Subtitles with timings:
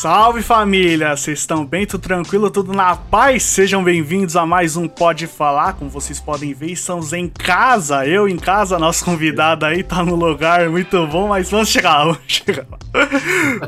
[0.00, 1.14] Salve família!
[1.14, 1.84] Vocês estão bem?
[1.84, 2.50] Tudo tranquilo?
[2.50, 3.42] Tudo na paz?
[3.42, 5.74] Sejam bem-vindos a mais um Pode Falar.
[5.74, 8.06] Como vocês podem ver, estamos em casa.
[8.06, 12.04] Eu em casa, nosso convidado aí tá no lugar muito bom, mas vamos chegar lá,
[12.04, 12.78] vamos chegar lá.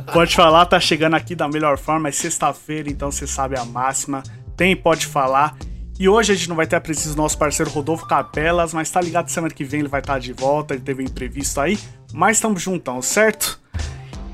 [0.10, 4.22] Pode Falar tá chegando aqui da melhor forma, é sexta-feira, então você sabe a máxima.
[4.56, 5.54] Tem Pode Falar.
[6.00, 8.90] E hoje a gente não vai ter a presença do nosso parceiro Rodolfo Capelas, mas
[8.90, 11.78] tá ligado semana que vem ele vai estar de volta, ele teve um imprevisto aí.
[12.10, 13.60] Mas estamos juntão, certo?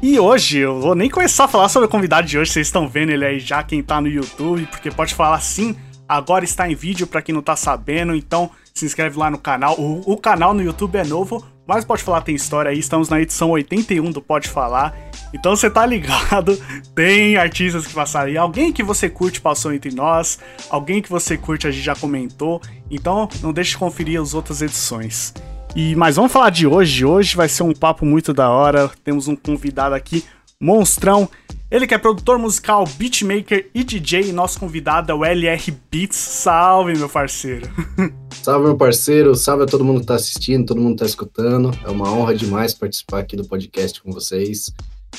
[0.01, 2.89] E hoje, eu vou nem começar a falar sobre o convidado de hoje, vocês estão
[2.89, 5.75] vendo ele aí já, quem tá no YouTube, porque pode falar sim,
[6.09, 9.75] agora está em vídeo para quem não tá sabendo, então se inscreve lá no canal.
[9.77, 13.21] O, o, canal no YouTube é novo, mas Pode Falar tem história aí, estamos na
[13.21, 14.97] edição 81 do Pode Falar.
[15.35, 16.57] Então você tá ligado,
[16.95, 20.39] tem artistas que passaram aí, alguém que você curte passou entre nós,
[20.71, 24.63] alguém que você curte a gente já comentou, então não deixe de conferir as outras
[24.63, 25.35] edições.
[25.81, 27.05] E mas vamos falar de hoje.
[27.05, 28.91] Hoje vai ser um papo muito da hora.
[29.05, 30.25] Temos um convidado aqui,
[30.61, 31.29] monstrão.
[31.71, 34.31] Ele que é produtor musical, beatmaker e DJ.
[34.31, 36.17] E nosso convidado é o LR Beats.
[36.17, 37.71] Salve, meu parceiro.
[38.43, 39.37] Salve, meu parceiro.
[39.37, 41.71] Salve a todo mundo que tá assistindo, todo mundo que tá escutando.
[41.85, 44.73] É uma honra demais participar aqui do podcast com vocês.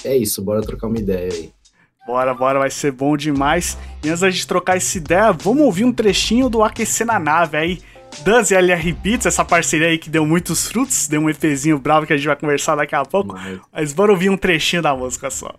[0.03, 1.53] É isso, bora trocar uma ideia aí.
[2.05, 3.77] Bora, bora, vai ser bom demais.
[4.03, 7.55] E antes da gente trocar essa ideia, vamos ouvir um trechinho do Aquecer na Nave
[7.55, 7.79] aí.
[8.23, 12.05] Dance e LR Beats, essa parceria aí que deu muitos frutos, deu um EPzinho bravo
[12.05, 13.33] que a gente vai conversar daqui a pouco.
[13.33, 15.53] Mas, mas bora ouvir um trechinho da música só.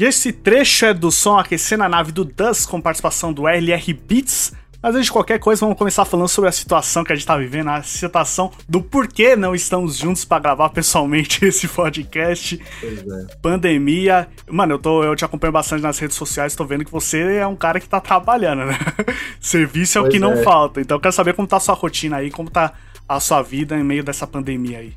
[0.00, 3.92] E esse trecho é do som Aquecendo a Nave do Dust, com participação do LR
[3.92, 4.50] Beats.
[4.82, 7.36] Mas antes de qualquer coisa, vamos começar falando sobre a situação que a gente tá
[7.36, 12.58] vivendo, a situação do porquê não estamos juntos para gravar pessoalmente esse podcast.
[12.82, 13.36] É.
[13.42, 14.26] Pandemia.
[14.48, 17.46] Mano, eu, tô, eu te acompanho bastante nas redes sociais, tô vendo que você é
[17.46, 18.78] um cara que tá trabalhando, né?
[19.38, 20.20] Serviço é pois o que é.
[20.20, 20.80] não falta.
[20.80, 22.72] Então eu quero saber como tá a sua rotina aí, como tá
[23.06, 24.94] a sua vida em meio dessa pandemia aí.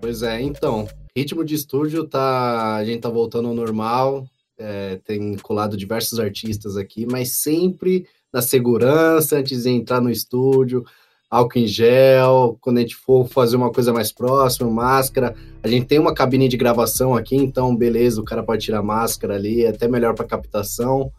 [0.00, 2.76] Pois é, então, ritmo de estúdio tá.
[2.76, 4.26] A gente tá voltando ao normal.
[4.58, 10.84] É, tem colado diversos artistas aqui, mas sempre na segurança antes de entrar no estúdio,
[11.30, 15.34] álcool em gel, quando a gente for fazer uma coisa mais próxima, máscara.
[15.62, 19.36] A gente tem uma cabine de gravação aqui, então beleza, o cara pode tirar máscara
[19.36, 21.10] ali, é até melhor para captação,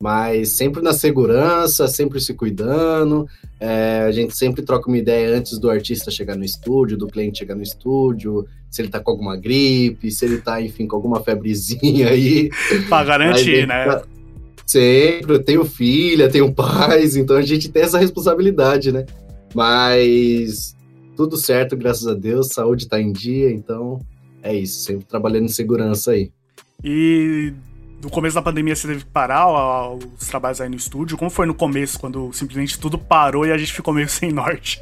[0.00, 3.26] mas sempre na segurança, sempre se cuidando.
[3.58, 7.40] É, a gente sempre troca uma ideia antes do artista chegar no estúdio, do cliente
[7.40, 11.20] chegar no estúdio, se ele tá com alguma gripe, se ele tá, enfim, com alguma
[11.20, 12.48] febrezinha aí.
[12.88, 13.86] Para garantir, né?
[13.86, 14.04] Tá
[14.70, 19.04] Sempre, eu tenho filha, tenho pais, então a gente tem essa responsabilidade, né?
[19.52, 20.76] Mas
[21.16, 24.00] tudo certo, graças a Deus, saúde tá em dia, então
[24.40, 26.30] é isso, sempre trabalhando em segurança aí.
[26.84, 27.52] E
[28.00, 31.18] no começo da pandemia você teve que parar os trabalhos aí no estúdio?
[31.18, 34.80] Como foi no começo, quando simplesmente tudo parou e a gente ficou meio sem norte?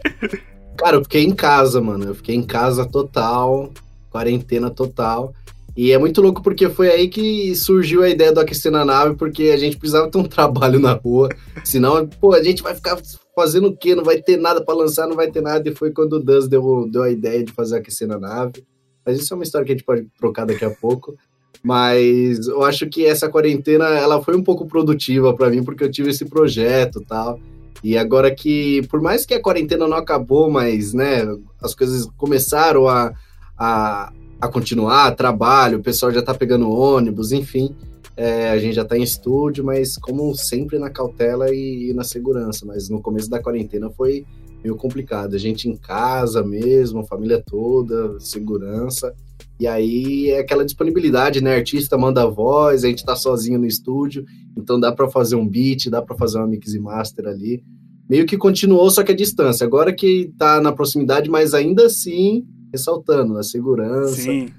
[0.77, 2.05] Cara, eu fiquei em casa, mano.
[2.05, 3.73] Eu fiquei em casa total,
[4.11, 5.33] quarentena total.
[5.79, 9.15] E é muito louco porque foi aí que surgiu a ideia do aquecer na nave,
[9.15, 11.29] porque a gente precisava ter um trabalho na rua,
[11.65, 13.01] senão, pô, a gente vai ficar
[13.33, 13.95] fazendo o quê?
[13.95, 15.69] Não vai ter nada para lançar, não vai ter nada.
[15.69, 18.67] E foi quando o Duz deu, deu a ideia de fazer aquecer na nave.
[19.07, 21.17] Mas isso é uma história que a gente pode trocar daqui a pouco.
[21.63, 25.91] Mas eu acho que essa quarentena ela foi um pouco produtiva para mim, porque eu
[25.93, 27.39] tive esse projeto tal.
[27.85, 31.23] E agora que, por mais que a quarentena não acabou, mas né,
[31.63, 33.13] as coisas começaram a,
[33.57, 37.75] a, a continuar, trabalho, o pessoal já tá pegando ônibus, enfim.
[38.17, 42.03] É, a gente já tá em estúdio, mas como sempre na cautela e, e, na
[42.03, 42.67] segurança.
[42.67, 44.25] Mas no começo da quarentena foi
[44.63, 45.35] meio complicado.
[45.35, 49.15] A gente em casa mesmo, a família toda, segurança.
[49.59, 51.55] E aí é aquela disponibilidade, né?
[51.57, 54.25] Artista manda a voz, a gente tá sozinho no estúdio,
[54.57, 57.63] então dá para fazer um beat, dá para fazer uma mix e master ali.
[58.09, 59.65] Meio que continuou, só que a distância.
[59.65, 64.15] Agora que tá na proximidade, mas ainda assim ressaltando, a segurança.
[64.23, 64.53] Sim.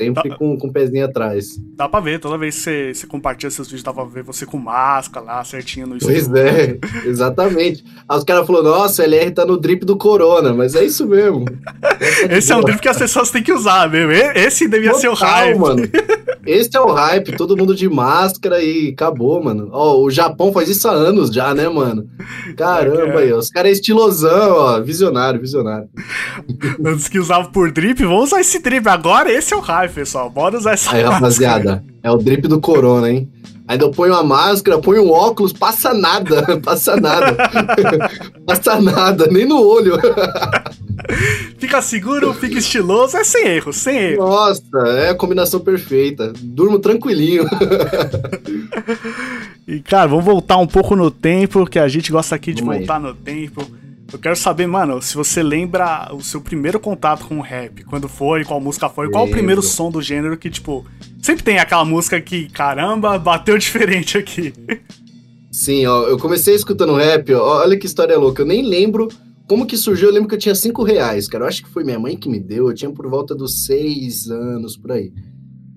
[0.00, 1.60] Sempre dá, com, com o pezinho atrás.
[1.76, 4.46] Dá pra ver, toda vez que você, você compartilha seus vídeos, dá pra ver você
[4.46, 7.84] com máscara lá, certinho no Pois é, exatamente.
[8.08, 11.06] Aí os caras falaram, nossa, o LR tá no drip do Corona, mas é isso
[11.06, 11.44] mesmo.
[12.30, 14.12] Esse é um drip que as pessoas têm que usar mesmo.
[14.12, 15.58] Esse devia Total, ser o raio.
[15.60, 15.82] mano.
[16.46, 19.68] esse é o hype, todo mundo de máscara e acabou, mano.
[19.72, 22.08] Ó, o Japão faz isso há anos já, né, mano?
[22.56, 25.88] Caramba, aí, os caras é estilosão, ó, visionário, visionário.
[26.84, 30.30] Antes que usava por drip, vamos usar esse drip agora, esse é o hype, pessoal.
[30.30, 33.28] Bora usar essa Aí, rapaziada, é o drip do corona, hein?
[33.70, 37.36] Ainda eu ponho uma máscara, ponho um óculos, passa nada, passa nada.
[38.44, 39.96] passa nada, nem no olho.
[41.56, 44.24] fica seguro, fica estiloso, é sem erro, sem erro.
[44.24, 46.32] Nossa, é a combinação perfeita.
[46.40, 47.44] Durmo tranquilinho.
[49.68, 52.78] e, cara, vamos voltar um pouco no tempo, que a gente gosta aqui de vamos
[52.78, 53.02] voltar aí.
[53.02, 53.79] no tempo.
[54.12, 58.08] Eu quero saber, mano, se você lembra o seu primeiro contato com o rap, quando
[58.08, 59.18] foi, qual música foi, Lembro.
[59.18, 60.84] qual o primeiro som do gênero que, tipo,
[61.22, 64.52] sempre tem aquela música que, caramba, bateu diferente aqui.
[65.50, 69.08] Sim, ó, eu comecei escutando rap, ó, olha que história louca, eu nem lembro
[69.48, 71.82] como que surgiu, eu lembro que eu tinha cinco reais, cara, eu acho que foi
[71.82, 75.12] minha mãe que me deu, eu tinha por volta dos seis anos, por aí.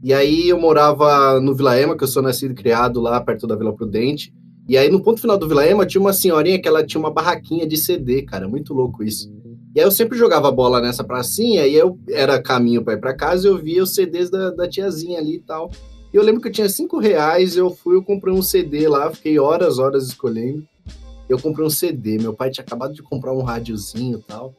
[0.03, 3.47] E aí eu morava no Vila Ema, que eu sou nascido e criado lá perto
[3.47, 4.33] da Vila Prudente,
[4.67, 7.11] e aí, no ponto final do Vila Ema, tinha uma senhorinha que ela tinha uma
[7.11, 8.47] barraquinha de CD, cara.
[8.47, 9.29] Muito louco isso.
[9.75, 13.15] E aí eu sempre jogava bola nessa pracinha, e eu era caminho para ir para
[13.15, 15.69] casa eu via os CDs da, da tiazinha ali e tal.
[16.13, 19.11] E eu lembro que eu tinha cinco reais, eu fui, eu comprei um CD lá,
[19.11, 20.63] fiquei horas, horas escolhendo.
[21.27, 24.53] Eu comprei um CD, meu pai tinha acabado de comprar um rádiozinho e tal.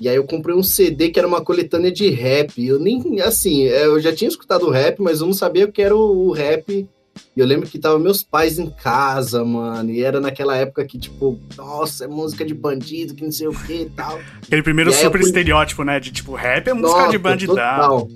[0.00, 2.64] E aí eu comprei um CD que era uma coletânea de rap.
[2.64, 5.96] Eu nem, assim, eu já tinha escutado rap, mas eu não sabia o que era
[5.96, 6.88] o, o rap
[7.36, 9.90] e eu lembro que tava meus pais em casa, mano.
[9.90, 13.52] E era naquela época que, tipo, nossa, é música de bandido, que não sei o
[13.52, 14.18] que e tal.
[14.42, 16.00] Aquele primeiro super estereótipo, né?
[16.00, 17.54] De tipo, rap é música nossa, de bandidão.
[17.54, 18.08] Total.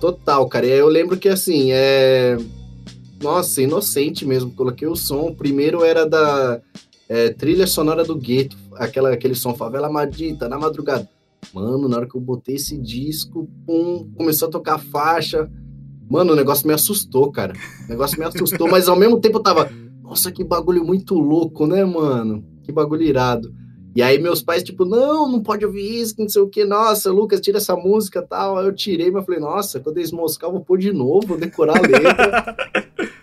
[0.00, 0.66] Total, cara.
[0.66, 2.36] E aí eu lembro que assim, é.
[3.22, 4.50] Nossa, inocente mesmo.
[4.50, 5.28] Coloquei o som.
[5.28, 6.60] O primeiro era da
[7.08, 8.56] é, trilha sonora do gueto.
[8.74, 11.08] Aquela, aquele som Favela Madita, na madrugada.
[11.52, 15.48] Mano, na hora que eu botei esse disco, pum, começou a tocar faixa.
[16.12, 17.54] Mano, o negócio me assustou, cara.
[17.86, 19.70] O negócio me assustou, mas ao mesmo tempo eu tava,
[20.02, 22.44] nossa, que bagulho muito louco, né, mano?
[22.62, 23.50] Que bagulho irado.
[23.96, 27.10] E aí meus pais, tipo, não, não pode ouvir isso, não sei o que, nossa,
[27.10, 28.58] Lucas, tira essa música tal.
[28.58, 31.38] Aí eu tirei, mas falei, nossa, quando eles moscar, eu vou pôr de novo, vou
[31.38, 32.56] decorar a letra.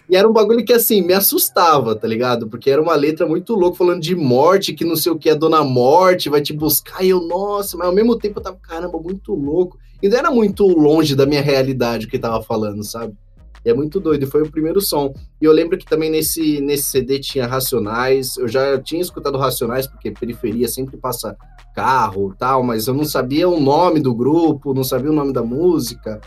[0.09, 2.47] e era um bagulho que, assim, me assustava, tá ligado?
[2.47, 5.35] Porque era uma letra muito louca, falando de morte, que não sei o que, a
[5.35, 7.03] dona morte vai te buscar.
[7.03, 9.77] E eu, nossa, mas ao mesmo tempo eu tava, caramba, muito louco.
[10.01, 13.13] E não era muito longe da minha realidade o que tava falando, sabe?
[13.65, 15.13] E é muito doido, foi o primeiro som.
[15.41, 19.85] E eu lembro que também nesse, nesse CD tinha Racionais, eu já tinha escutado Racionais,
[19.85, 21.35] porque periferia sempre passa
[21.75, 25.43] carro tal, mas eu não sabia o nome do grupo, não sabia o nome da
[25.43, 26.21] música.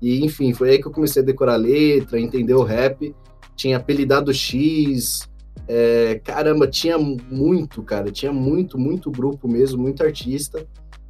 [0.00, 3.14] E enfim, foi aí que eu comecei a decorar a letra, entender o rap.
[3.56, 5.28] Tinha apelidado X,
[5.68, 10.66] é, caramba, tinha muito, cara, tinha muito, muito grupo mesmo, muito artista.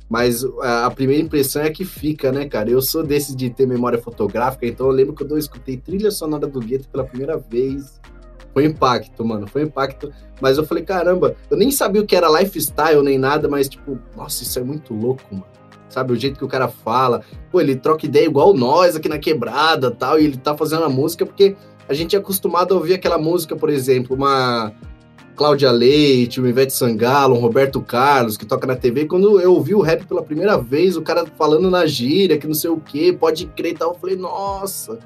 [0.09, 2.71] Mas a primeira impressão é que fica, né, cara?
[2.71, 6.47] Eu sou desses de ter memória fotográfica, então eu lembro quando eu escutei trilha sonora
[6.47, 8.01] do Gueto pela primeira vez.
[8.55, 10.13] Foi impacto, mano, foi impacto.
[10.41, 13.99] Mas eu falei, caramba, eu nem sabia o que era lifestyle nem nada, mas tipo,
[14.17, 15.45] nossa, isso é muito louco, mano.
[15.89, 17.23] Sabe, o jeito que o cara fala.
[17.51, 20.89] Pô, ele troca ideia igual nós aqui na quebrada tal, e ele tá fazendo a
[20.89, 21.57] música porque
[21.89, 24.73] a gente é acostumado a ouvir aquela música, por exemplo, uma
[25.37, 29.05] Cláudia Leite, o Ivete Sangalo, um Roberto Carlos, que toca na TV.
[29.05, 32.55] Quando eu ouvi o rap pela primeira vez, o cara falando na gíria, que não
[32.55, 34.99] sei o que, pode crer e tal, eu falei, nossa,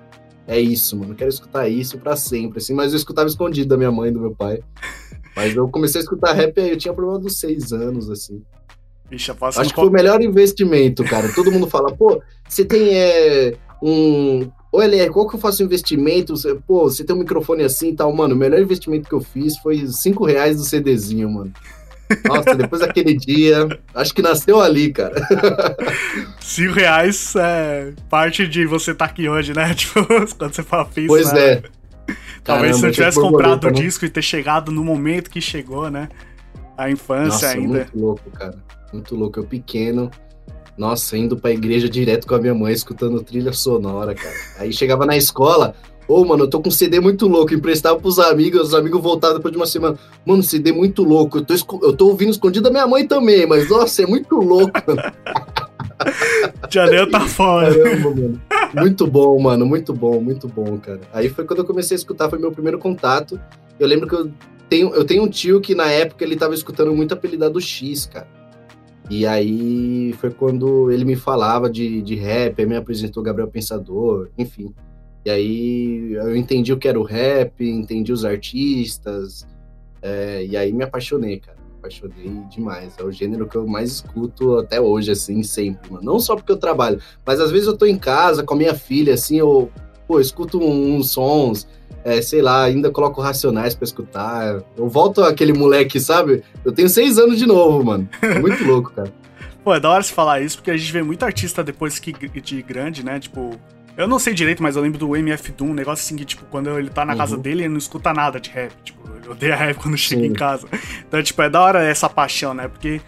[0.47, 2.73] é isso, mano, quero escutar isso para sempre, assim.
[2.73, 4.61] Mas eu escutava escondido da minha mãe e do meu pai.
[5.35, 8.43] Mas eu comecei a escutar rap aí, eu tinha problema dos seis anos, assim.
[9.09, 11.33] Bicha, Acho que foi o melhor investimento, cara.
[11.35, 16.35] Todo mundo fala, pô, você tem é, um Ô, Elier, qual que eu faço investimento?
[16.67, 18.35] Pô, você tem um microfone assim e tal, mano.
[18.35, 21.53] O melhor investimento que eu fiz foi 5 reais do CDzinho, mano.
[22.27, 25.15] Nossa, depois daquele dia, acho que nasceu ali, cara.
[26.41, 29.75] 5 reais é parte de você estar tá aqui hoje, né?
[29.75, 31.53] Tipo, quando você fala fiz, Pois né?
[31.53, 31.63] é.
[32.43, 33.73] Talvez Caramba, se eu tivesse comprado o né?
[33.73, 36.09] disco e ter chegado no momento que chegou, né?
[36.77, 37.79] A infância Nossa, ainda.
[37.79, 38.59] Muito louco, cara.
[38.93, 39.39] Muito louco.
[39.39, 40.11] Eu pequeno
[40.81, 44.35] nossa, indo pra igreja direto com a minha mãe, escutando trilha sonora, cara.
[44.59, 45.75] Aí chegava na escola,
[46.09, 48.99] ô, oh, mano, eu tô com um CD muito louco, emprestava pros amigos, os amigos
[48.99, 49.99] voltavam depois de uma semana.
[50.25, 53.69] Mano, CD muito louco, eu tô, eu tô ouvindo escondido da minha mãe também, mas
[53.69, 55.03] nossa, é muito louco, mano.
[56.71, 57.75] Janel tá fora.
[57.75, 58.41] Caramba, mano.
[58.75, 61.03] Muito bom, mano, muito bom, muito bom, cara.
[61.13, 63.39] Aí foi quando eu comecei a escutar, foi meu primeiro contato.
[63.79, 64.31] Eu lembro que eu
[64.71, 68.40] tenho, eu tenho um tio que na época ele tava escutando muito apelidado X, cara.
[69.11, 74.29] E aí foi quando ele me falava de, de rap, aí me apresentou Gabriel Pensador,
[74.39, 74.73] enfim.
[75.25, 79.45] E aí eu entendi o que era o rap, entendi os artistas,
[80.01, 81.59] é, e aí me apaixonei, cara.
[81.59, 82.95] Me apaixonei demais.
[82.99, 86.05] É o gênero que eu mais escuto até hoje, assim, sempre, mano.
[86.05, 88.75] Não só porque eu trabalho, mas às vezes eu tô em casa com a minha
[88.77, 89.71] filha, assim, eu
[90.07, 91.67] pô, eu escuto uns sons,
[92.05, 94.63] é, sei lá, ainda coloco racionais pra escutar.
[94.77, 96.43] Eu volto aquele moleque, sabe?
[96.65, 98.09] Eu tenho seis anos de novo, mano.
[98.23, 99.13] É muito louco, cara.
[99.63, 102.13] Pô, é da hora você falar isso, porque a gente vê muito artista depois que
[102.41, 103.21] de grande, né?
[103.21, 103.55] Tipo,
[103.97, 106.45] eu não sei direito, mas eu lembro do MF Doom, um negócio assim que, tipo,
[106.47, 107.19] quando ele tá na uhum.
[107.19, 108.73] casa dele, ele não escuta nada de rap.
[108.83, 110.29] Tipo, ele odeia rap quando chega Sim.
[110.29, 110.67] em casa.
[111.07, 112.69] Então, tipo, é da hora essa paixão, né?
[112.69, 113.01] Porque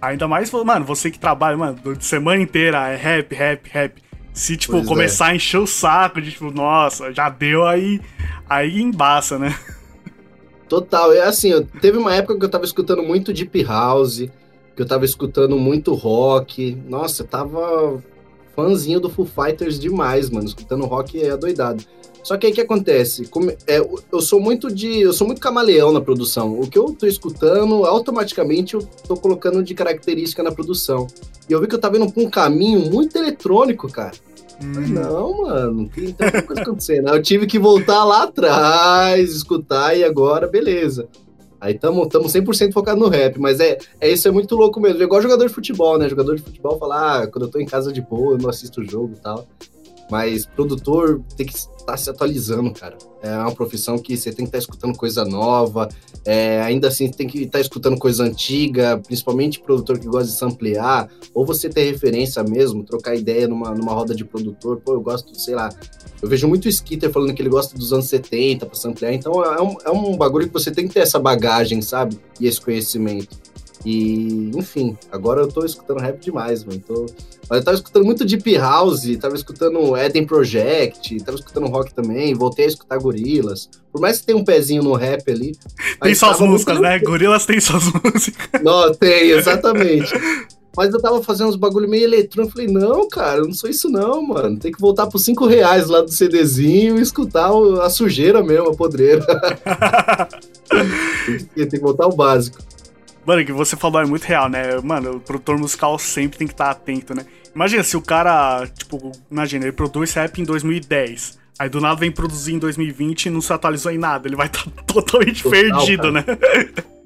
[0.00, 4.05] ainda mais, mano, você que trabalha, mano, semana inteira é rap, rap, rap.
[4.36, 4.86] Se, tipo, pois é.
[4.86, 5.30] começar é.
[5.30, 8.02] a encher o saco de, tipo, nossa, já deu aí,
[8.46, 9.58] aí embaça, né?
[10.68, 11.50] Total, é assim,
[11.80, 14.28] teve uma época que eu tava escutando muito Deep House,
[14.76, 16.76] que eu tava escutando muito rock.
[16.86, 18.02] Nossa, eu tava
[18.54, 20.46] fãzinho do Foo Fighters demais, mano.
[20.46, 21.82] Escutando rock é doidado.
[22.26, 23.26] Só que aí o que acontece?
[23.26, 25.02] Como, é, eu sou muito de.
[25.02, 26.58] Eu sou muito camaleão na produção.
[26.58, 31.06] O que eu tô escutando, automaticamente eu tô colocando de característica na produção.
[31.48, 34.10] E eu vi que eu tava indo pra um caminho muito eletrônico, cara.
[34.60, 34.88] Hum.
[34.88, 37.10] Não, mano, tem tanta coisa acontecendo.
[37.10, 41.06] Eu tive que voltar lá atrás, escutar, e agora, beleza.
[41.60, 45.00] Aí estamos tamo 100% focado no rap, mas é, é isso é muito louco mesmo.
[45.00, 46.08] É igual jogador de futebol, né?
[46.08, 48.80] Jogador de futebol fala, ah, quando eu tô em casa de boa, eu não assisto
[48.80, 49.46] o jogo e tal.
[50.10, 52.96] Mas produtor tem que estar se atualizando, cara.
[53.22, 55.88] É uma profissão que você tem que estar escutando coisa nova,
[56.24, 61.08] é, ainda assim tem que estar escutando coisa antiga, principalmente produtor que gosta de samplear,
[61.34, 64.80] ou você ter referência mesmo, trocar ideia numa, numa roda de produtor.
[64.84, 65.70] Pô, eu gosto, sei lá,
[66.20, 69.62] eu vejo muito Skitter falando que ele gosta dos anos 70 para samplear, então é
[69.62, 72.18] um, é um bagulho que você tem que ter essa bagagem, sabe?
[72.40, 73.36] E esse conhecimento.
[73.84, 76.80] E, enfim, agora eu tô escutando rap demais, mano.
[76.80, 77.06] Tô...
[77.48, 82.34] Mas eu tava escutando muito Deep House, tava escutando Eden Project, tava escutando rock também,
[82.34, 83.68] voltei a escutar Gorilas.
[83.92, 85.56] Por mais que tenha um pezinho no rap ali.
[86.02, 86.88] Tem suas músicas, muito...
[86.88, 86.98] né?
[86.98, 88.62] Gorilas tem suas músicas.
[88.62, 90.12] Não, tem, exatamente.
[90.76, 92.52] Mas eu tava fazendo uns bagulho meio eletrônico.
[92.52, 94.58] Falei, não, cara, eu não sou isso não, mano.
[94.58, 97.50] Tem que voltar pros 5 reais lá do CDzinho e escutar
[97.82, 99.24] a sujeira mesmo, a podreira.
[101.54, 102.58] tem que voltar ao básico.
[103.26, 104.80] Mano, que você falou é muito real, né?
[104.82, 107.26] Mano, o produtor musical sempre tem que estar atento, né?
[107.54, 111.38] Imagina se o cara, tipo, imagina, ele produz rap em 2010.
[111.58, 114.28] Aí do nada vem produzir em 2020 e não se atualizou em nada.
[114.28, 116.12] Ele vai estar tá totalmente Total, perdido, cara.
[116.12, 116.24] né?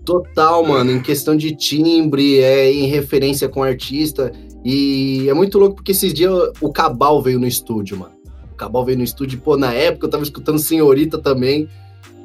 [0.04, 4.32] Total, mano, em questão de timbre, é em referência com o artista.
[4.64, 8.12] E é muito louco porque esses dias o Cabal veio no estúdio, mano.
[8.52, 11.68] O Cabal veio no estúdio, pô, na época eu tava escutando Senhorita também.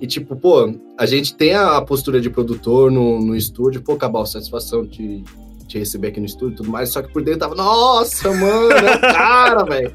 [0.02, 4.26] E tipo, pô, a gente tem a postura de produtor no, no estúdio, pô, Cabal,
[4.26, 5.24] satisfação de
[5.76, 8.72] te receber aqui no estúdio e tudo mais, só que por dentro tava, nossa, mano,
[8.72, 9.94] é o cara, velho.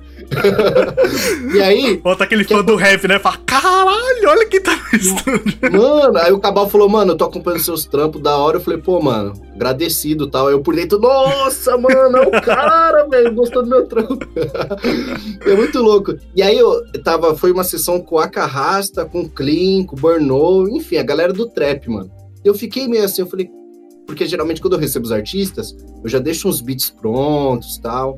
[1.55, 1.97] e aí.
[1.97, 3.19] Bota aquele fã do rap, né?
[3.19, 5.59] Fala, caralho, olha quem tá no estúdio.
[5.73, 8.59] Mano, aí o Cabal falou, mano, eu tô acompanhando seus trampos da hora.
[8.59, 10.51] Eu falei, pô, mano, agradecido e tal.
[10.51, 14.19] Eu por dentro, nossa, mano, é o cara, velho, gostou do meu trampo.
[15.47, 16.15] é muito louco.
[16.37, 20.01] E aí eu tava, foi uma sessão com a Carrasta, com o Clean, com o
[20.01, 22.11] Burnow, enfim, a galera do trap, mano.
[22.45, 23.51] Eu fiquei meio assim, eu falei,
[24.07, 28.17] porque geralmente quando eu recebo os artistas, eu já deixo uns beats prontos tal.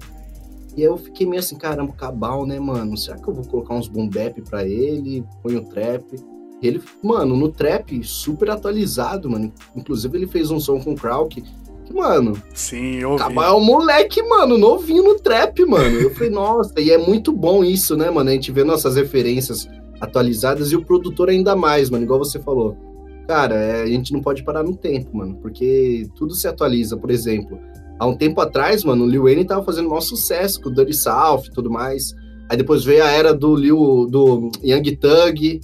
[0.76, 2.96] E aí eu fiquei meio assim, caramba, cabal, né, mano?
[2.96, 5.22] Será que eu vou colocar uns boom bap pra ele?
[5.42, 6.16] Põe o trap.
[6.62, 9.52] E ele, mano, no trap, super atualizado, mano.
[9.76, 11.42] Inclusive ele fez um som com o Krauk.
[11.84, 12.40] Que, mano.
[12.54, 15.98] Sim, eu Cabal é um moleque, mano, novinho no trap, mano.
[15.98, 18.30] Eu falei, nossa, e é muito bom isso, né, mano?
[18.30, 19.68] A gente vê nossas referências
[20.00, 22.91] atualizadas e o produtor ainda mais, mano, igual você falou.
[23.26, 26.96] Cara, é, a gente não pode parar no tempo, mano, porque tudo se atualiza.
[26.96, 27.58] Por exemplo,
[27.98, 30.94] há um tempo atrás, mano, o Lil Wayne tava fazendo maior sucesso com o Dirty
[30.94, 32.14] South e tudo mais.
[32.48, 35.60] Aí depois veio a era do Lil, do Young Thug.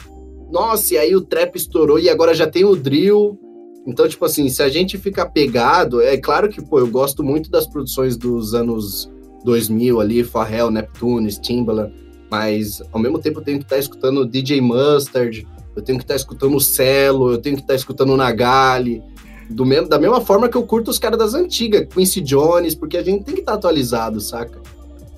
[0.51, 3.39] Nossa, e aí o trap estourou e agora já tem o drill.
[3.87, 7.51] Então, tipo assim, se a gente ficar pegado, é claro que, pô, eu gosto muito
[7.51, 9.11] das produções dos anos
[9.45, 11.93] 2000 ali, Pharrell, Neptunes, Timbaland,
[12.31, 15.47] mas ao mesmo tempo eu tenho que estar tá escutando DJ Mustard,
[15.79, 18.17] eu tenho que estar tá escutando o Celo, eu tenho que estar tá escutando o
[18.17, 19.03] Nagali,
[19.49, 22.97] do mesmo, da mesma forma que eu curto os caras das antigas, Quincy Jones, porque
[22.97, 24.61] a gente tem que estar tá atualizado, saca?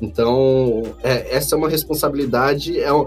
[0.00, 3.06] Então, é, essa é uma responsabilidade, é um,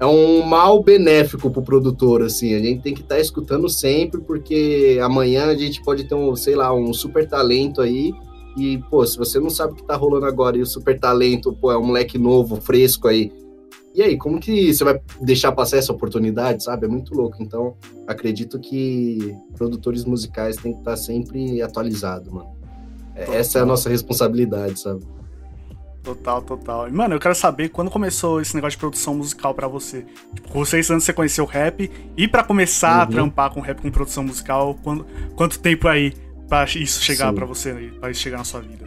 [0.00, 4.20] é um mal benéfico pro produtor, assim, a gente tem que estar tá escutando sempre,
[4.20, 8.12] porque amanhã a gente pode ter um, sei lá, um super talento aí,
[8.56, 11.52] e, pô, se você não sabe o que tá rolando agora e o super talento,
[11.52, 13.30] pô, é um moleque novo, fresco aí,
[13.94, 16.86] e aí, como que você vai deixar passar essa oportunidade, sabe?
[16.86, 17.36] É muito louco.
[17.40, 17.76] Então,
[18.08, 22.56] acredito que produtores musicais têm que estar sempre atualizados, mano.
[23.14, 23.34] Total.
[23.34, 25.04] Essa é a nossa responsabilidade, sabe?
[26.02, 26.88] Total, total.
[26.88, 30.04] E, mano, eu quero saber quando começou esse negócio de produção musical para você.
[30.34, 33.02] Tipo, vocês antes você conheceu o rap e para começar uhum.
[33.02, 36.12] a trampar com rap com produção musical, quando, quanto tempo aí
[36.48, 38.84] para isso chegar para você, para isso chegar na sua vida?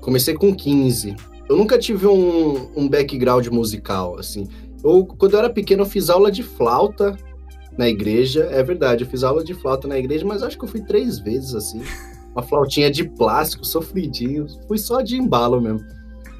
[0.00, 1.14] Comecei com 15.
[1.50, 4.46] Eu nunca tive um, um background musical, assim.
[4.84, 7.16] Eu, quando eu era pequeno, eu fiz aula de flauta
[7.76, 8.48] na igreja.
[8.52, 11.18] É verdade, eu fiz aula de flauta na igreja, mas acho que eu fui três
[11.18, 11.82] vezes, assim.
[12.32, 14.46] Uma flautinha de plástico, sofridinho.
[14.68, 15.84] Fui só de embalo mesmo.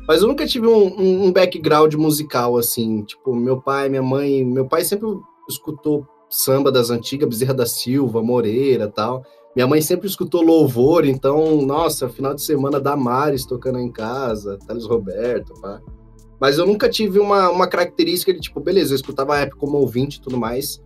[0.07, 3.02] Mas eu nunca tive um, um, background musical, assim.
[3.02, 4.45] Tipo, meu pai, minha mãe.
[4.45, 5.09] Meu pai sempre
[5.49, 9.25] escutou samba das antigas, Bezerra da Silva, Moreira tal.
[9.54, 14.59] Minha mãe sempre escutou louvor, então, nossa, final de semana da Maris tocando em casa,
[14.66, 15.80] Thales Roberto, pá.
[16.40, 20.19] Mas eu nunca tive uma, uma característica de, tipo, beleza, eu escutava rap como ouvinte
[20.19, 20.80] e tudo mais.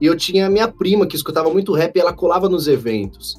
[0.00, 3.34] E eu tinha minha prima que escutava muito rap e ela colava nos eventos.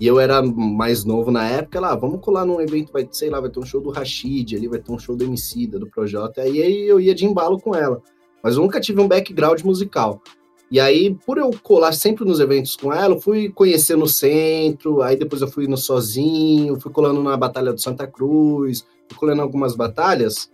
[0.00, 3.28] E eu era mais novo na época, ela, ah, vamos colar num evento, vai, sei
[3.28, 5.90] lá, vai ter um show do Rashid ali, vai ter um show do Emicida, do
[5.90, 8.00] Projota, aí eu ia de embalo com ela.
[8.42, 10.22] Mas eu nunca tive um background musical.
[10.70, 15.02] E aí, por eu colar sempre nos eventos com ela, eu fui conhecendo o centro,
[15.02, 19.42] aí depois eu fui no sozinho, fui colando na Batalha do Santa Cruz, fui colando
[19.42, 20.48] algumas batalhas.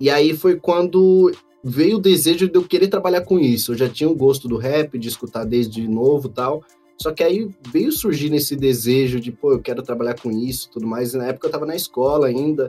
[0.00, 1.30] E aí foi quando
[1.62, 3.72] veio o desejo de eu querer trabalhar com isso.
[3.72, 6.64] Eu já tinha o gosto do rap, de escutar desde novo tal.
[7.00, 10.86] Só que aí veio surgir nesse desejo de, pô, eu quero trabalhar com isso tudo
[10.86, 11.14] mais.
[11.14, 12.66] E na época eu tava na escola ainda.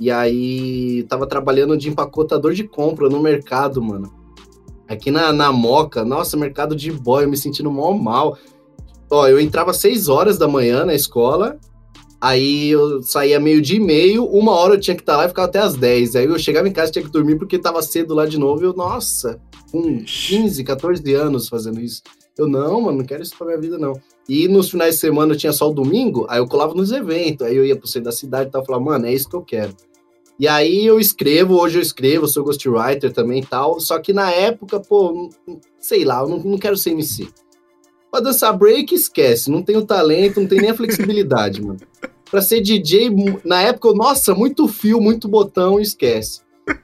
[0.00, 4.25] E aí tava trabalhando de empacotador de compra no mercado, mano.
[4.88, 8.38] Aqui na, na Moca, nossa, mercado de boy, eu me sentindo mal mal.
[9.10, 11.58] Ó, eu entrava às 6 horas da manhã na escola,
[12.20, 15.28] aí eu saía meio dia e meio, uma hora eu tinha que estar lá e
[15.28, 16.16] ficava até às 10.
[16.16, 18.62] Aí eu chegava em casa e tinha que dormir porque tava cedo lá de novo.
[18.62, 19.40] E eu, nossa,
[19.70, 22.02] com 15, 14 anos fazendo isso.
[22.36, 23.94] Eu, não, mano, não quero isso pra minha vida, não.
[24.28, 27.46] E nos finais de semana eu tinha só o domingo, aí eu colava nos eventos,
[27.46, 29.42] aí eu ia pro centro da cidade e tal, falava, mano, é isso que eu
[29.42, 29.74] quero.
[30.38, 34.30] E aí eu escrevo, hoje eu escrevo, sou ghostwriter também e tal, só que na
[34.30, 35.30] época, pô,
[35.78, 37.28] sei lá, eu não, não quero ser MC.
[38.10, 41.78] Pra dançar break, esquece, não tenho talento, não tenho nem a flexibilidade, mano.
[42.30, 43.10] Pra ser DJ,
[43.44, 46.40] na época, nossa, muito fio, muito botão, esquece.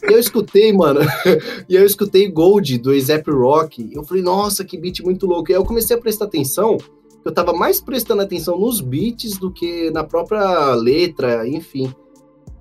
[0.08, 1.00] E eu escutei, mano,
[1.68, 3.82] e eu escutei Gold do ASAP Rock.
[3.82, 5.50] E eu falei, nossa, que beat muito louco.
[5.50, 6.78] E aí eu comecei a prestar atenção,
[7.24, 11.92] eu tava mais prestando atenção nos beats do que na própria letra, enfim.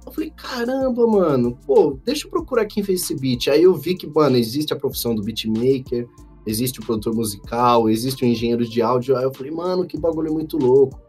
[0.05, 3.47] Eu falei, caramba, mano, pô, deixa eu procurar quem fez esse beat.
[3.47, 6.07] Aí eu vi que, mano, existe a profissão do beatmaker,
[6.45, 9.15] existe o produtor musical, existe o engenheiro de áudio.
[9.15, 10.99] Aí eu falei, mano, que bagulho muito louco.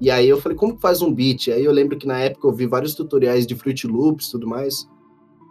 [0.00, 1.48] E aí eu falei, como que faz um beat?
[1.48, 4.48] Aí eu lembro que na época eu vi vários tutoriais de Fruit Loops e tudo
[4.48, 4.88] mais.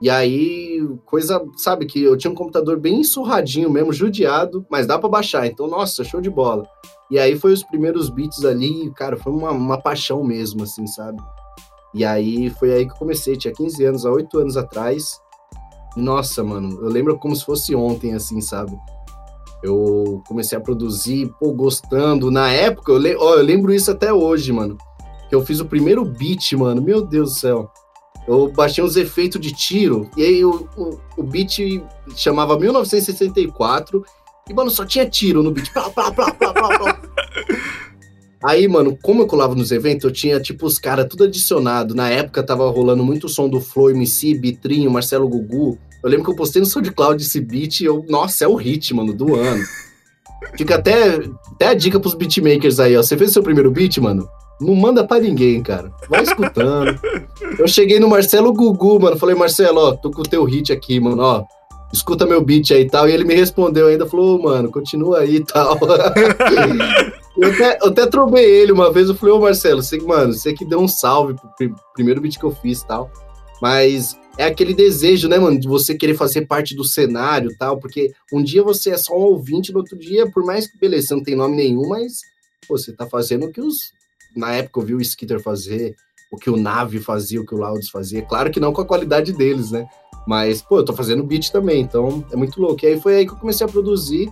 [0.02, 4.98] E aí, coisa, sabe, que eu tinha um computador bem surradinho mesmo, judiado, mas dá
[4.98, 5.46] para baixar.
[5.46, 6.66] Então, nossa, show de bola.
[7.12, 11.22] E aí foi os primeiros beats ali, cara, foi uma, uma paixão mesmo, assim, sabe?
[11.94, 15.20] E aí foi aí que eu comecei, tinha 15 anos, há 8 anos atrás.
[15.96, 18.78] Nossa, mano, eu lembro como se fosse ontem, assim, sabe?
[19.64, 22.32] Eu comecei a produzir, pô, gostando.
[22.32, 24.78] Na época, eu, le ó, eu lembro isso até hoje, mano.
[25.28, 26.82] Que eu fiz o primeiro beat, mano.
[26.82, 27.72] Meu Deus do céu.
[28.28, 31.84] Eu baixei uns efeitos de tiro, e aí o, o, o beat
[32.16, 34.06] chamava 1964,
[34.48, 35.72] e, mano, só tinha tiro no beat.
[35.74, 37.02] Plá, plá, plá, plá, plá, plá.
[38.44, 41.94] Aí, mano, como eu colava nos eventos, eu tinha, tipo, os caras tudo adicionado.
[41.94, 45.78] Na época tava rolando muito som do Flow, MC, Bitrinho, Marcelo Gugu.
[46.02, 48.94] Eu lembro que eu postei no SoundCloud esse beat e eu, nossa, é o hit,
[48.94, 49.62] mano, do ano.
[50.58, 51.20] Fica até,
[51.54, 53.04] até a dica pros beatmakers aí, ó.
[53.04, 54.28] Você fez seu primeiro beat, mano?
[54.62, 55.92] Não manda pra ninguém, cara.
[56.10, 56.98] Vai escutando.
[57.60, 59.18] Eu cheguei no Marcelo Gugu, mano.
[59.18, 61.44] Falei, Marcelo, ó, tô com o teu hit aqui, mano, ó.
[61.92, 63.10] Escuta meu beat aí e tal.
[63.10, 65.78] E ele me respondeu ainda, falou, oh, mano, continua aí e tal.
[67.42, 69.10] eu, até, eu até trombei ele uma vez.
[69.10, 72.46] Eu falei, ô Marcelo, você, mano, você que deu um salve pro primeiro beat que
[72.46, 73.12] eu fiz e tal.
[73.62, 77.80] Mas é aquele desejo, né, mano, de você querer fazer parte do cenário tal.
[77.80, 81.08] Porque um dia você é só um ouvinte, no outro dia, por mais que, beleza,
[81.08, 82.22] você não tem nome nenhum, mas
[82.68, 83.92] pô, você tá fazendo o que os
[84.36, 85.96] na época eu vi o Skitter fazer,
[86.32, 88.22] o que o Nave fazia, o que o Laudes fazia.
[88.22, 89.88] Claro que não com a qualidade deles, né?
[90.28, 92.86] Mas, pô, eu tô fazendo beat também, então é muito louco.
[92.86, 94.32] E aí foi aí que eu comecei a produzir,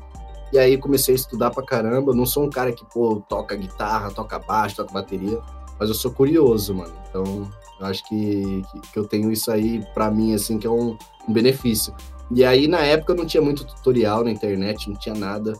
[0.52, 2.14] e aí comecei a estudar pra caramba.
[2.14, 5.40] Não sou um cara que, pô, toca guitarra, toca baixo, toca bateria,
[5.80, 6.94] mas eu sou curioso, mano.
[7.10, 10.70] Então, eu acho que, que, que eu tenho isso aí pra mim, assim, que é
[10.70, 11.94] um, um benefício.
[12.32, 15.54] E aí, na época, eu não tinha muito tutorial na internet, não tinha nada.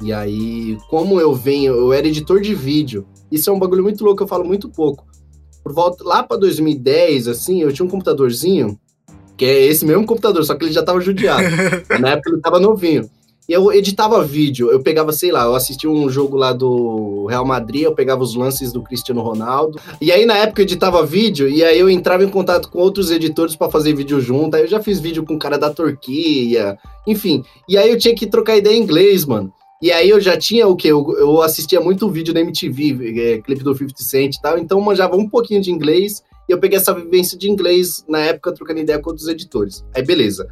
[0.00, 3.06] E aí, como eu venho, eu era editor de vídeo.
[3.30, 5.06] Isso é um bagulho muito louco, eu falo muito pouco.
[5.62, 8.78] Por volta lá para 2010, assim, eu tinha um computadorzinho,
[9.36, 11.44] que é esse mesmo computador, só que ele já tava judiado.
[12.00, 13.08] Na época ele tava novinho.
[13.48, 17.82] Eu editava vídeo, eu pegava, sei lá, eu assistia um jogo lá do Real Madrid,
[17.82, 19.78] eu pegava os lances do Cristiano Ronaldo.
[20.00, 23.10] E aí na época eu editava vídeo, e aí eu entrava em contato com outros
[23.10, 24.56] editores para fazer vídeo junto.
[24.56, 27.44] Aí eu já fiz vídeo com o cara da Turquia, enfim.
[27.68, 29.52] E aí eu tinha que trocar ideia em inglês, mano.
[29.82, 30.88] E aí eu já tinha o que?
[30.88, 34.80] Eu, eu, assistia muito vídeo da MTV, é, clipe do 50 Cent e tal, então
[34.80, 38.80] manjava um pouquinho de inglês E eu peguei essa vivência de inglês na época, trocando
[38.80, 39.84] ideia com outros editores.
[39.94, 40.48] Aí, beleza.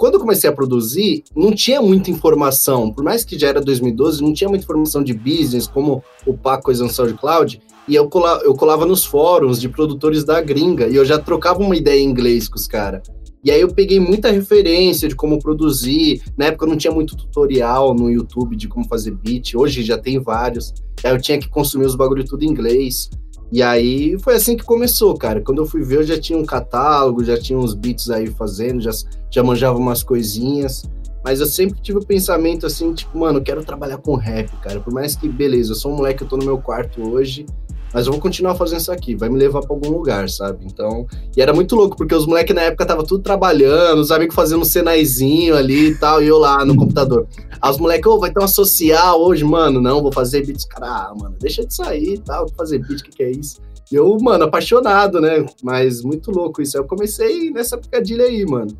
[0.00, 2.90] Quando eu comecei a produzir, não tinha muita informação.
[2.90, 6.82] Por mais que já era 2012, não tinha muita informação de business, como upar coisa
[6.82, 7.60] no SoundCloud.
[7.86, 10.88] E eu, cola, eu colava nos fóruns de produtores da gringa.
[10.88, 13.02] E eu já trocava uma ideia em inglês com os caras.
[13.44, 16.22] E aí eu peguei muita referência de como produzir.
[16.34, 19.54] Na época não tinha muito tutorial no YouTube de como fazer beat.
[19.54, 20.72] Hoje já tem vários.
[21.04, 23.10] Aí eu tinha que consumir os bagulho tudo em inglês.
[23.52, 25.40] E aí foi assim que começou, cara.
[25.40, 28.80] Quando eu fui ver, eu já tinha um catálogo, já tinha uns beats aí fazendo,
[28.80, 28.92] já,
[29.30, 30.84] já manjava umas coisinhas.
[31.24, 34.80] Mas eu sempre tive o pensamento assim, tipo, mano, eu quero trabalhar com rap, cara.
[34.80, 37.44] Por mais que, beleza, eu sou um moleque, eu tô no meu quarto hoje,
[37.92, 40.64] mas eu vou continuar fazendo isso aqui, vai me levar para algum lugar, sabe?
[40.64, 44.34] Então, e era muito louco, porque os moleques na época tava tudo trabalhando, os amigos
[44.34, 47.26] fazendo um senaizinho ali e tal, e eu lá no computador.
[47.60, 50.64] Aí os moleques, ô, oh, vai ter uma social hoje, mano, não, vou fazer beats,
[50.64, 53.30] cara, ah, mano, deixa de sair e tal, vou fazer beat, o que, que é
[53.30, 53.60] isso?
[53.90, 55.44] E eu, mano, apaixonado, né?
[55.64, 56.78] Mas muito louco isso.
[56.78, 58.70] Eu comecei nessa picadilha aí, mano.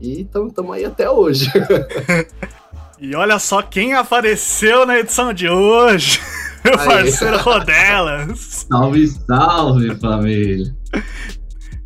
[0.00, 1.48] E estamos aí até hoje.
[2.98, 6.18] e olha só quem apareceu na edição de hoje.
[6.64, 6.86] Meu Aí.
[6.86, 8.66] parceiro Rodelas.
[8.70, 10.74] Salve, salve, família.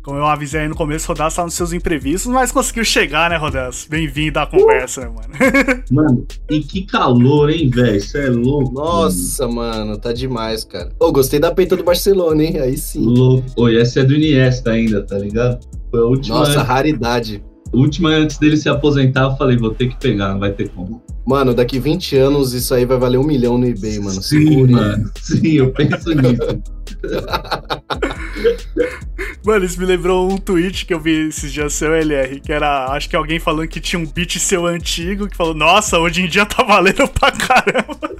[0.03, 3.37] Como eu avisei aí no começo, Rodelas tá nos seus imprevistos, mas conseguiu chegar, né,
[3.37, 3.87] Rodelas?
[3.89, 5.83] Bem-vindo à conversa, né, mano?
[5.91, 7.99] Mano, e que calor, hein, velho?
[7.99, 8.73] Você é louco.
[8.73, 9.85] Nossa, mano.
[9.85, 10.89] mano, tá demais, cara.
[10.99, 12.59] Ô, oh, gostei da peita do Barcelona, hein?
[12.59, 13.03] Aí sim.
[13.03, 13.47] Louco.
[13.57, 15.65] Oi, essa é do Iniesta ainda, tá ligado?
[15.89, 16.39] Foi a última.
[16.39, 17.43] Nossa, raridade.
[17.73, 21.01] Última antes dele se aposentar, eu falei, vou ter que pegar, não vai ter como.
[21.25, 24.21] Mano, daqui 20 anos isso aí vai valer um milhão no eBay, mano.
[24.21, 24.71] Sim, Segure.
[24.71, 25.11] mano.
[25.19, 26.61] Sim, eu penso nisso.
[29.43, 32.91] mano, isso me lembrou um tweet que eu vi esses dias seu, LR, que era,
[32.91, 36.27] acho que alguém falando que tinha um beat seu antigo, que falou, nossa, hoje em
[36.27, 38.11] dia tá valendo pra caramba.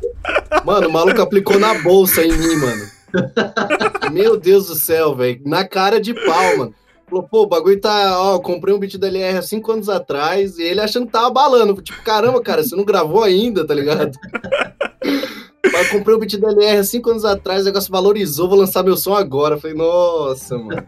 [0.65, 2.85] Mano, o maluco aplicou na bolsa em mim, mano.
[4.11, 5.39] Meu Deus do céu, velho.
[5.45, 6.73] Na cara de pau, mano.
[7.07, 8.19] Falou, pô, o bagulho tá.
[8.19, 11.29] Ó, comprei um beat da LR há cinco anos atrás e ele achando que tava
[11.29, 11.81] balando.
[11.81, 14.11] Tipo, caramba, cara, você não gravou ainda, tá ligado?
[15.71, 18.83] Mas comprei um beat da LR há cinco anos atrás, o negócio valorizou, vou lançar
[18.83, 19.57] meu som agora.
[19.57, 20.85] Falei, nossa, mano.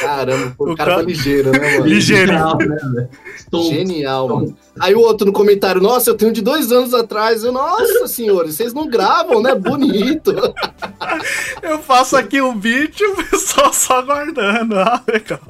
[0.00, 1.86] Caramba, pô, o, cara, cara foi ligeiro, né, mano?
[1.86, 2.32] Ligeiro.
[2.32, 3.08] Genial, né,
[3.52, 4.56] Genial, mano.
[4.78, 7.42] Aí o outro no comentário, nossa, eu tenho de dois anos atrás.
[7.42, 9.54] Eu, nossa senhores, vocês não gravam, né?
[9.54, 10.34] Bonito.
[11.62, 14.78] eu faço aqui um beat e o pessoal só aguardando.
[14.78, 15.40] Ah, legal.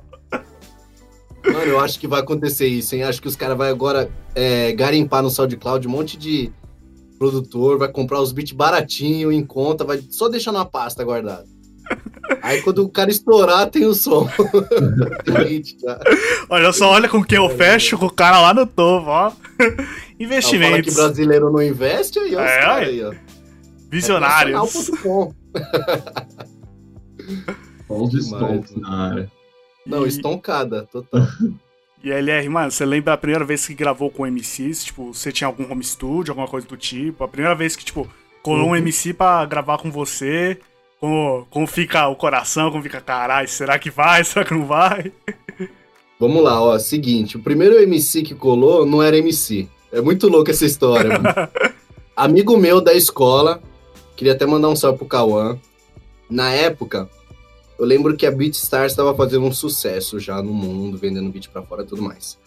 [1.44, 3.02] Mano, eu acho que vai acontecer isso, hein?
[3.02, 6.52] Acho que os caras vão agora é, garimpar no SoundCloud um monte de
[7.18, 11.51] produtor, vai comprar os beats baratinho, em conta, vai só deixar na pasta guardado.
[12.42, 14.28] Aí quando o cara estourar, tem o som.
[16.48, 19.32] olha só, olha com quem eu fecho com o cara lá no topo, ó.
[20.18, 20.70] Investimentos.
[20.70, 22.40] Fala que brasileiro não investe, aí, ó.
[22.40, 23.12] É, aí, ó.
[23.90, 24.88] Visionários.
[24.88, 24.92] É
[27.88, 29.30] Olha os stonks na área.
[29.86, 30.08] Não, e...
[30.08, 31.22] estoncada, total.
[32.04, 34.86] E LR, mano, você lembra a primeira vez que gravou com MCs?
[34.86, 37.22] Tipo, você tinha algum home studio, alguma coisa do tipo?
[37.22, 38.10] A primeira vez que, tipo,
[38.42, 38.72] colou uhum.
[38.72, 40.58] um MC pra gravar com você?
[41.02, 45.12] Como, como fica o coração, como fica, caralho, será que vai, será que não vai?
[46.16, 49.68] Vamos lá, ó, seguinte, o primeiro MC que colou não era MC.
[49.90, 51.34] É muito louco essa história, mano.
[52.14, 53.60] Amigo meu da escola,
[54.14, 55.58] queria até mandar um salve pro Cauã.
[56.30, 57.10] Na época,
[57.80, 61.62] eu lembro que a BeatStars estava fazendo um sucesso já no mundo, vendendo beat para
[61.62, 62.38] fora e tudo mais.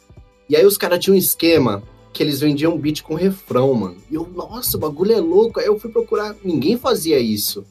[0.48, 3.98] E aí os caras tinham um esquema que eles vendiam beat com refrão, mano.
[4.10, 5.60] E eu, nossa, o bagulho é louco.
[5.60, 7.65] Aí eu fui procurar, ninguém fazia isso.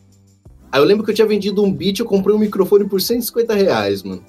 [0.75, 3.55] Aí eu lembro que eu tinha vendido um beat, eu comprei um microfone por 150
[3.55, 4.25] reais, mano.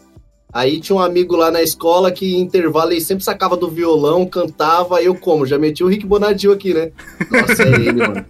[0.53, 4.27] Aí tinha um amigo lá na escola que em intervalo ele sempre sacava do violão,
[4.27, 5.47] cantava, eu como?
[5.47, 6.91] Já meti o Rick Bonadil aqui, né?
[7.31, 8.25] Nossa, é ele, mano.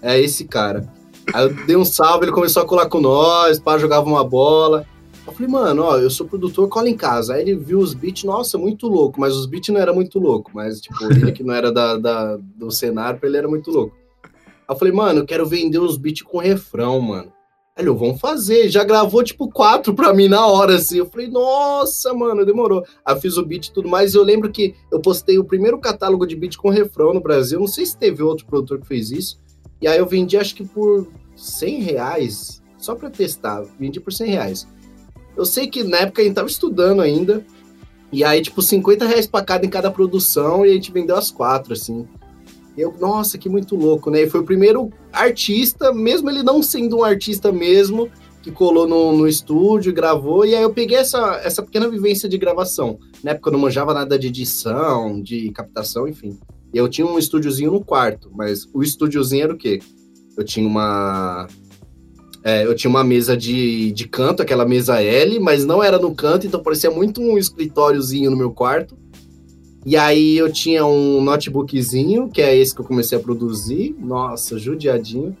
[0.00, 0.90] É esse cara.
[1.34, 4.86] Aí eu dei um salve, ele começou a colar com nós, pá, jogava uma bola.
[5.26, 7.34] Eu falei, mano, ó, eu sou produtor, cola em casa.
[7.34, 10.50] Aí ele viu os beats, nossa, muito louco, mas os beats não era muito louco,
[10.54, 13.94] mas, tipo, ele que não era da, da, do cenário, ele era muito louco.
[14.24, 14.30] Aí
[14.74, 17.33] eu falei, mano, eu quero vender uns beats com refrão, mano.
[17.76, 18.68] Ele, vamos fazer.
[18.68, 20.98] Já gravou, tipo, quatro pra mim na hora, assim.
[20.98, 22.84] Eu falei, nossa, mano, demorou.
[23.04, 24.14] Aí fiz o beat e tudo mais.
[24.14, 27.58] E eu lembro que eu postei o primeiro catálogo de beat com refrão no Brasil.
[27.58, 29.40] Não sei se teve outro produtor que fez isso.
[29.80, 33.64] E aí eu vendi, acho que por 100 reais, só para testar.
[33.78, 34.68] Vendi por 100 reais.
[35.36, 37.44] Eu sei que na época a gente tava estudando ainda.
[38.12, 40.64] E aí, tipo, 50 reais pra cada em cada produção.
[40.64, 42.06] E a gente vendeu as quatro, assim.
[42.76, 44.22] Eu, nossa, que muito louco, né?
[44.22, 48.10] E foi o primeiro artista, mesmo ele não sendo um artista mesmo,
[48.42, 52.36] que colou no, no estúdio, gravou, e aí eu peguei essa, essa pequena vivência de
[52.36, 52.98] gravação.
[53.22, 56.38] Na época eu não manjava nada de edição, de captação, enfim.
[56.72, 59.78] E eu tinha um estúdiozinho no quarto, mas o estúdiozinho era o quê?
[60.36, 61.46] Eu tinha uma
[62.42, 66.14] É, eu tinha uma mesa de, de canto, aquela mesa L, mas não era no
[66.14, 68.98] canto, então parecia muito um escritóriozinho no meu quarto.
[69.86, 73.94] E aí eu tinha um notebookzinho, que é esse que eu comecei a produzir.
[73.98, 75.36] Nossa, judiadinho.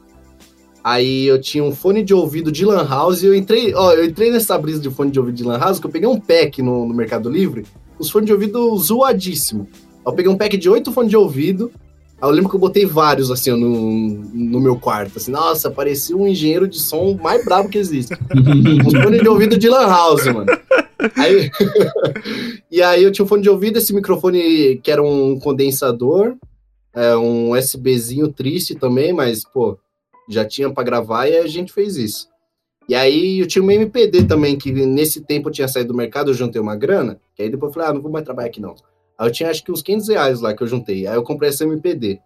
[0.82, 4.04] Aí eu tinha um fone de ouvido de Lan House e eu entrei, ó, eu
[4.04, 6.60] entrei nessa brisa de fone de ouvido de Lan House, que eu peguei um pack
[6.60, 7.64] no, no Mercado Livre,
[7.98, 9.66] os fones de ouvido zoadíssimo.
[10.06, 11.72] Eu peguei um pack de oito fones de ouvido,
[12.20, 15.18] Aí eu lembro que eu botei vários, assim, no, no meu quarto.
[15.18, 18.14] Assim, nossa, parecia um engenheiro de som mais brabo que existe.
[18.34, 20.46] um fone de ouvido de Lan House, mano.
[21.16, 21.50] Aí...
[22.70, 26.36] e aí eu tinha um fone de ouvido, esse microfone que era um condensador,
[26.94, 29.78] é, um USBzinho triste também, mas, pô,
[30.28, 32.28] já tinha para gravar e a gente fez isso.
[32.88, 36.30] E aí eu tinha um MPD também, que nesse tempo eu tinha saído do mercado,
[36.30, 38.60] eu juntei uma grana, que aí depois eu falei, ah, não vou mais trabalhar aqui
[38.60, 38.74] não.
[39.18, 41.06] Aí eu tinha acho que uns 500 reais lá que eu juntei.
[41.06, 42.20] Aí eu comprei esse MPD.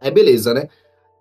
[0.00, 0.68] Aí beleza, né?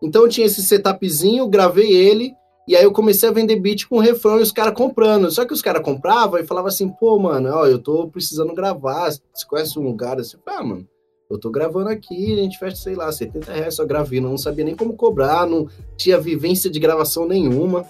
[0.02, 2.34] Então eu tinha esse setupzinho, gravei ele,
[2.70, 5.32] e aí eu comecei a vender beat com refrão e os caras comprando.
[5.32, 9.10] Só que os caras compravam e falavam assim, pô, mano, ó, eu tô precisando gravar.
[9.10, 10.38] Você conhece um lugar assim?
[10.46, 10.88] Ah, mano,
[11.32, 14.30] eu tô gravando aqui, a gente fecha, sei lá, 70 reais só gravando.
[14.30, 17.88] Não sabia nem como cobrar, não tinha vivência de gravação nenhuma.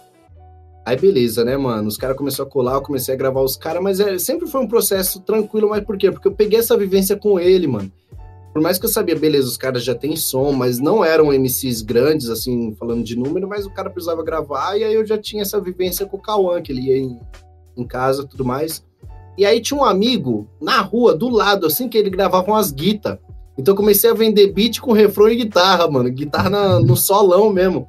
[0.86, 1.90] Aí beleza, né, mano?
[1.90, 4.62] Os caras começaram a colar, eu comecei a gravar os caras, mas é, sempre foi
[4.62, 6.10] um processo tranquilo, mas por quê?
[6.10, 7.92] Porque eu peguei essa vivência com ele, mano.
[8.60, 11.82] Por mais que eu sabia, beleza, os caras já têm som, mas não eram MCs
[11.82, 15.44] grandes, assim, falando de número, mas o cara precisava gravar, e aí eu já tinha
[15.44, 17.18] essa vivência com o Cauã, que ele ia em,
[17.78, 18.84] em casa tudo mais.
[19.38, 23.18] E aí tinha um amigo na rua, do lado, assim, que ele gravava umas guitas.
[23.58, 26.10] Então eu comecei a vender beat com refrão e guitarra, mano.
[26.10, 27.88] Guitarra na, no solão mesmo.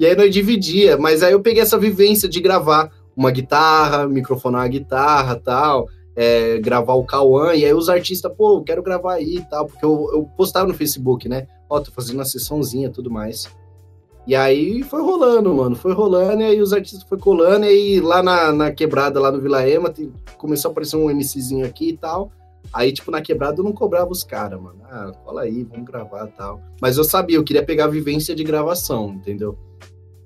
[0.00, 4.62] E aí nós dividia, mas aí eu peguei essa vivência de gravar uma guitarra, microfonar
[4.62, 9.14] a guitarra tal, é, gravar o Cauã, e aí os artistas, pô, eu quero gravar
[9.14, 11.46] aí e tal, porque eu, eu postava no Facebook, né?
[11.68, 13.46] Ó, tô fazendo uma sessãozinha tudo mais.
[14.26, 18.00] E aí foi rolando, mano, foi rolando, e aí os artistas foi colando, e aí
[18.00, 19.92] lá na, na quebrada, lá no Vila Ema,
[20.38, 22.32] começou a aparecer um MCzinho aqui e tal.
[22.72, 24.80] Aí, tipo, na quebrada eu não cobrava os caras, mano.
[24.90, 26.60] Ah, cola aí, vamos gravar e tal.
[26.80, 29.56] Mas eu sabia, eu queria pegar a vivência de gravação, entendeu?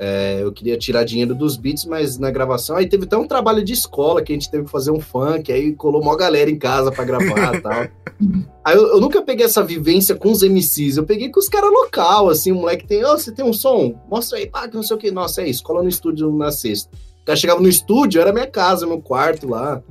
[0.02, 2.74] É, eu queria tirar dinheiro dos beats, mas na gravação.
[2.74, 5.52] Aí teve até um trabalho de escola que a gente teve que fazer um funk,
[5.52, 7.86] aí colou uma galera em casa para gravar e tal.
[8.62, 11.70] Aí eu, eu, nunca peguei essa vivência com os MCs, eu peguei com os caras
[11.70, 13.98] local, assim, o moleque tem, ó, oh, você tem um som?
[14.10, 15.10] Mostra aí, pá, que não sei o que.
[15.10, 16.90] Nossa, é isso, cola no estúdio na sexta.
[17.22, 19.82] O cara chegava no estúdio, era minha casa, meu quarto lá.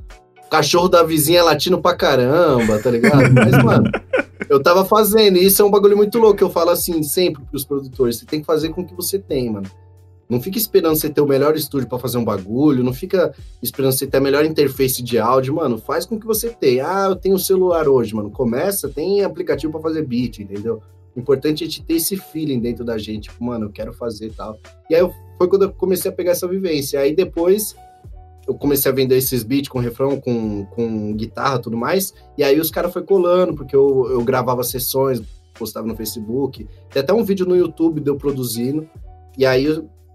[0.46, 3.34] O cachorro da vizinha latindo pra caramba, tá ligado?
[3.34, 3.90] Mas, mano,
[4.48, 6.44] eu tava fazendo, e isso é um bagulho muito louco.
[6.44, 9.50] Eu falo assim sempre pros produtores: você tem que fazer com o que você tem,
[9.50, 9.70] mano.
[10.30, 13.94] Não fica esperando você ter o melhor estúdio para fazer um bagulho, não fica esperando
[13.94, 15.80] você ter a melhor interface de áudio, mano.
[15.80, 16.86] Faz com que você tenha.
[16.88, 18.30] Ah, eu tenho celular hoje, mano.
[18.30, 20.84] Começa, tem aplicativo para fazer beat, entendeu?
[21.16, 24.28] O importante é te ter esse feeling dentro da gente, tipo, mano, eu quero fazer
[24.28, 24.60] e tal.
[24.88, 25.02] E aí
[25.40, 27.00] foi quando eu comecei a pegar essa vivência.
[27.00, 27.76] Aí depois
[28.48, 32.14] eu comecei a vender esses beats com refrão, com, com guitarra tudo mais.
[32.38, 35.22] E aí os caras foi colando, porque eu, eu gravava sessões,
[35.56, 36.68] postava no Facebook.
[36.92, 38.88] Tem até um vídeo no YouTube de eu produzindo.
[39.36, 39.66] E aí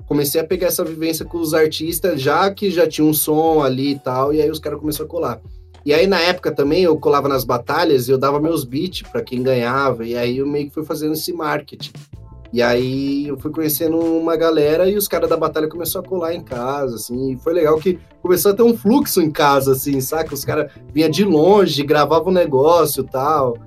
[0.06, 3.92] comecei a pegar essa vivência com os artistas, já que já tinha um som ali
[3.92, 5.40] e tal, e aí os caras começaram a colar.
[5.84, 9.22] E aí, na época também, eu colava nas batalhas e eu dava meus beats para
[9.22, 11.92] quem ganhava, e aí eu meio que fui fazendo esse marketing.
[12.54, 16.34] E aí eu fui conhecendo uma galera e os caras da batalha começaram a colar
[16.34, 20.00] em casa, assim, e foi legal que começou a ter um fluxo em casa, assim,
[20.00, 20.32] saca?
[20.32, 23.58] Os caras vinham de longe, gravavam um negócio e tal.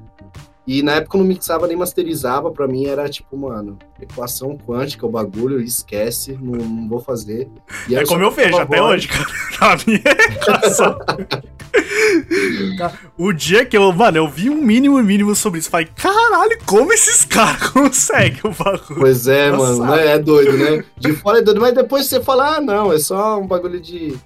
[0.68, 5.06] E na época eu não mixava nem masterizava, pra mim era tipo, mano, equação quântica,
[5.06, 7.48] o bagulho, esquece, não, não vou fazer.
[7.88, 9.26] E é como eu vejo até hoje, cara.
[9.60, 11.00] A minha equação.
[13.18, 16.92] o dia que eu, mano, eu vi um mínimo mínimo sobre isso, falei, caralho, como
[16.92, 19.00] esses caras conseguem o bagulho?
[19.00, 20.84] Pois é, Nossa, mano, é, é doido, né?
[20.98, 24.18] De fora é doido, mas depois você fala, ah, não, é só um bagulho de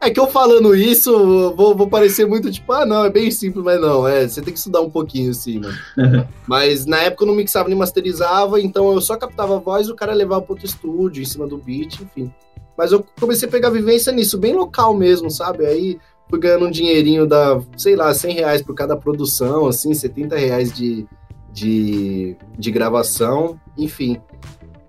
[0.00, 3.62] é que eu falando isso, vou, vou parecer muito tipo, ah, não, é bem simples,
[3.62, 6.26] mas não, é, você tem que estudar um pouquinho assim, mano.
[6.48, 9.92] mas na época eu não mixava nem masterizava, então eu só captava a voz e
[9.92, 12.32] o cara levava para outro estúdio, em cima do beat, enfim.
[12.78, 15.66] Mas eu comecei a pegar vivência nisso, bem local mesmo, sabe?
[15.66, 15.98] Aí
[16.30, 20.72] fui ganhando um dinheirinho da, sei lá, 100 reais por cada produção, assim, 70 reais
[20.72, 21.06] de,
[21.52, 24.18] de, de gravação, enfim.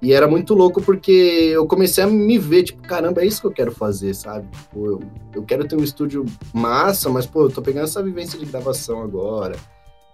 [0.01, 1.11] E era muito louco porque
[1.53, 4.47] eu comecei a me ver, tipo, caramba, é isso que eu quero fazer, sabe?
[4.49, 4.99] Tipo, eu,
[5.35, 9.03] eu quero ter um estúdio massa, mas, pô, eu tô pegando essa vivência de gravação
[9.03, 9.55] agora,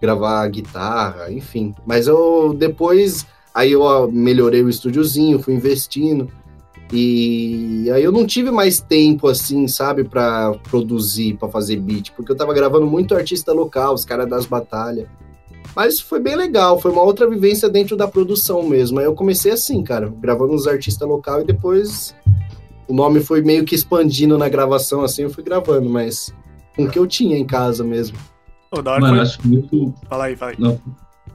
[0.02, 1.73] gravar guitarra, enfim.
[1.86, 6.30] Mas eu depois, aí eu melhorei o estúdiozinho, fui investindo.
[6.91, 12.32] E aí eu não tive mais tempo, assim, sabe, para produzir, para fazer beat, porque
[12.32, 15.08] eu tava gravando muito artista local, os caras das batalhas.
[15.77, 18.97] Mas foi bem legal, foi uma outra vivência dentro da produção mesmo.
[18.97, 22.15] Aí eu comecei assim, cara, gravando uns artistas local e depois
[22.87, 26.33] o nome foi meio que expandindo na gravação, assim, eu fui gravando, mas
[26.75, 28.17] com o que eu tinha em casa mesmo.
[28.71, 29.93] Hora Mano, foi- acho muito.
[30.09, 30.57] Fala aí, fala aí.
[30.59, 30.81] Não,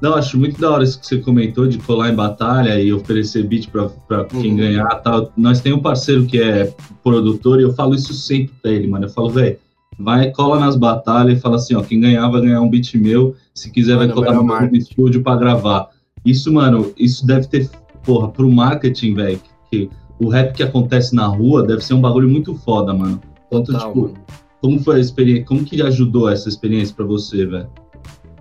[0.00, 3.44] não, acho muito da hora isso que você comentou de colar em batalha e oferecer
[3.46, 4.56] beat pra, pra quem Uhum.
[4.56, 5.30] ganhar tal.
[5.36, 6.74] Nós tem um parceiro que é
[7.04, 9.04] produtor e eu falo isso sempre pra ele, mano.
[9.04, 9.56] Eu falo, velho,
[9.98, 13.34] vai, cola nas batalhas e fala assim, ó, quem ganhar vai ganhar um beat meu,
[13.54, 15.88] se quiser vai colocar melhor no meu estúdio pra gravar.
[16.24, 17.70] Isso, mano, isso deve ter,
[18.02, 22.28] porra, pro marketing, velho, que o rap que acontece na rua deve ser um bagulho
[22.28, 23.20] muito foda, mano.
[23.50, 24.14] Tanto, Total, tipo, mano.
[24.60, 27.68] como foi a experiência, como que ajudou essa experiência pra você, velho?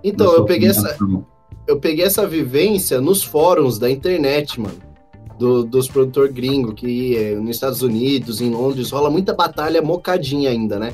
[0.04, 0.96] Então, eu peguei, essa,
[1.66, 4.92] eu peguei essa vivência nos fóruns da internet, mano.
[5.38, 10.50] Do, dos produtor gringo, que é, nos Estados Unidos, em Londres, rola muita batalha mocadinha
[10.50, 10.92] ainda, né?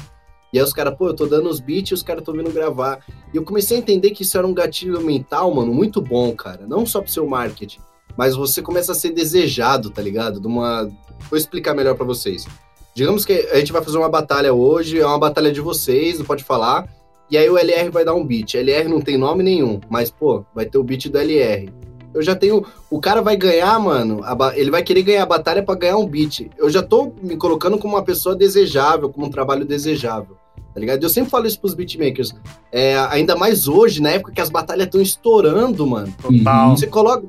[0.53, 2.51] E aí os caras, pô, eu tô dando os beats e os caras estão vindo
[2.51, 3.05] gravar.
[3.33, 6.67] E eu comecei a entender que isso era um gatilho mental, mano, muito bom, cara.
[6.67, 7.81] Não só pro seu marketing,
[8.17, 10.41] mas você começa a ser desejado, tá ligado?
[10.41, 10.91] De uma...
[11.29, 12.47] Vou explicar melhor pra vocês.
[12.95, 16.27] Digamos que a gente vai fazer uma batalha hoje, é uma batalha de vocês, não
[16.27, 16.89] pode falar.
[17.31, 18.55] E aí o LR vai dar um beat.
[18.55, 21.71] LR não tem nome nenhum, mas, pô, vai ter o beat do LR.
[22.19, 22.65] Eu já tenho.
[22.91, 24.21] O cara vai ganhar, mano.
[24.25, 26.51] a ele vai querer ganhar a batalha pra ganhar um beat.
[26.57, 30.37] Eu já tô me colocando como uma pessoa desejável, como um trabalho desejável.
[30.75, 31.03] Tá ligado?
[31.03, 32.33] Eu sempre falo isso pros beatmakers.
[32.71, 36.15] É, ainda mais hoje, na época que as batalhas estão estourando, mano.
[36.21, 36.69] Total.
[36.71, 36.77] Uhum.
[36.77, 37.27] Você coloca.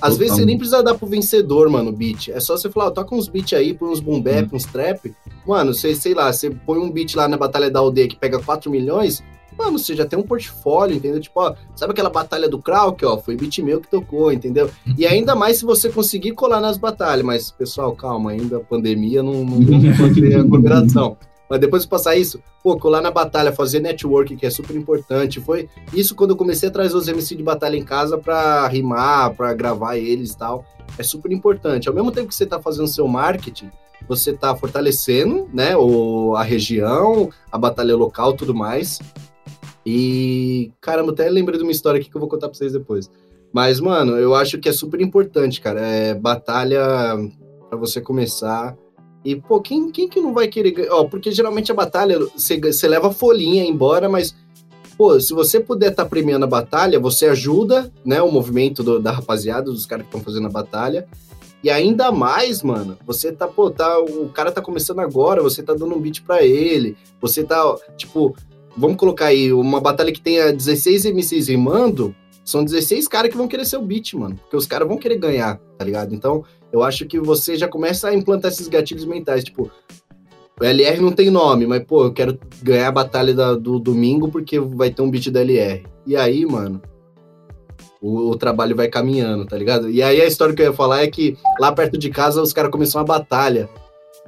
[0.00, 0.16] Às Total.
[0.16, 2.28] vezes você nem precisa dar pro vencedor, mano, o beat.
[2.30, 5.14] É só você falar, ó, toca uns beats aí, põe uns boom bap, uns trap.
[5.46, 8.38] Mano, você, sei lá, você põe um beat lá na Batalha da Aldeia que pega
[8.38, 9.22] 4 milhões.
[9.58, 11.20] Mano, você já tem um portfólio, entendeu?
[11.20, 13.16] Tipo, ó, sabe aquela batalha do Krauk, ó?
[13.18, 14.70] Foi beat meu que tocou, entendeu?
[14.98, 17.24] E ainda mais se você conseguir colar nas batalhas.
[17.24, 21.16] Mas, pessoal, calma, ainda a pandemia não, não vamos fazer aglomeração.
[21.48, 25.40] Mas depois de passar isso, pô, colar na batalha, fazer network, que é super importante.
[25.40, 29.34] Foi isso quando eu comecei a trazer os MC de batalha em casa pra rimar,
[29.34, 30.64] pra gravar eles e tal.
[30.98, 31.88] É super importante.
[31.88, 33.70] Ao mesmo tempo que você tá fazendo seu marketing,
[34.08, 38.98] você tá fortalecendo, né, o, a região, a batalha local, tudo mais.
[39.86, 43.08] E, caramba, até lembrei de uma história aqui que eu vou contar pra vocês depois.
[43.52, 45.80] Mas, mano, eu acho que é super importante, cara.
[45.80, 46.82] É batalha
[47.70, 48.76] pra você começar.
[49.24, 50.88] E, pô, quem, quem que não vai querer?
[50.90, 54.34] Ó, porque geralmente a batalha, você, você leva a folhinha embora, mas,
[54.98, 59.12] pô, se você puder estar premiando a batalha, você ajuda, né, o movimento do- da
[59.12, 61.06] rapaziada, dos caras que estão fazendo a batalha.
[61.62, 65.72] E ainda mais, mano, você tá, pô, tá, o cara tá começando agora, você tá
[65.74, 68.36] dando um beat pra ele, você tá, tipo,
[68.76, 73.48] vamos colocar aí, uma batalha que tenha 16 MCs rimando, são 16 caras que vão
[73.48, 76.14] querer ser o beat, mano, porque os caras vão querer ganhar, tá ligado?
[76.14, 79.70] Então, eu acho que você já começa a implantar esses gatilhos mentais, tipo,
[80.60, 84.28] o LR não tem nome, mas, pô, eu quero ganhar a batalha da- do domingo
[84.30, 85.84] porque vai ter um beat da LR.
[86.06, 86.80] E aí, mano,
[88.00, 89.90] o, o trabalho vai caminhando, tá ligado?
[89.90, 92.52] E aí a história que eu ia falar é que lá perto de casa os
[92.52, 93.68] caras começaram uma batalha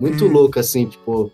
[0.01, 0.33] muito Hum.
[0.33, 1.31] louca, assim, tipo.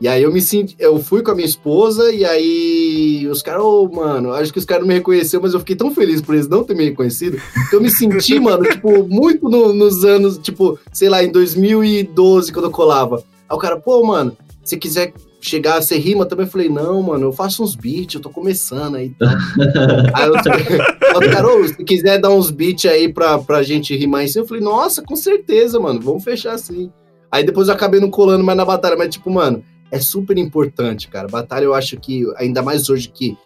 [0.00, 0.76] E aí eu me senti.
[0.78, 4.64] Eu fui com a minha esposa e aí os caras, ô, mano, acho que os
[4.64, 7.36] caras não me reconheceram, mas eu fiquei tão feliz por eles não terem me reconhecido,
[7.68, 12.52] que eu me senti, mano, tipo, muito no- nos anos, tipo, sei lá, em 2012,
[12.52, 13.16] quando eu colava.
[13.48, 16.46] Aí o cara, pô, mano, se quiser chegar, você rima também?
[16.46, 19.10] Eu falei, não, mano, eu faço uns beats, eu tô começando aí.
[19.18, 19.28] tal.
[20.14, 24.44] aí eu, cara, se quiser dar uns beats aí pra, pra gente rimar em cima,
[24.44, 26.90] eu falei, nossa, com certeza, mano, vamos fechar assim.
[27.30, 31.08] Aí depois eu acabei não colando mais na batalha, mas tipo, mano, é super importante,
[31.08, 31.28] cara.
[31.28, 33.36] Batalha eu acho que, ainda mais hoje que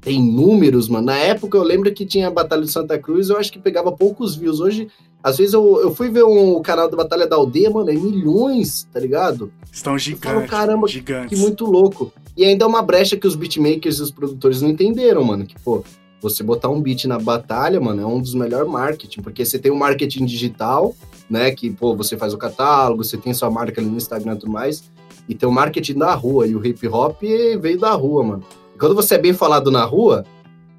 [0.00, 1.06] tem números, mano.
[1.06, 3.92] Na época eu lembro que tinha a Batalha de Santa Cruz, eu acho que pegava
[3.92, 4.58] poucos views.
[4.60, 4.88] Hoje,
[5.22, 7.94] às vezes eu, eu fui ver um, o canal da Batalha da Aldeia, mano, é
[7.94, 9.52] milhões, tá ligado?
[9.70, 10.50] Estão falo, gigantes.
[10.50, 11.38] caramba, Que gigantes.
[11.38, 12.12] muito louco.
[12.36, 15.44] E ainda é uma brecha que os beatmakers e os produtores não entenderam, mano.
[15.44, 15.84] Que, pô,
[16.22, 19.70] você botar um beat na batalha, mano, é um dos melhores marketing, porque você tem
[19.70, 20.94] o marketing digital,
[21.28, 21.50] né?
[21.50, 24.52] Que, pô, você faz o catálogo, você tem sua marca ali no Instagram e tudo
[24.52, 24.82] mais,
[25.30, 26.44] e tem o marketing da rua.
[26.44, 28.44] E o hip hop veio da rua, mano.
[28.74, 30.24] E quando você é bem falado na rua,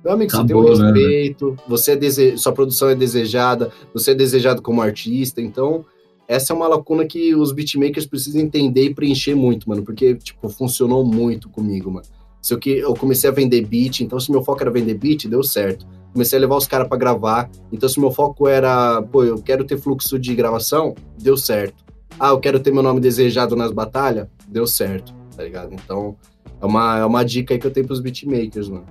[0.03, 2.37] meu amigo, você tem um Acabou, né, respeito, você é dese...
[2.37, 5.85] sua produção é desejada, você é desejado como artista, então.
[6.27, 10.49] Essa é uma lacuna que os beatmakers precisam entender e preencher muito, mano, porque, tipo,
[10.49, 12.05] funcionou muito comigo, mano.
[12.41, 15.27] Se eu, que, eu comecei a vender beat, então se meu foco era vender beat,
[15.27, 15.85] deu certo.
[16.11, 19.63] Comecei a levar os caras pra gravar, então se meu foco era, pô, eu quero
[19.63, 21.83] ter fluxo de gravação, deu certo.
[22.19, 25.73] Ah, eu quero ter meu nome desejado nas batalhas, deu certo, tá ligado?
[25.73, 26.15] Então,
[26.61, 28.85] é uma, é uma dica aí que eu tenho pros beatmakers, mano.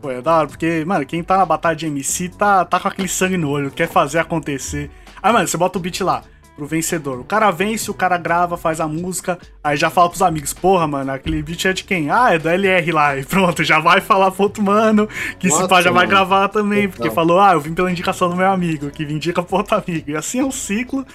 [0.00, 2.88] Pô, é da hora, porque, mano, quem tá na batalha de MC tá, tá com
[2.88, 4.90] aquele sangue no olho, quer fazer acontecer.
[5.22, 6.22] Aí, mano, você bota o beat lá,
[6.56, 7.20] pro vencedor.
[7.20, 10.86] O cara vence, o cara grava, faz a música, aí já fala pros amigos, porra,
[10.86, 12.10] mano, aquele beat é de quem?
[12.10, 13.16] Ah, é do LR lá.
[13.16, 15.08] E pronto, já vai falar pro outro mano,
[15.38, 18.28] que se Nossa, pá já vai gravar também, porque falou, ah, eu vim pela indicação
[18.28, 20.10] do meu amigo, que indica pro outro amigo.
[20.10, 21.06] E assim é um ciclo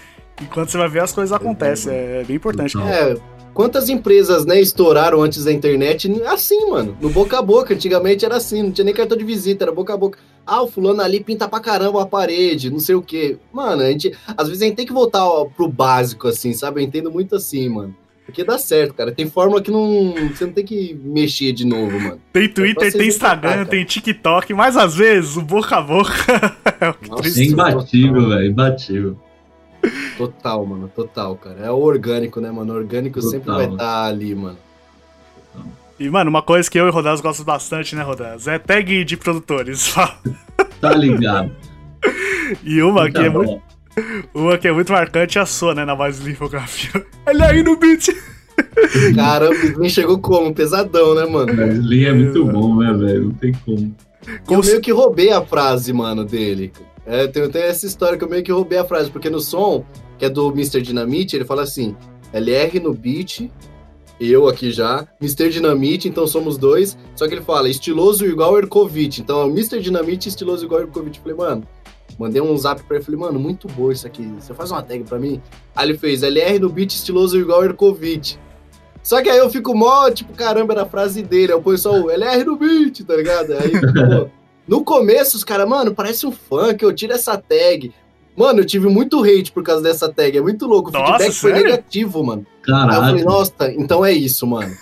[0.42, 1.94] E quando você vai ver, as coisas acontecem.
[1.94, 2.78] É bem importante.
[2.82, 3.16] É,
[3.54, 6.12] quantas empresas, né, estouraram antes da internet?
[6.24, 7.74] Assim, mano, no boca a boca.
[7.74, 10.20] Antigamente era assim, não tinha nem cartão de visita, era boca a boca.
[10.46, 13.38] Ah, o fulano ali pinta pra caramba a parede, não sei o quê.
[13.54, 16.82] Mano, a gente, às vezes a gente tem que voltar ó, pro básico, assim, sabe?
[16.82, 17.96] Eu entendo muito assim, mano.
[18.30, 19.12] Porque dá certo, cara.
[19.12, 20.14] Tem fórmula que não.
[20.30, 22.20] Você não tem que mexer de novo, mano.
[22.32, 26.14] Tem É Twitter, só tem Instagram, tem TikTok, mas às vezes o boca a boca
[26.80, 27.42] é o que Nossa.
[27.42, 28.46] É imbatível, velho.
[28.46, 29.18] Imbatível.
[30.18, 31.58] Total, mano, total, cara.
[31.62, 32.74] É o orgânico, né, mano?
[32.74, 33.58] O orgânico sempre Total.
[33.58, 34.58] vai estar ali, mano.
[36.00, 38.48] E, mano, uma coisa que eu e o Rodas gostamos bastante, né, Rodas?
[38.48, 39.94] É tag de produtores.
[40.82, 41.52] Tá ligado.
[42.64, 43.44] e uma que, Tá é bom.
[43.44, 43.62] muito,
[44.34, 47.06] uma que é muito marcante é a sua, né, na voz de infografia.
[47.28, 48.08] Ele aí no beat.
[49.14, 50.54] Caramba, me chegou como?
[50.54, 51.52] Pesadão, né, mano?
[51.74, 53.26] Slim é muito bom, né, velho?
[53.26, 53.94] Não tem como.
[54.46, 56.72] Como eu meio que roubei a frase, mano, dele.
[57.10, 59.84] É, tem, tem essa história que eu meio que roubei a frase, porque no som,
[60.20, 60.80] que é do Mr.
[60.80, 61.96] Dinamite, ele fala assim:
[62.32, 63.50] LR no beat,
[64.22, 65.50] eu aqui já, Mr.
[65.50, 66.96] Dinamite, então somos dois.
[67.16, 69.22] Só que ele fala estiloso igual Erkovic.
[69.22, 69.82] Então é o Mr.
[69.82, 71.20] Dinamite estiloso igual Erkovic.
[71.20, 71.68] Falei, mano,
[72.20, 74.32] mandei um zap pra ele, falei, mano, muito boa isso aqui.
[74.40, 75.42] Você faz uma tag pra mim?
[75.76, 78.38] Aí ele fez LR no beat estiloso igual Erkovic.
[79.02, 81.54] Só que aí eu fico mó, tipo, caramba, era a frase dele.
[81.54, 83.54] Eu ponho só o LR no beat, tá ligado?
[83.54, 84.30] Aí, pô,
[84.70, 87.92] no começo, os caras, mano, parece um funk, eu tiro essa tag.
[88.38, 90.38] Mano, eu tive muito hate por causa dessa tag.
[90.38, 90.90] É muito louco.
[90.90, 91.66] O Nossa, feedback foi sério?
[91.72, 92.46] negativo, mano.
[92.68, 93.26] Aí eu falei, Caralho.
[93.26, 94.74] nossa, então é isso, mano.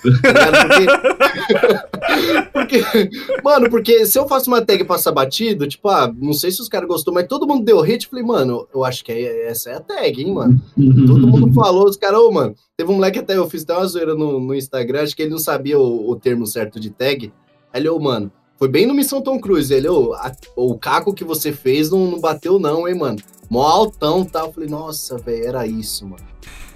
[2.53, 3.09] Porque, porque-
[3.43, 6.61] mano, porque se eu faço uma tag e passar batido, tipo, ah, não sei se
[6.61, 8.05] os caras gostou, mas todo mundo deu hate.
[8.05, 10.61] eu Falei, mano, eu acho que é- essa é a tag, hein, mano.
[11.07, 12.53] Todo mundo falou, os caras, ô, mano.
[12.75, 15.31] Teve um moleque até, eu fiz até uma zoeira no, no Instagram, acho que ele
[15.31, 17.33] não sabia o, o termo certo de tag.
[17.73, 19.73] Aí ele, ô, mano, foi bem no Missão Tom Cruise.
[19.73, 23.19] Ele, ô, a- o caco que você fez não, não bateu, não, hein, mano.
[23.49, 24.47] Mó altão tal.
[24.47, 26.23] Eu falei, nossa, velho, era isso, mano.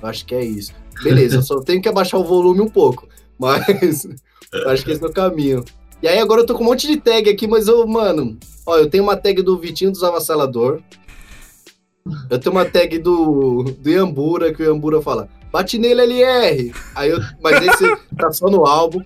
[0.02, 0.74] Eu acho que é isso.
[1.04, 3.08] Beleza, eu só tenho que abaixar o volume um pouco.
[3.40, 4.06] Mas
[4.54, 5.64] eu acho que esse é o caminho.
[6.04, 8.76] E aí agora eu tô com um monte de tag aqui, mas eu, mano, ó,
[8.78, 10.80] eu tenho uma tag do Vitinho dos Avassalador.
[12.30, 16.74] Eu tenho uma tag do, do Iambura, que o Iambura fala, bate nele LR.
[16.96, 19.02] Aí eu, mas esse tá só no álbum.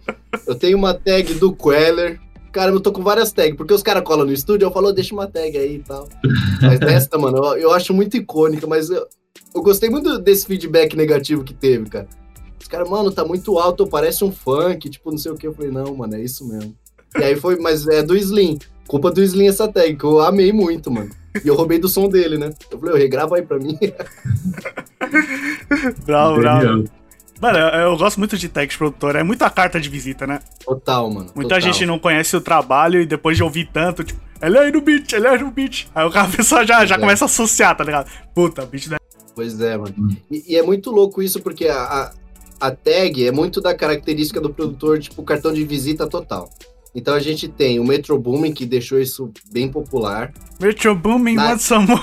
[0.48, 2.20] Eu tenho uma tag do Queller.
[2.56, 5.14] Cara, eu tô com várias tags, porque os caras colam no estúdio, eu falo, deixa
[5.14, 6.08] uma tag aí e tal.
[6.62, 9.06] Mas essa, mano, eu, eu acho muito icônica, mas eu,
[9.54, 12.08] eu gostei muito desse feedback negativo que teve, cara.
[12.58, 15.46] Os caras, mano, tá muito alto, parece um funk, tipo, não sei o que.
[15.46, 16.74] Eu falei, não, mano, é isso mesmo.
[17.20, 18.58] E aí foi, mas é do Slim.
[18.88, 21.10] Culpa do Slim essa tag, que eu amei muito, mano.
[21.44, 22.54] E eu roubei do som dele, né?
[22.72, 23.78] Eu falei, eu regrava aí pra mim.
[26.06, 26.86] Bravo, bravo.
[27.42, 29.16] Mano, eu, eu gosto muito de tag de produtor.
[29.16, 30.40] É muita carta de visita, né?
[30.66, 31.32] Total, mano.
[31.36, 31.62] Muita total.
[31.62, 35.12] gente não conhece o trabalho e depois de ouvir tanto, tipo, ele aí no beat,
[35.14, 35.88] ele aí no beat.
[35.94, 36.98] Aí o cara a pessoa já, já É.
[36.98, 38.10] começa a associar, tá ligado?
[38.34, 38.98] Puta, beat da.
[39.36, 39.94] Pois é, mano.
[40.32, 42.12] E, e é muito louco isso, porque a, a,
[42.68, 46.50] a tag é muito da característica do produtor, tipo, cartão de visita total.
[46.96, 50.32] Então a gente tem o Metro Boomin, que deixou isso bem popular.
[50.62, 52.02] Metro Booming, Na- want some more.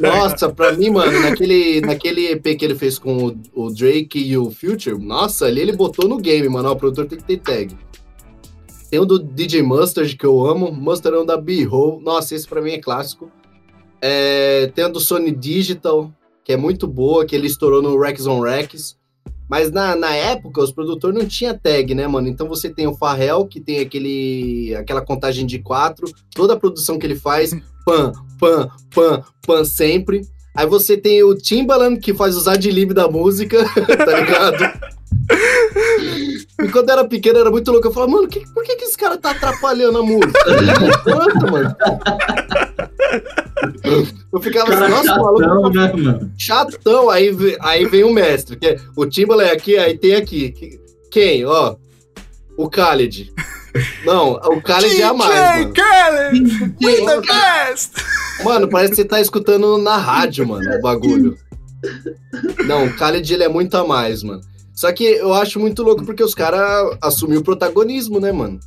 [0.00, 4.36] Nossa, pra mim, mano, naquele, naquele EP que ele fez com o, o Drake e
[4.36, 6.68] o Future, nossa, ali ele botou no game, mano.
[6.68, 7.76] Ó, o produtor tem que ter tag.
[8.90, 10.72] Tem o do DJ Mustard, que eu amo.
[10.72, 12.00] Mustard é da B-Roll.
[12.00, 13.30] Nossa, esse pra mim é clássico.
[14.00, 16.12] É, tem a do Sony Digital,
[16.44, 18.96] que é muito boa, que ele estourou no Rex on Rex.
[19.48, 22.28] Mas na, na época, os produtores não tinham tag, né, mano?
[22.28, 26.98] Então você tem o Farrell, que tem aquele, aquela contagem de quatro, toda a produção
[26.98, 27.52] que ele faz,
[27.88, 30.20] pan, pan, pan, pan sempre.
[30.54, 34.88] Aí você tem o Timbaland, que faz os adlib da música, tá ligado?
[36.60, 37.86] E quando eu era pequeno, era muito louco.
[37.86, 40.38] Eu falava, mano, que, por que, que esse cara tá atrapalhando a música?
[41.04, 41.76] Quanto, mano?
[44.32, 46.32] Eu ficava Cara assim, nossa, o maluco chatão, né, mano?
[46.36, 47.10] chatão.
[47.10, 47.30] Aí,
[47.60, 50.50] aí vem o mestre, que é o Timbaland aqui, aí tem aqui.
[50.50, 50.80] Que-
[51.10, 51.44] Quem?
[51.46, 51.76] Ó,
[52.56, 53.32] o Khaled.
[54.04, 55.72] Não, o Khaled é a mais, mano.
[56.82, 57.92] We the best!
[58.44, 61.36] Mano, parece que você tá escutando na rádio, mano, o bagulho.
[62.66, 64.40] Não, o Khaled, ele é muito a mais, mano.
[64.74, 68.60] Só que eu acho muito louco porque os caras assumiram o protagonismo, né, mano?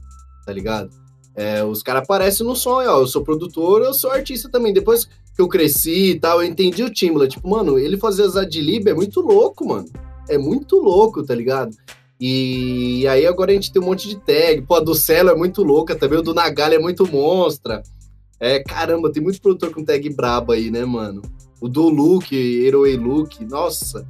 [0.46, 0.90] Tá ligado?
[1.34, 4.74] É, os caras aparecem no som, ó, eu sou produtor, eu sou artista também.
[4.74, 7.34] Depois que eu cresci e tal, eu entendi o Timbaland.
[7.34, 9.88] Tipo, mano, ele fazer as adlib é muito louco, mano.
[10.28, 11.76] É muito louco, tá ligado?
[12.24, 14.62] E aí agora a gente tem um monte de tag.
[14.62, 17.82] Pô, a do Celo é muito louca também, o do Nagalha é muito monstra.
[18.40, 21.24] É, caramba, tem muito produtor com tag braba aí, né, mano?
[21.60, 24.08] O do Luke, Heroe Luke, nossa.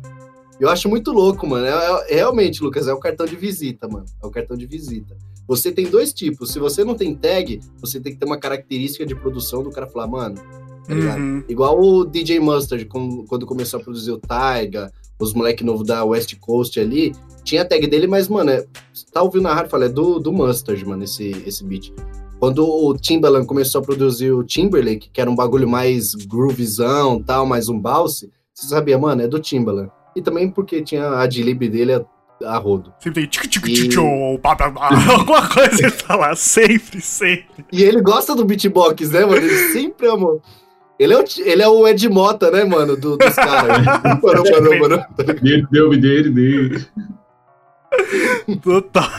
[0.59, 1.66] Eu acho muito louco, mano.
[1.66, 4.05] É- é- realmente, Lucas, é o cartão de visita, mano.
[4.22, 5.16] É o cartão de visita.
[5.47, 6.51] Você tem dois tipos.
[6.51, 9.88] Se você não tem tag, você tem que ter uma característica de produção do cara
[9.88, 10.36] falar, mano,
[10.86, 11.20] tá ligado?
[11.20, 11.43] Uhum.
[11.47, 16.36] Igual o DJ Mustard, quando começou a produzir o Taiga, os moleque novo da West
[16.39, 18.65] Coast ali, tinha a tag dele, mas, mano, é,
[19.13, 21.91] tá ouvindo na rádio, fala, é do, do Mustard, mano, esse, esse beat.
[22.39, 27.45] Quando o Timbaland começou a produzir o Timberlake, que era um bagulho mais groovezão, tal,
[27.45, 29.91] mais um balse, você sabia, mano, é do Timbaland.
[30.15, 32.05] E também porque tinha a adlib dele a,
[32.45, 32.91] a rodo.
[32.99, 33.87] Sempre tem tic tic E-
[35.11, 37.63] alguma coisa ele falar, sempre, sempre.
[37.71, 39.37] E ele gosta do beatbox, né, mano?
[39.37, 40.41] Ele sempre amou.
[40.99, 43.83] Ele é o, ele é o Ed Mota, né, mano, do, dos caras.
[44.79, 45.03] Mano.
[45.41, 46.85] Dele, dele, dele, dele.
[48.61, 49.09] Total.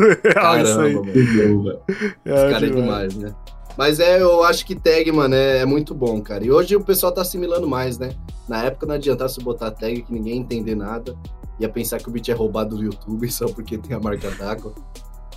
[0.00, 0.94] Olha isso aí.
[0.94, 1.12] Caramba, mano.
[1.12, 1.80] Velho.
[2.24, 3.34] É, Esse cara é demais, né?
[3.76, 6.44] Mas é, eu acho que tag, mano, é, é muito bom, cara.
[6.44, 8.10] E hoje o pessoal tá assimilando mais, né?
[8.48, 11.16] Na época não adiantasse botar tag que ninguém ia entender nada.
[11.60, 14.74] Ia pensar que o beat é roubado do YouTube só porque tem a marca d'água.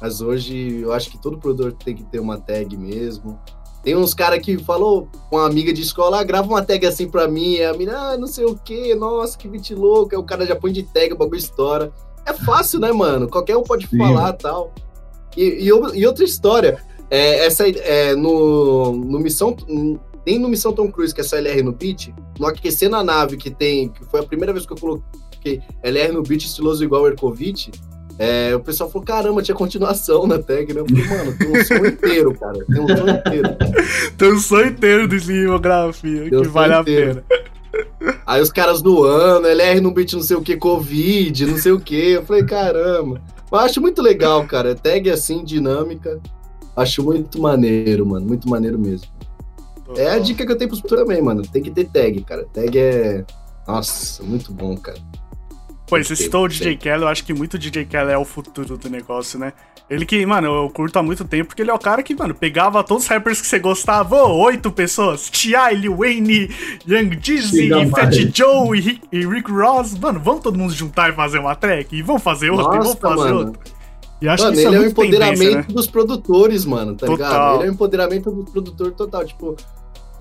[0.01, 3.39] Mas hoje eu acho que todo produtor tem que ter uma tag mesmo.
[3.83, 7.07] Tem uns caras que falou com uma amiga de escola, ah, grava uma tag assim
[7.07, 7.55] pra mim.
[7.55, 10.15] E a mina, ah, não sei o que, nossa, que beat louco.
[10.15, 11.91] Aí o cara já põe de tag, o bagulho estoura.
[12.25, 13.27] É fácil, né, mano?
[13.27, 13.97] Qualquer um pode Sim.
[13.97, 14.73] falar tal.
[15.35, 16.77] E, e, e outra história,
[17.09, 19.55] é, essa é, no, no Missão.
[20.25, 23.37] Nem no Missão Tom Cruise, que é essa LR no beat, no Aquecer na Nave,
[23.37, 23.89] que tem.
[23.89, 27.07] Que foi a primeira vez que eu coloquei LR no beat estiloso igual o
[28.19, 30.81] é, o pessoal falou: caramba, tinha continuação na tag, né?
[30.81, 32.65] Eu falei, mano, tem um som inteiro, cara.
[32.65, 33.49] Tem um som inteiro.
[34.15, 37.23] Tem um sonho inteiro de cinematografia, que vale som a inteiro.
[37.27, 37.50] pena.
[38.25, 41.71] Aí os caras no ano, LR no beat não sei o que, Covid, não sei
[41.71, 42.11] o que.
[42.11, 43.21] Eu falei, caramba.
[43.51, 44.75] Mas acho muito legal, cara.
[44.75, 46.19] Tag assim, dinâmica.
[46.75, 48.25] Acho muito maneiro, mano.
[48.25, 49.07] Muito maneiro mesmo.
[49.97, 51.41] É a dica que eu tenho pros também, mano.
[51.41, 52.45] Tem que ter tag, cara.
[52.53, 53.25] Tag é.
[53.67, 54.99] Nossa, muito bom, cara.
[55.85, 56.47] Tem, citou o.
[56.47, 59.51] DJ Kelly, eu acho que muito DJ Kelly é o futuro do negócio, né?
[59.89, 62.33] Ele que, mano, eu curto há muito tempo, porque ele é o cara que, mano,
[62.33, 66.49] pegava todos os rappers que você gostava, ô, oito pessoas, T.I., Lil Wayne,
[66.87, 68.31] Young Jeezy, Fat.
[68.33, 71.93] Joe e Rick, e Rick Ross, mano, vamos todo mundo juntar e fazer uma track?
[71.93, 73.47] E vamos fazer outra, e vamos Nossa, fazer mano.
[73.47, 73.61] outra.
[74.21, 75.65] E acho mano, que isso ele é, é o empoderamento né?
[75.69, 77.27] dos produtores, mano, tá Total.
[77.27, 77.55] ligado?
[77.55, 79.57] Ele é o empoderamento do produtor total, tipo.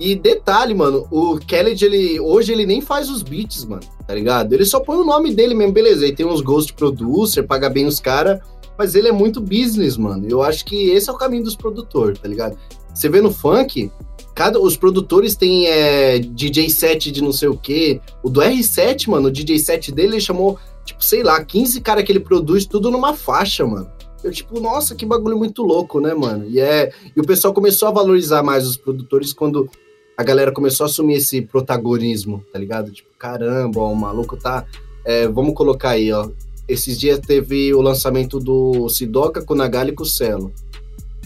[0.01, 4.55] E detalhe, mano, o Kelly, ele, hoje ele nem faz os beats, mano, tá ligado?
[4.55, 6.07] Ele só põe o nome dele mesmo, beleza.
[6.07, 8.41] Aí tem uns ghost producer, paga bem os caras,
[8.81, 10.26] mas ele é muito business, mano.
[10.26, 12.57] Eu acho que esse é o caminho dos produtores, tá ligado?
[12.95, 13.93] Você vê no funk,
[14.35, 18.01] cada, os produtores têm é, DJ set de não sei o quê.
[18.22, 22.05] O do R7, mano, o DJ set dele, ele chamou, tipo, sei lá, 15 caras
[22.05, 23.87] que ele produz, tudo numa faixa, mano.
[24.24, 26.47] Eu, tipo, nossa, que bagulho muito louco, né, mano?
[26.49, 29.68] E, é, e o pessoal começou a valorizar mais os produtores quando
[30.16, 32.91] a galera começou a assumir esse protagonismo, tá ligado?
[32.91, 34.64] Tipo, caramba, ó, o maluco tá.
[35.05, 36.31] é, vamos colocar aí, ó.
[36.71, 40.53] Esses dias teve o lançamento do Sidoca com Nagali e Celo.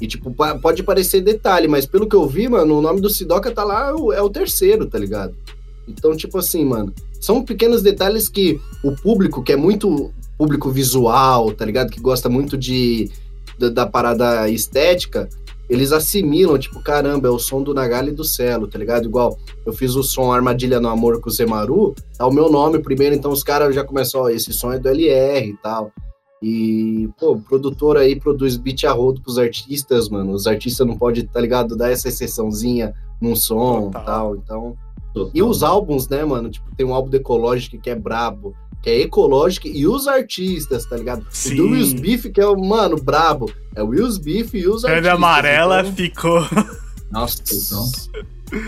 [0.01, 0.31] E, tipo,
[0.61, 3.91] pode parecer detalhe, mas pelo que eu vi, mano, o nome do Sidoca tá lá,
[3.91, 5.35] é o- é o terceiro, tá ligado?
[5.87, 11.53] Então, tipo assim, mano, são pequenos detalhes que o público, que é muito público visual,
[11.53, 11.91] tá ligado?
[11.91, 13.11] Que gosta muito de
[13.59, 15.29] da, da parada estética,
[15.69, 19.07] eles assimilam, tipo, caramba, é o som do Nagali e do Celo, tá ligado?
[19.07, 22.79] Igual eu fiz o som Armadilha no Amor com o Zemaru, tá o meu nome
[22.79, 25.91] primeiro, então os caras já começam, ó, esse som é do LR e tal.
[26.43, 30.33] E, pô, o produtor aí produz beat a rodo pros artistas, mano.
[30.33, 34.77] Os artistas não podem, tá ligado, dar essa exceçãozinha num som e tal, então...
[35.15, 35.31] Total.
[35.33, 36.51] E os álbuns, né, mano?
[36.51, 38.53] Tipo, tem um álbum do Ecologic que é brabo,
[38.85, 41.27] que é ecológico, e os artistas, tá ligado?
[41.31, 41.55] Sim.
[41.55, 43.51] O do Will's Beef, que é o, mano, brabo.
[43.75, 45.13] É o Will's Beef e os artistas.
[45.15, 46.47] amarela então- ficou.
[47.11, 48.61] Nossa, Então.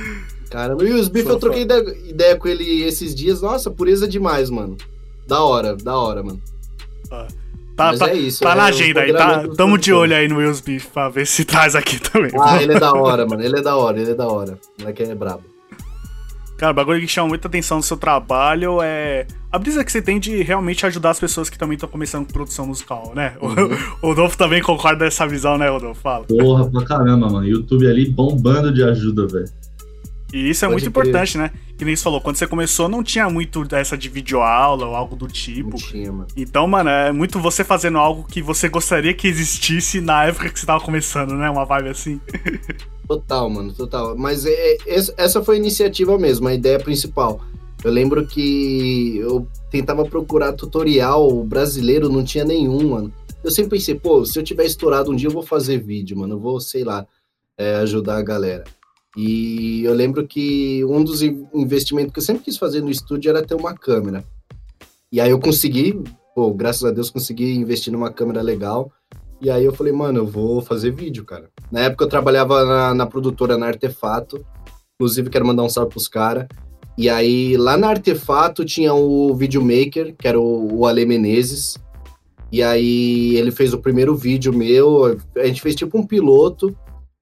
[0.51, 3.43] Caramba, o Will's Beef, Sou eu troquei ideia, ideia com ele esses dias.
[3.43, 4.77] Nossa, pureza demais, mano.
[5.29, 6.41] Da hora, da hora, mano.
[7.11, 7.27] Tá,
[7.77, 8.41] Mas tá, é isso.
[8.43, 9.41] tá é na agenda aí, tá?
[9.41, 9.89] Tamo de produtores.
[9.93, 12.31] olho aí no Will's Beef pra ver se traz aqui também.
[12.41, 13.43] Ah, ele é da hora, mano.
[13.43, 14.59] Ele é da hora, ele é da hora.
[14.79, 15.43] O moleque é brabo.
[16.59, 20.01] Cara, o bagulho que chama muita atenção do seu trabalho é a brisa que você
[20.01, 23.35] tem de realmente ajudar as pessoas que também estão começando com produção musical, né?
[23.41, 23.69] O- Uhum.
[24.01, 26.01] O Rodolfo também concorda dessa visão, né, Rodolfo?
[26.01, 26.25] Fala.
[26.25, 27.47] Porra, pra caramba, mano.
[27.47, 29.49] YouTube ali bombando de ajuda, velho.
[30.33, 31.07] E isso é Pode muito crer.
[31.09, 31.51] importante, né?
[31.79, 35.15] Que nem você falou, quando você começou não tinha muito dessa de videoaula ou algo
[35.15, 35.77] do Não tipo.
[35.77, 36.27] tinha, mano.
[36.37, 40.59] Então, mano, é muito você fazendo algo que você gostaria que existisse na época que
[40.59, 41.49] você tava começando, né?
[41.51, 42.21] Uma vibe assim.
[43.07, 44.17] Total, mano, total.
[44.17, 44.79] Mas é, é-
[45.17, 47.41] essa- foi a iniciativa mesmo, a ideia principal.
[47.85, 53.13] Eu lembro que eu tentava procurar tutorial brasileiro, não tinha nenhum, mano.
[53.45, 56.35] Eu sempre pensei, pô, se eu tiver estourado um dia, eu vou fazer vídeo, mano.
[56.35, 57.07] Eu vou, sei lá,
[57.57, 58.65] é, ajudar a galera.
[59.17, 63.31] E eu lembro que um dos in- investimentos que eu sempre quis fazer no estúdio
[63.31, 64.25] era ter uma câmera.
[65.13, 65.99] E aí eu consegui,
[66.35, 68.91] pô, graças a Deus consegui investir numa câmera legal.
[69.41, 71.51] E aí eu falei, mano, eu vou fazer vídeo, cara.
[71.71, 74.45] Na época eu trabalhava na, na produtora na Artefato.
[74.95, 76.47] Inclusive, quero mandar um salve pros caras.
[76.97, 81.77] E aí, lá na Artefato tinha o videomaker, que era o, o Ale Menezes.
[82.51, 85.19] E aí, ele fez o primeiro vídeo meu.
[85.37, 86.75] A gente fez tipo um piloto.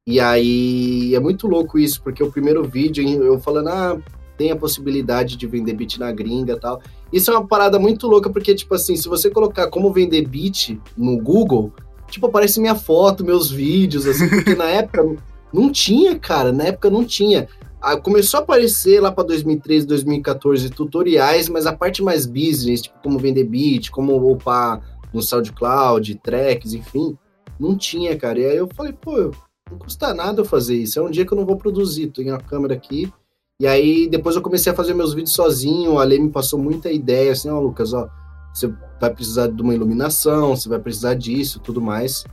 [0.07, 3.99] E aí, é muito louco isso, porque o primeiro vídeo, eu falando, ah,
[4.37, 6.81] tem a possibilidade de vender beat na gringa tal.
[7.13, 10.79] Isso é uma parada muito louca, porque, tipo assim, se você colocar como vender beat
[10.97, 11.73] no Google,
[12.15, 15.17] tipo, aparece minha foto, meus vídeos, assim, porque na época
[15.53, 17.49] não tinha, cara, na época não tinha.
[17.81, 22.97] Ah, começou a aparecer lá para 2013, 2014 tutoriais, mas a parte mais business, tipo
[23.03, 24.81] como vender beat, como upar
[25.13, 27.17] no SoundCloud, tracks, enfim,
[27.61, 28.41] não tinha, cara.
[28.41, 29.31] E aí eu falei, pô,
[29.71, 30.99] não custa nada eu fazer isso.
[30.99, 33.13] É um dia que eu não vou produzir, tenho a câmera aqui.
[33.61, 36.91] E aí depois eu comecei a fazer meus vídeos sozinho, o Ale me passou muita
[36.91, 38.09] ideia, assim, ó, oh, Lucas, ó,
[38.55, 42.25] você vai precisar de uma iluminação, você vai precisar disso, tudo mais.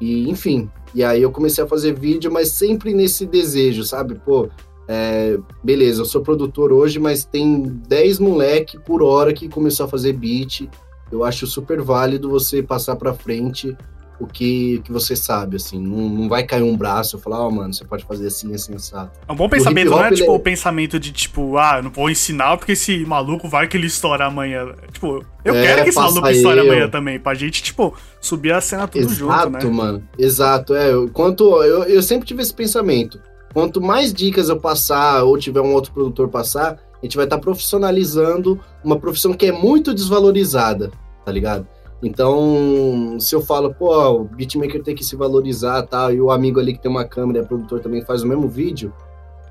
[0.00, 4.16] E, enfim, e aí eu comecei a fazer vídeo, mas sempre nesse desejo, sabe?
[4.16, 4.48] Pô,
[4.88, 9.88] é, beleza, eu sou produtor hoje, mas tem 10 moleque por hora que começou a
[9.88, 10.68] fazer beat.
[11.12, 13.76] Eu acho super válido você passar para frente
[14.20, 15.80] o que, que você sabe, assim.
[15.80, 18.54] Não, não vai cair um braço e falar, ó, oh, mano, você pode fazer assim,
[18.54, 19.10] assim, assado.
[19.26, 20.34] É um bom pensamento, não é tipo é...
[20.34, 23.86] o pensamento de, tipo, ah, eu não vou ensinar porque esse maluco vai que ele
[23.86, 24.74] estoura amanhã.
[24.92, 28.60] Tipo, eu é, quero que esse maluco estoure amanhã também, pra gente, tipo, subir a
[28.60, 29.58] cena tudo Exato, junto, né?
[29.58, 30.08] Exato, mano.
[30.18, 30.92] Exato, é.
[31.12, 33.18] Quanto, eu, eu sempre tive esse pensamento.
[33.54, 37.36] Quanto mais dicas eu passar, ou tiver um outro produtor passar, a gente vai estar
[37.36, 40.92] tá profissionalizando uma profissão que é muito desvalorizada,
[41.24, 41.66] tá ligado?
[42.02, 46.10] Então, se eu falo, pô, o beatmaker tem que se valorizar, tá?
[46.12, 48.92] E o amigo ali que tem uma câmera, é produtor também faz o mesmo vídeo.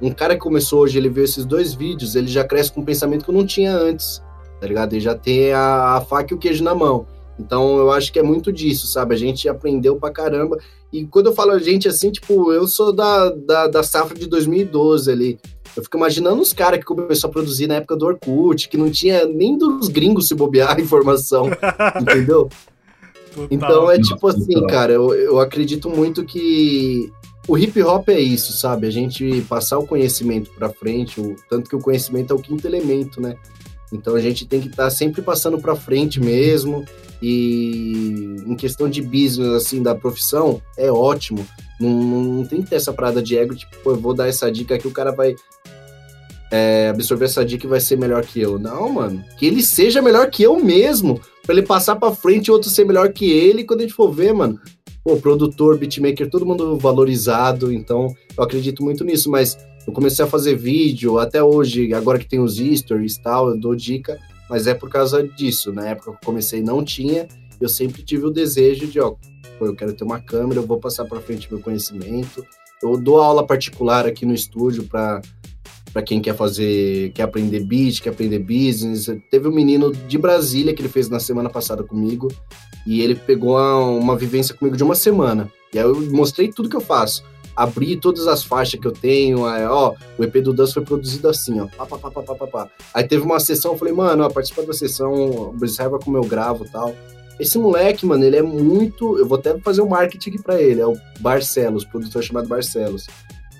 [0.02, 2.86] Um cara que começou hoje, ele viu esses dois vídeos, ele já cresce com um
[2.86, 4.24] pensamento que eu não tinha antes,
[4.60, 4.94] tá ligado?
[4.94, 7.06] Ele já tem a, a faca e o queijo na mão.
[7.40, 9.14] Então, eu acho que é muito disso, sabe?
[9.14, 10.58] A gente aprendeu pra caramba.
[10.92, 14.28] E quando eu falo a gente assim, tipo, eu sou da, da, da safra de
[14.28, 15.40] 2012 ali.
[15.76, 18.90] Eu fico imaginando os caras que começou a produzir na época do Orkut, que não
[18.90, 21.50] tinha nem dos gringos se bobear a informação,
[22.02, 22.50] entendeu?
[23.34, 23.48] Total.
[23.52, 27.12] Então é tipo assim, cara, eu, eu acredito muito que
[27.48, 28.88] o hip hop é isso, sabe?
[28.88, 32.68] A gente passar o conhecimento para frente, o, tanto que o conhecimento é o quinto
[32.68, 33.36] elemento, né?
[33.92, 36.86] Então a gente tem que estar tá sempre passando para frente mesmo.
[37.22, 41.46] E em questão de business, assim, da profissão, é ótimo.
[41.80, 44.76] Não, não tem que ter essa parada de ego, tipo, eu vou dar essa dica
[44.76, 45.36] aqui, o cara vai
[46.52, 48.58] é, absorver essa dica e vai ser melhor que eu.
[48.58, 49.24] Não, mano.
[49.38, 51.20] Que ele seja melhor que eu mesmo.
[51.46, 53.64] Pra ele passar pra frente e outro ser melhor que ele.
[53.64, 54.60] Quando a gente for ver, mano.
[55.04, 57.72] Pô, produtor, beatmaker, todo mundo valorizado.
[57.72, 59.30] Então, eu acredito muito nisso.
[59.30, 63.50] Mas eu comecei a fazer vídeo até hoje, agora que tem os stories e tal,
[63.50, 64.20] eu dou dica.
[64.50, 65.72] Mas é por causa disso.
[65.72, 67.28] Na época que eu comecei, não tinha.
[67.62, 69.16] Eu sempre tive o desejo de, ó,
[69.58, 72.46] pô, eu quero ter uma câmera, eu vou passar para frente meu conhecimento.
[72.82, 75.22] Eu dou aula particular aqui no estúdio para
[75.92, 79.08] para quem quer fazer, quer aprender beat, quer aprender business.
[79.30, 82.28] Teve um menino de Brasília que ele fez na semana passada comigo
[82.86, 85.52] e ele pegou uma, uma vivência comigo de uma semana.
[85.74, 87.24] E aí eu mostrei tudo que eu faço.
[87.56, 91.28] Abri todas as faixas que eu tenho, aí, ó, o EP do Dance foi produzido
[91.28, 92.70] assim, ó, pá, pá, pá, pá, pá, pá.
[92.94, 96.64] Aí teve uma sessão, eu falei, mano, ó, participa da sessão, observa como eu gravo
[96.64, 96.96] e tal.
[97.38, 99.18] Esse moleque, mano, ele é muito.
[99.18, 100.82] Eu vou até fazer um marketing aqui pra ele.
[100.82, 103.08] É o Barcelos, produtor chamado Barcelos.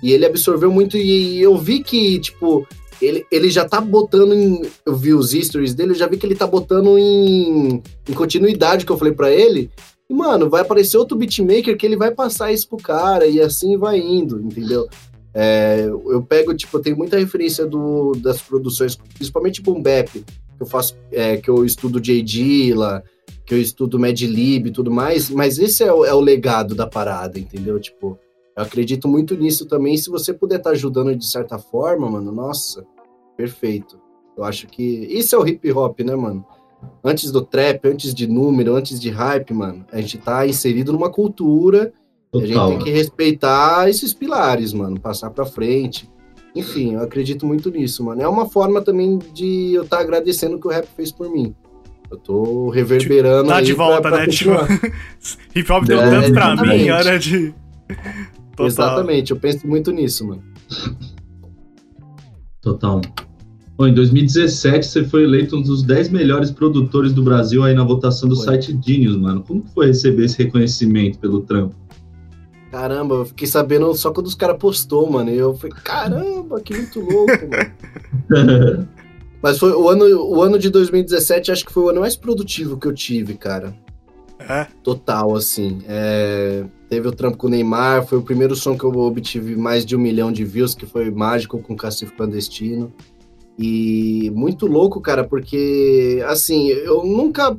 [0.02, 0.96] E ele absorveu muito.
[0.96, 2.66] E eu vi que, tipo,
[3.00, 4.62] ele, ele já tá botando em.
[4.84, 8.84] Eu vi os stories dele, eu já vi que ele tá botando em, em continuidade
[8.84, 9.70] que eu falei para ele.
[10.08, 13.76] E, mano, vai aparecer outro beatmaker que ele vai passar isso pro cara e assim
[13.76, 14.88] vai indo, entendeu?
[15.32, 20.24] É, eu pego, tipo, eu tenho muita referência do, das produções, principalmente Boom Bap, que
[20.58, 22.20] eu faço, é, que eu estudo J.
[22.22, 23.04] Dilla,
[23.46, 26.86] que eu estudo Madlib e tudo mais, mas esse é o, é o legado da
[26.86, 27.78] parada, entendeu?
[27.78, 28.18] Tipo,
[28.56, 29.96] eu acredito muito nisso também.
[29.96, 32.84] Se você puder estar tá ajudando de certa forma, mano, nossa,
[33.36, 33.98] perfeito.
[34.36, 36.44] Eu acho que isso é o hip hop, né, mano?
[37.04, 41.10] Antes do trap, antes de número, antes de hype, mano, a gente tá inserido numa
[41.10, 41.92] cultura.
[42.32, 42.44] Total.
[42.44, 46.08] A gente tem que respeitar esses pilares, mano, passar pra frente.
[46.54, 48.22] Enfim, eu acredito muito nisso, mano.
[48.22, 51.30] É uma forma também de eu estar tá agradecendo o que o rap fez por
[51.30, 51.54] mim.
[52.10, 53.48] Eu tô reverberando.
[53.48, 54.26] Tá de volta, pra, pra né?
[54.26, 54.50] Tipo,
[55.54, 56.82] hip hop deu é, tanto pra exatamente.
[56.82, 57.54] mim, hora de.
[58.60, 58.66] Total.
[58.66, 60.42] Exatamente, eu penso muito nisso, mano.
[62.60, 63.00] Total.
[63.76, 67.82] Bom, em 2017 você foi eleito um dos 10 melhores produtores do Brasil aí na
[67.82, 68.44] votação do foi.
[68.44, 69.42] site Genius, mano.
[69.42, 71.74] Como foi receber esse reconhecimento pelo trampo?
[72.70, 75.30] Caramba, eu fiquei sabendo só quando os caras postou, mano.
[75.30, 78.86] E eu falei, caramba, que muito louco, mano.
[79.42, 82.78] Mas foi o ano, o ano de 2017, acho que foi o ano mais produtivo
[82.78, 83.74] que eu tive, cara.
[84.48, 84.66] É?
[84.82, 85.78] Total, assim.
[85.86, 89.86] É, Teve o trampo com o Neymar, foi o primeiro som que eu obtive mais
[89.86, 92.92] de um milhão de views, que foi Mágico com Cacifo Clandestino.
[93.56, 97.56] E muito louco, cara, porque, assim, eu nunca.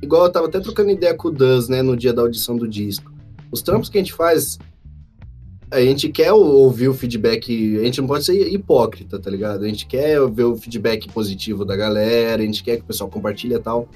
[0.00, 2.68] Igual eu tava até trocando ideia com o Duz, né, no dia da audição do
[2.68, 3.12] disco.
[3.50, 4.60] Os trampos que a gente faz,
[5.72, 9.64] a gente quer ouvir o feedback, a gente não pode ser hipócrita, tá ligado?
[9.64, 13.10] A gente quer ver o feedback positivo da galera, a gente quer que o pessoal
[13.10, 13.88] compartilhe e tal.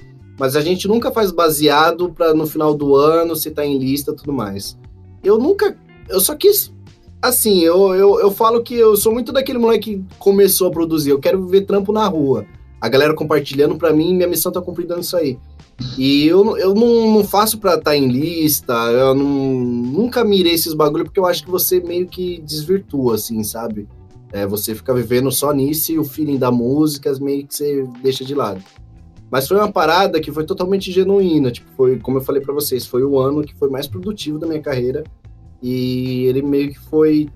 [0.43, 4.11] Mas a gente nunca faz baseado para no final do ano se tá em lista
[4.11, 4.77] tudo mais.
[5.23, 5.77] Eu nunca.
[6.09, 6.69] Eu só quis.
[7.21, 11.11] Assim, eu, eu, eu falo que eu sou muito daquele moleque que começou a produzir.
[11.11, 12.45] Eu quero ver trampo na rua.
[12.81, 15.39] A galera compartilhando para mim, minha missão tá cumprindo isso aí.
[15.97, 20.55] E eu, eu não, não faço pra estar tá em lista, eu não, nunca mirei
[20.55, 23.87] esses bagulho, porque eu acho que você meio que desvirtua, assim, sabe?
[24.33, 28.25] É, você fica vivendo só nisso e o feeling da música meio que você deixa
[28.25, 28.61] de lado.
[29.33, 31.49] Mas foi uma parada que foi totalmente genuína.
[31.49, 34.45] Tipo, foi, como eu falei para vocês, foi o ano que foi mais produtivo da
[34.45, 35.03] minha carreira.
[35.59, 37.27] E ele meio que foi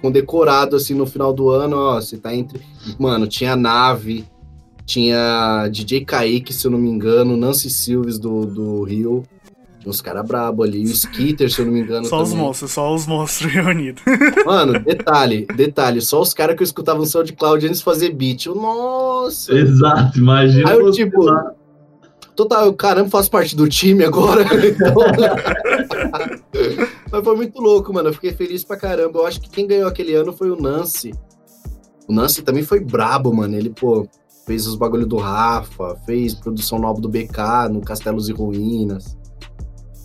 [0.00, 2.62] condecorado assim no final do ano, ó, você tá entre,
[2.98, 4.24] mano, tinha nave,
[4.86, 9.22] tinha DJ Kaique, se eu não me engano, Nancy Silves do, do Rio,
[9.86, 12.04] uns caras brabo ali, o Skitter, se eu não me engano.
[12.06, 12.32] Só também.
[12.32, 14.02] os monstros, só os monstros reunidos.
[14.44, 18.46] Mano, detalhe, detalhe, só os caras que eu escutava no SoundCloud antes de fazer beat.
[18.46, 19.54] Eu, nossa!
[19.54, 20.68] Exato, imagina.
[20.68, 21.52] Aí eu, tipo, lá.
[22.34, 24.44] total, eu, caramba, faço parte do time agora.
[27.10, 28.08] Mas foi muito louco, mano.
[28.08, 29.20] Eu fiquei feliz pra caramba.
[29.20, 31.14] Eu acho que quem ganhou aquele ano foi o Nancy.
[32.08, 33.54] O Nancy também foi brabo, mano.
[33.54, 34.08] Ele, pô,
[34.44, 39.16] fez os bagulho do Rafa, fez produção no álbum do BK, no Castelos e Ruínas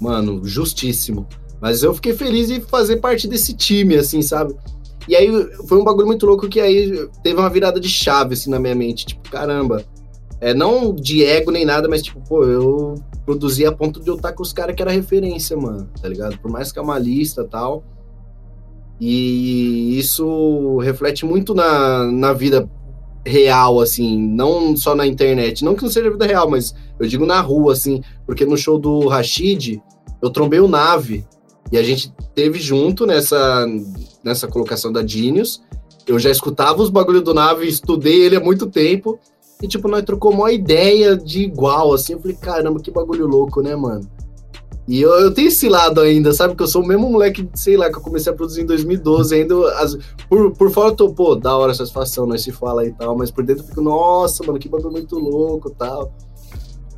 [0.01, 1.27] mano, justíssimo.
[1.61, 4.55] Mas eu fiquei feliz de fazer parte desse time, assim, sabe?
[5.07, 5.29] E aí
[5.67, 8.73] foi um bagulho muito louco que aí teve uma virada de chave, assim, na minha
[8.73, 9.05] mente.
[9.05, 9.85] Tipo, caramba.
[10.39, 14.15] É, não de ego nem nada, mas tipo, pô, eu produzi a ponto de eu
[14.15, 16.39] estar com os caras que era referência, mano, tá ligado?
[16.39, 17.83] Por mais que é uma lista tal.
[18.99, 22.67] E isso reflete muito na, na vida
[23.25, 25.63] real, assim, não só na internet.
[25.63, 28.79] Não que não seja vida real, mas eu digo na rua, assim, porque no show
[28.79, 29.81] do Rashid,
[30.21, 31.25] eu trombei o Nave.
[31.71, 33.65] E a gente teve junto nessa,
[34.23, 35.61] nessa colocação da Genius.
[36.05, 39.17] Eu já escutava os bagulho do Nave, estudei ele há muito tempo.
[39.61, 42.13] E, tipo, nós trocou uma ideia de igual, assim.
[42.13, 44.09] Eu falei, caramba, que bagulho louco, né, mano?
[44.87, 46.55] E eu, eu tenho esse lado ainda, sabe?
[46.55, 49.35] Que eu sou o mesmo moleque, sei lá, que eu comecei a produzir em 2012.
[49.35, 49.97] Ainda, as,
[50.27, 53.15] por, por fora eu tô, pô, da hora satisfação, nós se fala e tal.
[53.15, 56.11] Mas por dentro eu fico, nossa, mano, que bagulho muito louco tal.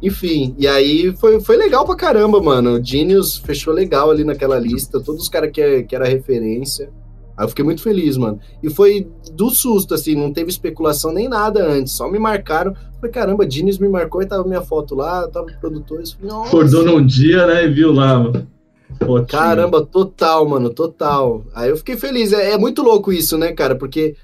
[0.04, 2.74] Enfim, e aí foi, foi legal pra caramba, mano.
[2.74, 6.92] O Genius fechou legal ali naquela lista, todos os caras que, que era referência.
[7.38, 8.38] Aí eu fiquei muito feliz, mano.
[8.62, 11.94] E foi do susto, assim, não teve especulação nem nada antes.
[11.94, 12.74] Só me marcaram.
[12.96, 16.04] Falei, caramba, Genius me marcou e tava minha foto lá, tava o produtor.
[16.20, 18.46] Falei, Acordou num dia, né, e viu lá, mano.
[19.30, 21.46] Caramba, total, mano, total.
[21.56, 22.34] Aí eu fiquei feliz.
[22.34, 23.74] É, é muito louco isso, né, cara?
[23.74, 24.18] Porque,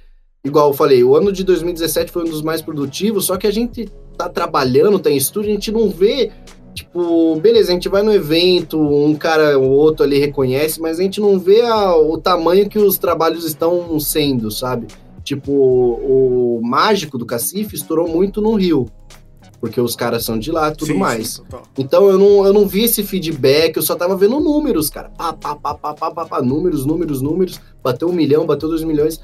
[0.43, 3.51] igual eu falei, o ano de 2017 foi um dos mais produtivos, só que a
[3.51, 3.89] gente
[4.19, 6.29] tá trabalhando, tá em estúdio, a gente não vê,
[6.73, 11.03] tipo, beleza, a gente vai no evento, um cara ou outro ali reconhece, mas a
[11.03, 14.87] gente não vê a, o tamanho que os trabalhos estão sendo, sabe?
[15.23, 18.87] Tipo, o Mágico do Cacife estourou muito no Rio,
[19.61, 21.35] porque os caras são de lá e tudo sim, mais.
[21.35, 21.43] Sim,
[21.77, 25.09] então eu não, eu não vi esse feedback, eu só tava vendo números, cara.
[25.17, 27.61] Pá, pá, pá, pá, pá, pá, pá, números, números, números.
[27.81, 29.21] Bateu um milhão, bateu dois milhões.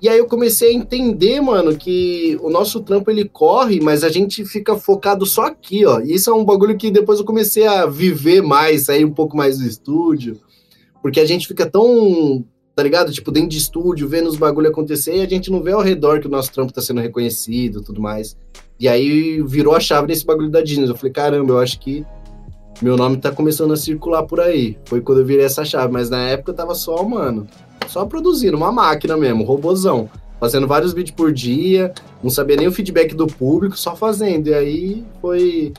[0.00, 4.08] E aí eu comecei a entender, mano, que o nosso trampo ele corre, mas a
[4.08, 6.00] gente fica focado só aqui, ó.
[6.00, 9.36] E isso é um bagulho que depois eu comecei a viver mais, sair um pouco
[9.36, 10.38] mais do estúdio,
[11.02, 12.44] porque a gente fica tão,
[12.74, 13.10] tá ligado?
[13.10, 16.20] Tipo, dentro de estúdio, vendo os bagulho acontecer e a gente não vê ao redor
[16.20, 18.36] que o nosso trampo tá sendo reconhecido, tudo mais.
[18.78, 20.86] E aí virou a chave nesse bagulho da Disney.
[20.86, 22.04] Eu falei, caramba, eu acho que
[22.82, 24.76] meu nome tá começando a circular por aí.
[24.84, 27.46] Foi quando eu virei essa chave, mas na época eu tava só, mano,
[27.88, 30.08] só produzindo, uma máquina mesmo, robozão.
[30.38, 34.48] Fazendo vários vídeos por dia, não sabia nem o feedback do público, só fazendo.
[34.48, 35.72] E aí foi,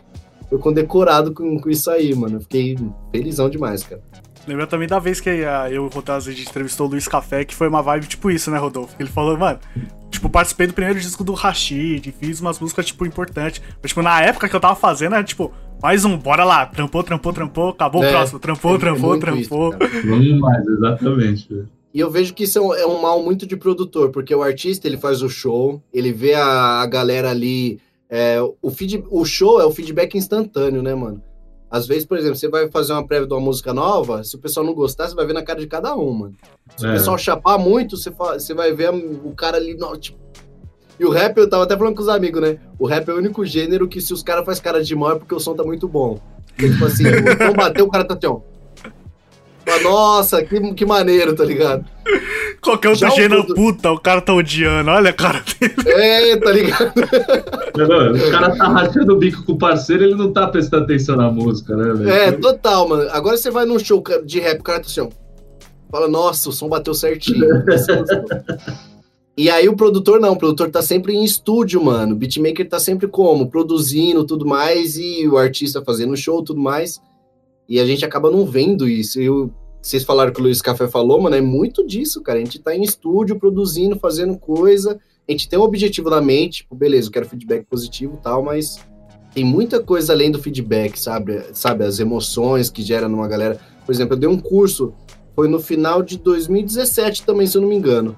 [0.49, 2.38] foi condecorado com, com isso aí, mano.
[2.38, 2.78] Eu fiquei
[3.12, 4.01] felizão demais, cara.
[4.47, 7.05] Lembra também da vez que a, eu e o Rodolfo, a gente entrevistou o Luiz
[7.08, 8.95] Café, que foi uma vibe tipo isso, né, Rodolfo?
[8.97, 9.60] Ele falou, mano,
[10.10, 13.62] tipo, participei do primeiro disco do Rashid, fiz umas músicas, tipo, importantes.
[13.82, 17.03] Mas, tipo, na época que eu tava fazendo, era tipo, mais um, bora lá, trampou,
[17.03, 19.76] trampou, trampou, acabou é, o próximo, trampou, é, trampou, é trampou.
[20.05, 21.66] Vamos mais, exatamente.
[21.97, 24.97] E eu vejo que isso é um mal muito de produtor, porque o artista ele
[24.97, 27.79] faz o show, ele vê a, a galera ali.
[28.07, 31.19] É, o, feed, o show é o feedback instantâneo, né, mano?
[31.71, 34.39] Às vezes, por exemplo, você vai fazer uma prévia de uma música nova, se o
[34.39, 36.35] pessoal não gostar, você vai ver na cara de cada um, mano.
[36.75, 36.89] Se é.
[36.89, 40.19] o pessoal chapar muito, você, você vai ver o cara ali, não, tipo...
[40.99, 42.59] E o rap, eu tava até falando com os amigos, né?
[42.77, 45.15] O rap é o único gênero que se os caras fazem cara de mal é
[45.15, 46.19] porque o som tá muito bom.
[46.49, 48.39] Porque, tipo assim, o som bateu, o cara tá assim, ó.
[49.84, 51.86] Nossa, que, que maneiro, tá ligado?
[52.61, 54.89] Qualquer outro gênero, produ- puta, o cara tá odiando.
[54.89, 55.74] Olha a cara dele.
[55.88, 56.93] É, tá ligado?
[57.78, 60.84] Não, não, o cara tá rachando o bico com o parceiro, ele não tá prestando
[60.86, 62.09] atenção na música, né, velho?
[62.09, 63.09] É, total, mano.
[63.11, 65.09] Agora você vai num show de rap, o cara tá assim, ó.
[65.91, 67.45] Fala, nossa, o som bateu certinho.
[69.38, 72.13] e aí o produtor não, o produtor tá sempre em estúdio, mano.
[72.13, 73.49] O beatmaker tá sempre como?
[73.49, 76.99] Produzindo tudo mais e o artista fazendo show tudo mais.
[77.68, 79.20] E a gente acaba não vendo isso.
[79.22, 79.49] E o-
[79.82, 82.39] vocês falaram que o Luiz Café falou, mano, é muito disso, cara.
[82.39, 84.99] A gente tá em estúdio, produzindo, fazendo coisa.
[85.28, 88.43] A gente tem um objetivo na mente, tipo, beleza, eu quero feedback positivo e tal,
[88.43, 88.80] mas
[89.34, 91.41] tem muita coisa além do feedback, sabe?
[91.53, 93.59] Sabe, as emoções que gera numa galera.
[93.86, 94.93] Por exemplo, eu dei um curso,
[95.36, 98.18] foi no final de 2017 também, se eu não me engano.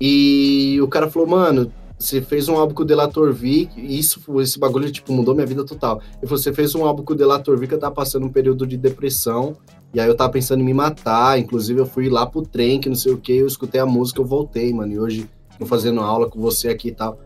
[0.00, 1.72] E o cara falou, mano,
[2.02, 5.46] você fez um álbum com o Delator V, e isso, esse bagulho, tipo, mudou minha
[5.46, 6.00] vida total.
[6.22, 8.66] Falou, você fez um álbum com o Delator V que eu tava passando um período
[8.66, 9.56] de depressão,
[9.94, 12.88] e aí eu tava pensando em me matar, inclusive eu fui lá pro trem, que
[12.88, 16.00] não sei o que, eu escutei a música, eu voltei, mano, e hoje tô fazendo
[16.00, 17.18] aula com você aqui e tal.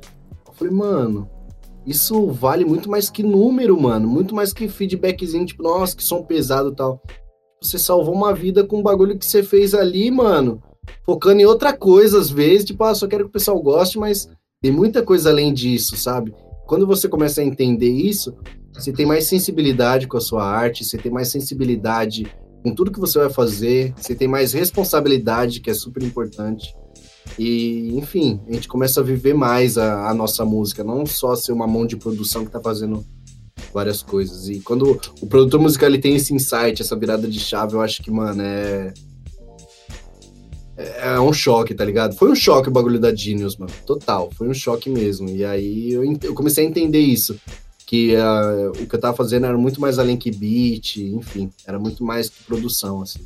[0.47, 1.29] Eu falei, mano,
[1.87, 4.09] isso vale muito mais que número, mano.
[4.09, 7.01] Muito mais que feedbackzinho, tipo, nossa, que som pesado e tal.
[7.62, 10.61] Você salvou uma vida com um bagulho que você fez ali, mano.
[11.05, 12.64] Focando em outra coisa, às vezes.
[12.64, 14.29] Tipo, ah, só quero que o pessoal goste, mas
[14.67, 16.35] tem muita coisa além disso, sabe?
[16.67, 18.35] Quando você começa a entender isso,
[18.75, 22.27] você tem mais sensibilidade com a sua arte, você tem mais sensibilidade
[22.64, 26.75] com tudo que você vai fazer, você tem mais responsabilidade, que é super importante.
[27.39, 31.53] E, enfim, a gente começa a viver mais a, a nossa música, não só ser
[31.53, 33.07] uma mão de produção que tá fazendo
[33.73, 34.49] várias coisas.
[34.49, 38.03] E quando o produtor musical ele tem esse insight, essa virada de chave, eu acho
[38.03, 38.93] que, mano, é.
[40.77, 42.14] É é um choque, tá ligado?
[42.16, 43.72] Foi um choque o bagulho da Genius, mano.
[43.87, 45.29] Total, foi um choque mesmo.
[45.29, 47.39] E aí eu, eu comecei a entender isso.
[47.87, 51.79] Que ah, o que eu tava fazendo era muito mais além que beat, enfim, era
[51.79, 53.20] muito mais que produção, assim.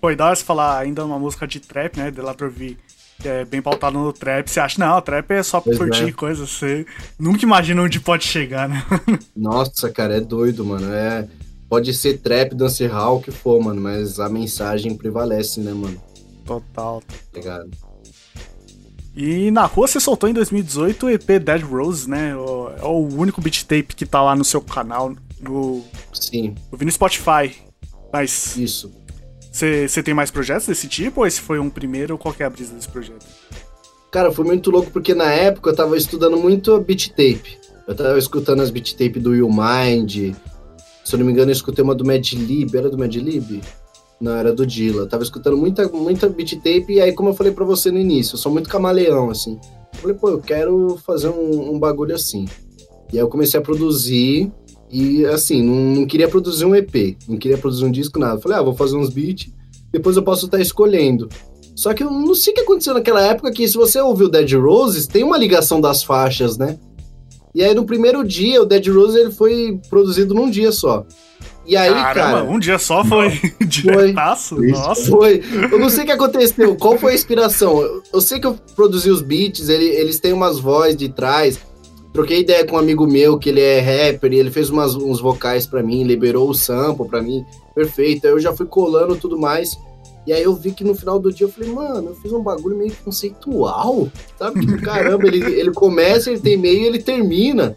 [0.00, 2.10] Foi da hora você falar ainda uma música de trap, né?
[2.10, 2.76] Delator V,
[3.20, 4.48] que é bem pautado no trap.
[4.48, 6.12] Você acha, não, trap é só pra Pois curtir é.
[6.12, 6.46] coisa.
[6.46, 6.86] Você
[7.18, 8.84] nunca imagina onde pode chegar, né?
[9.34, 10.92] Nossa, cara, é doido, mano.
[10.92, 11.26] É,
[11.68, 16.00] pode ser trap, dancehall, o que for, mano, mas a mensagem prevalece, né, mano?
[16.48, 17.02] Total.
[17.34, 17.70] Ligado?
[19.14, 22.34] E na rua você soltou em 2018 o EP Dead Roses, né?
[22.36, 25.14] O- É o único beat tape que tá lá no seu canal.
[25.40, 27.54] No, Sim, eu vi no Spotify.
[28.12, 28.90] Mas isso.
[29.52, 31.20] você tem mais projetos desse tipo?
[31.20, 32.16] Ou esse foi um primeiro?
[32.16, 33.26] Qual que é a brisa desse projeto?
[34.10, 37.58] Cara, foi muito louco porque na época eu tava estudando muito beat tape.
[37.86, 40.34] Eu tava escutando as beat tape do Will Mind.
[41.04, 42.74] Se eu não me engano, eu escutei uma do Mad Lib.
[42.76, 43.60] Era do Mad Lib?
[44.20, 45.06] Não, era do Dilla.
[45.06, 46.94] Tava escutando muita, muita beat tape.
[46.94, 49.58] E aí, como eu falei pra você no início, eu sou muito camaleão, assim.
[49.94, 52.46] Eu falei, pô, eu quero fazer um, um bagulho assim.
[53.12, 54.50] E aí eu comecei a produzir.
[54.90, 57.16] E assim, não, não queria produzir um EP.
[57.28, 58.36] Não queria produzir um disco, nada.
[58.36, 59.52] Eu falei, ah, vou fazer uns beats.
[59.92, 61.28] Depois eu posso estar escolhendo.
[61.74, 64.52] Só que eu não sei o que aconteceu naquela época que se você ouviu Dead
[64.54, 66.76] Roses, tem uma ligação das faixas, né?
[67.54, 71.06] E aí no primeiro dia, o Dead Roses ele foi produzido num dia só.
[71.68, 74.64] E aí, Caramba, cara, um dia só foi diretaço?
[74.64, 74.80] Isso.
[74.80, 75.10] Nossa.
[75.10, 75.42] foi.
[75.70, 77.80] Eu não sei o que aconteceu, qual foi a inspiração.
[77.82, 81.58] Eu, eu sei que eu produzi os beats, ele- eles têm umas vozes de trás.
[82.12, 85.20] Troquei ideia com um amigo meu que ele é rapper e ele fez umas, uns
[85.20, 87.44] vocais pra mim, liberou o sample pra mim,
[87.74, 88.26] perfeito.
[88.26, 89.76] Aí eu já fui colando tudo mais.
[90.26, 92.42] E aí eu vi que no final do dia eu falei, mano, eu fiz um
[92.42, 94.08] bagulho meio conceitual,
[94.38, 94.60] sabe?
[94.60, 97.76] Tipo, caramba, ele, ele começa, ele tem meio e ele termina.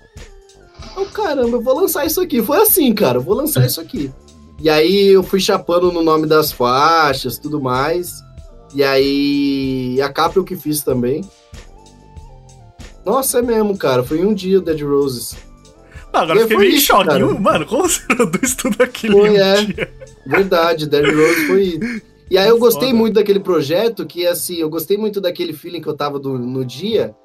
[0.96, 2.42] Eu, caramba, eu vou lançar isso aqui.
[2.42, 4.12] Foi assim, cara, eu vou lançar isso aqui.
[4.60, 8.22] E aí eu fui chapando no nome das faixas, tudo mais.
[8.74, 11.22] E aí a capa eu que fiz também.
[13.06, 14.04] Nossa, é mesmo, cara.
[14.04, 15.36] Foi em um dia o Dead Roses.
[16.14, 17.08] Não, agora eu fiquei foi meio em isso, choque.
[17.08, 17.26] cara.
[17.40, 19.64] Mano, como você produz tudo aquilo Foi, em um é.
[19.66, 19.94] dia?
[20.28, 21.80] Verdade, Dead Roses foi.
[22.30, 25.88] E aí eu gostei muito daquele projeto, que assim, eu gostei muito daquele feeling que
[25.88, 27.16] eu tava do- no dia.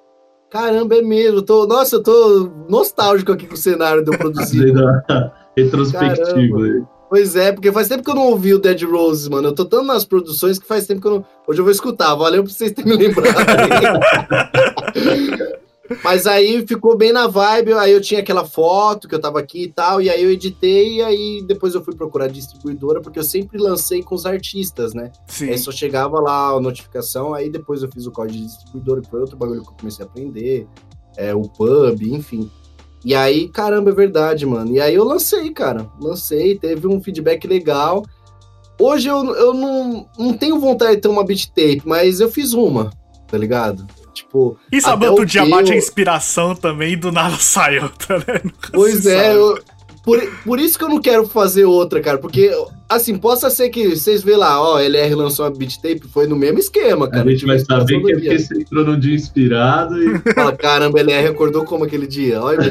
[0.51, 1.43] Caramba, é mesmo.
[1.43, 4.73] Tô, nossa, eu tô nostálgico aqui com o cenário produzir.
[4.73, 6.83] Fazendo a retrospectiva aí.
[7.09, 9.49] Pois é, porque faz tempo que eu não ouvi o Dead Roses, mano.
[9.49, 11.25] Eu tô tanto nas produções que faz tempo que eu não.
[11.47, 12.15] Hoje eu vou escutar.
[12.15, 13.37] Valeu por vocês terem me lembrado.
[16.03, 17.73] Mas aí ficou bem na vibe.
[17.75, 20.01] Aí eu tinha aquela foto que eu tava aqui e tal.
[20.01, 20.97] E aí eu editei.
[20.97, 25.13] E aí depois eu fui procurar distribuidora, porque eu sempre lancei com os artistas, né?
[25.27, 25.51] Sim.
[25.51, 27.35] Aí só chegava lá a notificação.
[27.35, 30.05] Aí depois eu fiz o código de distribuidora, que foi outro bagulho que eu comecei
[30.05, 30.67] a aprender.
[31.17, 32.51] É, o pub, enfim.
[33.05, 34.73] E aí, caramba, é verdade, mano.
[34.73, 35.89] E aí eu lancei, cara.
[36.01, 38.05] Lancei, teve um feedback legal.
[38.79, 42.53] Hoje eu, eu não, não tenho vontade de ter uma beat tape, mas eu fiz
[42.53, 42.91] uma,
[43.27, 43.87] tá ligado?
[44.17, 47.13] Tipo, E sabe até outro o dia que bate a eu- inspiração também e do
[47.13, 48.41] nada sai outra, né?
[48.43, 49.59] Nunca pois é, eu,
[50.03, 52.17] por, por isso que eu não quero fazer outra, cara.
[52.17, 52.51] Porque,
[52.89, 56.37] assim, possa ser que vocês vê lá, ó, LR lançou uma beat tape, foi no
[56.37, 57.29] mesmo esquema, cara.
[57.29, 60.19] A gente vai saber que é porque você entrou num dia inspirado e.
[60.33, 62.41] Fala, caramba, LR acordou como aquele dia?
[62.41, 62.71] Olha.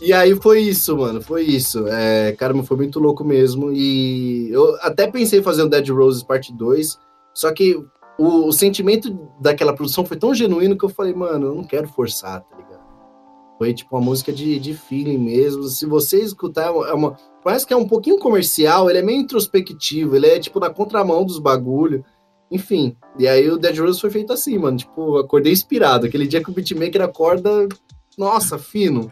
[0.00, 1.22] E aí foi isso, mano.
[1.22, 1.86] Foi isso.
[1.88, 3.72] É, cara, foi muito louco mesmo.
[3.72, 6.98] E eu até pensei em fazer um Dead Roses parte 2.
[7.32, 7.82] Só que
[8.18, 11.88] o, o sentimento daquela produção foi tão genuíno que eu falei, mano, eu não quero
[11.88, 12.84] forçar, tá ligado?
[13.58, 15.64] Foi tipo uma música de, de feeling mesmo.
[15.64, 17.16] Se você escutar, é uma.
[17.42, 21.24] Parece que é um pouquinho comercial, ele é meio introspectivo, ele é tipo na contramão
[21.24, 22.04] dos bagulho.
[22.50, 22.96] Enfim.
[23.18, 24.76] E aí o Dead Rose foi feito assim, mano.
[24.76, 26.06] Tipo, acordei inspirado.
[26.06, 27.68] Aquele dia que o beatmaker acorda.
[28.16, 29.10] Nossa, fino.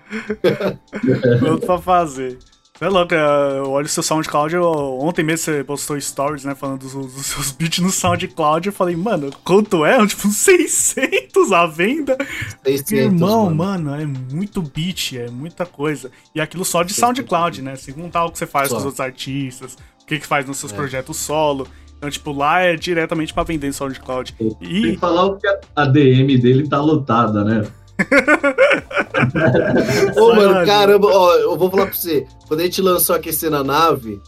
[1.40, 2.38] Pronto pra fazer.
[2.78, 4.64] Você é louco, é, eu olho o seu SoundCloud, eu,
[5.00, 8.96] ontem mesmo você postou stories, né, falando dos, dos seus beats no SoundCloud, eu falei,
[8.96, 9.98] mano, quanto é?
[10.06, 12.16] Tipo, 600 à venda?
[12.64, 13.90] 600, Irmão, mano.
[13.90, 14.02] mano.
[14.02, 16.10] é muito beat, é muita coisa.
[16.34, 18.74] E aquilo só de SoundCloud, né, sem contar o que você faz Só.
[18.76, 20.74] com os outros artistas, o que que faz nos seus É.
[20.76, 21.68] projetos solo.
[21.98, 24.34] Então, tipo, lá é diretamente pra vender no SoundCloud.
[24.36, 25.46] Sem E, falar que
[25.76, 27.64] a DM dele tá lotada, né?
[30.16, 32.26] Ô, mano, caramba, ó, eu vou falar pra você.
[32.48, 34.20] Quando a gente lançou aquecer na nave,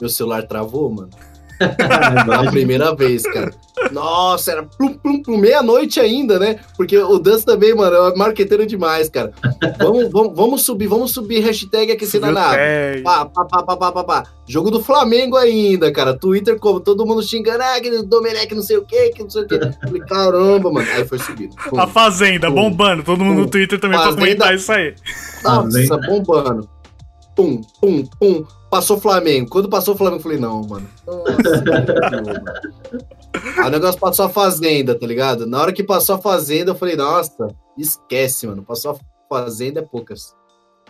[0.00, 1.10] meu celular travou, mano.
[2.46, 3.52] A primeira vez, cara.
[3.92, 6.58] Nossa, era plum, plum, plum, meia-noite ainda, né?
[6.76, 9.32] Porque o Dance também, mano, é marqueteiro demais, cara.
[9.78, 13.02] Vamos, vamos, vamos subir, vamos subir hashtag aquecer na subiu nave.
[13.02, 14.22] Pá, pá, pá, pá, pá, pá, pá.
[14.46, 16.14] Jogo do Flamengo ainda, cara.
[16.14, 19.42] Twitter, como todo mundo xingando, ah, que Domenech não sei o quê, que não sei
[19.42, 19.58] o quê.
[19.82, 20.86] Falei, caramba, mano.
[20.92, 21.54] Aí foi subindo.
[21.68, 21.80] Pum.
[21.80, 22.54] A Fazenda, Pum.
[22.54, 23.50] bombando, todo mundo no Pum.
[23.50, 24.16] Twitter também Fazenda.
[24.16, 24.94] pra comentar isso aí.
[25.42, 25.96] Nossa, Fazenda.
[25.98, 26.73] bombando.
[27.36, 28.44] Pum, pum, pum.
[28.70, 29.48] Passou o Flamengo.
[29.50, 30.88] Quando passou o Flamengo, eu falei, não, mano.
[31.06, 31.26] Nossa,
[33.66, 35.46] o negócio passou a Fazenda, tá ligado?
[35.46, 38.62] Na hora que passou a Fazenda, eu falei, nossa, esquece, mano.
[38.62, 38.96] Passou a
[39.28, 40.34] Fazenda é poucas.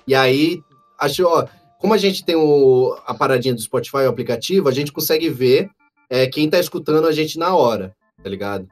[0.07, 0.63] E aí,
[0.99, 1.47] acho, ó,
[1.79, 5.71] como a gente tem o, a paradinha do Spotify, o aplicativo, a gente consegue ver
[6.11, 8.67] é, quem tá escutando a gente na hora, tá ligado?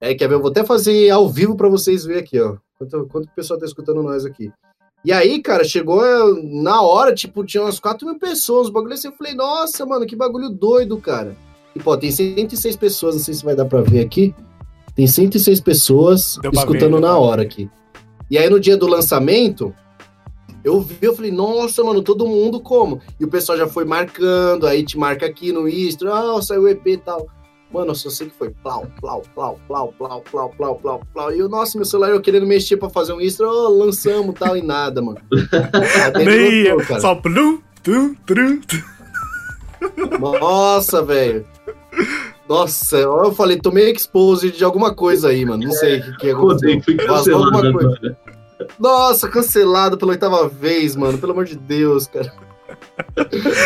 [0.00, 0.34] É, quer ver?
[0.34, 2.56] Eu vou até fazer ao vivo pra vocês verem aqui, ó.
[2.78, 4.52] Quanto, quanto o pessoal tá escutando nós aqui.
[5.04, 8.94] E aí, cara, chegou é, na hora, tipo, tinha umas 4 mil pessoas, o bagulho
[8.94, 11.36] assim, eu falei, nossa, mano, que bagulho doido, cara.
[11.76, 14.34] E, pô, tem 106 pessoas, não sei se vai dar pra ver aqui.
[14.94, 17.48] Tem 106 pessoas Deu ver, escutando deu na hora ver.
[17.48, 17.70] aqui.
[18.30, 19.74] E aí, no dia do lançamento,
[20.64, 23.00] eu vi, eu falei, nossa, mano, todo mundo como?
[23.20, 26.68] E o pessoal já foi marcando, aí te marca aqui no Istro, ah, saiu o
[26.68, 27.26] EP e tal.
[27.74, 31.32] Mano, eu só sei que foi plau, plau, plau, plau, plau, plau, plau, plau, plau.
[31.32, 34.56] E eu, nossa, meu celular eu querendo mexer pra fazer um Istro, ó, lançamos tal,
[34.56, 35.18] e nada, mano.
[35.50, 37.00] Cara.
[37.00, 40.20] só plum, tum, trum, tum.
[40.20, 41.44] Nossa, velho.
[42.48, 45.64] Nossa, eu falei, tomei exposed de alguma coisa aí, mano.
[45.64, 46.80] Não sei o que, que aconteceu.
[46.80, 47.96] fui cancelado alguma coisa.
[47.96, 48.18] agora.
[48.78, 51.18] Nossa, cancelado pela oitava vez, mano.
[51.18, 52.32] Pelo amor de Deus, cara.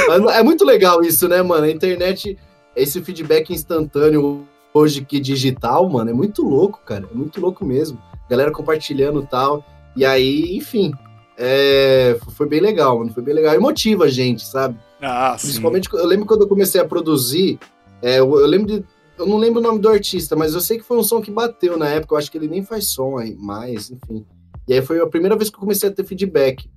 [0.09, 1.65] Mas é muito legal isso, né, mano?
[1.65, 2.39] A internet,
[2.83, 7.09] esse feedback instantâneo hoje que digital, mano, é muito louco, cara.
[7.11, 8.01] É muito louco mesmo.
[8.29, 9.65] Galera compartilhando e tal.
[9.97, 10.93] E aí, enfim.
[11.37, 13.13] é, foi bem legal, mano.
[13.13, 13.55] Foi bem legal.
[13.55, 14.77] E motiva a gente, sabe?
[15.01, 15.47] Ah, sim.
[15.49, 17.59] Principalmente, eu lembro quando eu comecei a produzir,
[18.03, 18.85] é, eu, eu lembro de.
[19.17, 21.31] Eu não lembro o nome do artista, mas eu sei que foi um som que
[21.31, 22.15] bateu na época.
[22.15, 24.25] Eu acho que ele nem faz som aí mais, enfim.
[24.69, 26.71] E aí foi a primeira vez que eu comecei a ter feedback.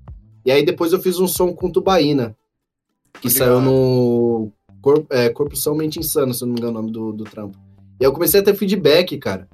[0.44, 2.36] E aí depois eu fiz um som com Tubaína,
[3.20, 3.48] que Obrigado.
[3.48, 4.52] saiu no
[4.82, 7.58] Corpo, é, Corpo Somente Insano, se não me engano o nome do, do trampo.
[8.00, 9.48] E eu comecei a ter feedback, cara.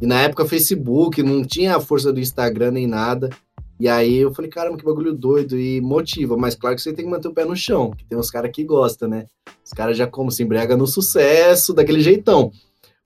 [0.00, 3.30] E na época Facebook, não tinha a força do Instagram nem nada.
[3.78, 6.36] E aí eu falei, caramba, que bagulho doido e motiva.
[6.36, 8.50] Mas claro que você tem que manter o pé no chão, que tem uns caras
[8.52, 9.26] que gostam, né?
[9.64, 12.50] Os caras já como se embrega no sucesso, daquele jeitão.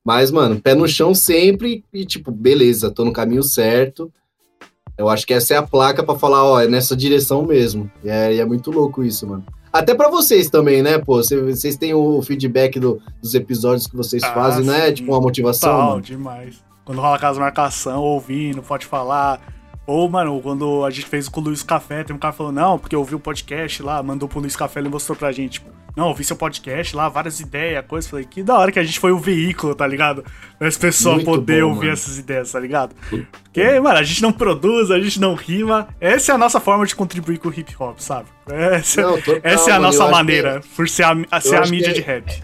[0.05, 4.12] Mas, mano, pé no chão sempre e tipo, beleza, tô no caminho certo.
[4.97, 7.91] Eu acho que essa é a placa pra falar, ó, é nessa direção mesmo.
[8.05, 9.45] E é, e é muito louco isso, mano.
[9.79, 11.22] Até pra vocês também, né, pô?
[11.22, 14.87] Cê- Vocês têm o feedback do- dos episódios que vocês Ah, fazem, né?
[14.89, 14.95] sim.
[14.95, 16.57] Tipo uma motivação, Tal, demais.
[16.85, 19.41] Quando rola aquelas marcação, ouvindo, pode falar.
[19.87, 22.53] Ou, mano, quando a gente fez com o Luiz Café, tem um cara que falou,
[22.53, 25.61] não, porque eu ouvi o podcast lá, mandou pro Luiz Café, ele mostrou pra gente,
[25.61, 28.11] tipo, não, ouvi seu podcast lá, várias ideias, coisas.
[28.11, 30.22] Falei, que da hora que a gente foi o veículo, tá ligado?
[30.59, 31.93] Pra as pessoas poder bom, ouvir mano.
[31.93, 32.95] essas ideias, tá ligado?
[33.45, 35.89] Porque, mano, a gente não produz, a gente não rima.
[35.99, 38.28] Essa é a nossa forma de contribuir com o hip hop, sabe?
[38.47, 42.01] Essa, Não, essa é a nossa maneira, por ser a, a ser a mídia que
[42.01, 42.43] de rap.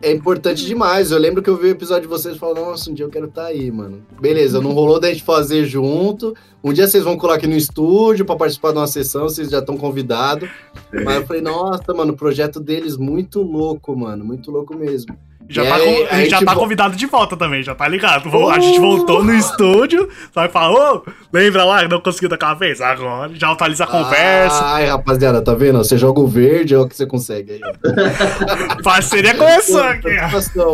[0.00, 1.10] É importante demais.
[1.10, 3.10] Eu lembro que eu vi o episódio de vocês e falei, nossa, um dia eu
[3.10, 4.06] quero estar aí, mano.
[4.20, 6.34] Beleza, não rolou da gente fazer junto.
[6.62, 9.58] Um dia vocês vão colar aqui no estúdio pra participar de uma sessão, vocês já
[9.58, 10.48] estão convidados.
[10.92, 14.24] Mas eu falei, nossa, mano, o projeto deles muito louco, mano.
[14.24, 15.16] Muito louco mesmo.
[15.50, 17.74] Já, E tá, aí- com- aí a já gente tá convidado de volta também, já
[17.74, 18.28] tá ligado?
[18.28, 22.28] Vou- A gente voltou no estúdio, só vai falar, ô, lembra lá que não conseguiu
[22.28, 22.80] daquela vez?
[22.82, 24.62] Agora, já atualiza a conversa.
[24.64, 25.78] Ai, rapaziada, tá vendo?
[25.78, 27.60] Você joga o verde, é o que você consegue aí.
[28.84, 30.08] Parceria começou aqui,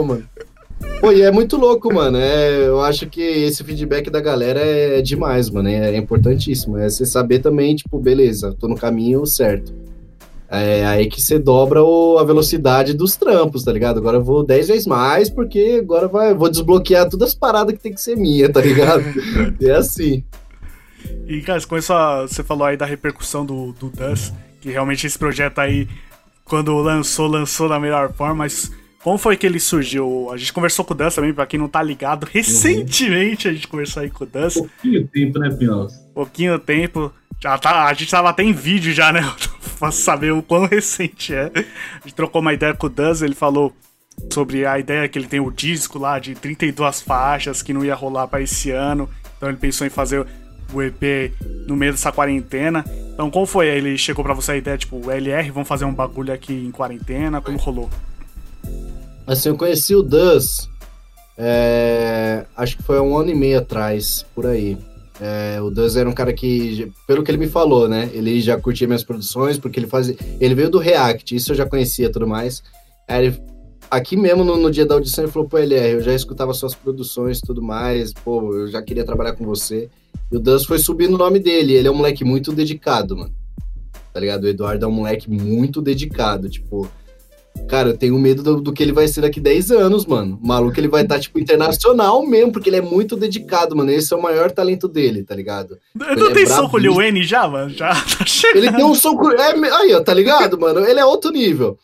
[0.05, 0.25] mano.
[1.01, 2.19] Pô, e é muito louco, mano.
[2.19, 5.69] É, eu acho que esse feedback da galera é demais, mano.
[5.69, 6.77] É, é importantíssimo.
[6.79, 9.73] É você saber também, tipo, beleza, tô no caminho certo.
[10.55, 13.99] É aí que você dobra o- a velocidade dos trampos, tá ligado?
[13.99, 17.83] Agora eu vou 10 vezes mais, porque agora vai, vou desbloquear todas as paradas que
[17.83, 19.03] tem que ser minha, tá ligado?
[19.61, 20.23] é assim.
[21.27, 25.07] E, cara, você começou a- Você falou aí da repercussão do, do Dus, que realmente
[25.07, 25.89] esse projeto aí,
[26.45, 28.71] quando lançou, lançou da melhor forma, mas
[29.03, 30.29] como foi que ele surgiu?
[30.33, 32.25] A gente conversou com o Dus também, pra quem não tá ligado.
[32.33, 35.95] Recentemente a gente conversou aí com o Dus, Pouquinho tempo, né, Pinholas?
[36.15, 37.13] pouquinho tempo.
[37.41, 39.21] Já tá, a gente tava até em vídeo já, né?
[39.79, 41.51] pra saber o quão recente é.
[41.55, 43.75] A gente trocou uma ideia com o Dus, ele falou
[44.33, 47.95] sobre a ideia que ele tem o disco lá de 32 faixas que não ia
[47.95, 49.09] rolar pra esse ano.
[49.37, 50.27] Então ele pensou em fazer
[50.73, 51.33] o EP
[51.67, 52.85] no meio dessa quarentena.
[53.13, 53.69] Então como foi?
[53.69, 57.41] Ele chegou pra você a ideia, tipo, LR, vamos fazer um bagulho aqui em quarentena?
[57.41, 57.91] Como rolou?
[59.27, 60.69] Assim, eu conheci o Dus,
[61.37, 64.77] é, acho que foi um ano e meio atrás, por aí.
[65.21, 68.11] É, o Dus era um cara que, pelo que ele me falou, né?
[68.13, 70.17] Ele já curtia minhas produções, porque ele fazia.
[70.41, 72.63] Ele veio do React, isso eu já conhecia tudo mais.
[73.07, 73.43] Aí ele-
[73.91, 76.75] aqui mesmo, no, no dia da audição, ele falou: pô, LR, eu já escutava suas
[76.75, 79.89] produções tudo mais, pô, eu já queria trabalhar com você.
[80.33, 81.75] E o Dus foi subindo o nome dele.
[81.75, 83.33] Ele é um moleque muito dedicado, mano.
[84.13, 84.45] Tá ligado?
[84.45, 86.89] O Eduardo é um moleque muito dedicado, tipo.
[87.69, 90.39] Cara, eu tenho medo do, do que ele vai ser daqui 10 anos, mano.
[90.43, 93.91] O maluco, ele vai estar, tipo, internacional mesmo, porque ele é muito dedicado, mano.
[93.91, 95.79] Esse é o maior talento dele, tá ligado?
[95.99, 96.95] Eu não é tem som com o brabíssimo.
[96.97, 97.71] Wayne já, mano?
[97.71, 97.89] Já
[98.19, 98.65] tá chegando.
[98.65, 99.17] Ele tem um som.
[99.17, 100.81] cu- É, aí, ó, tá ligado, mano?
[100.85, 101.79] Ele é outro nível.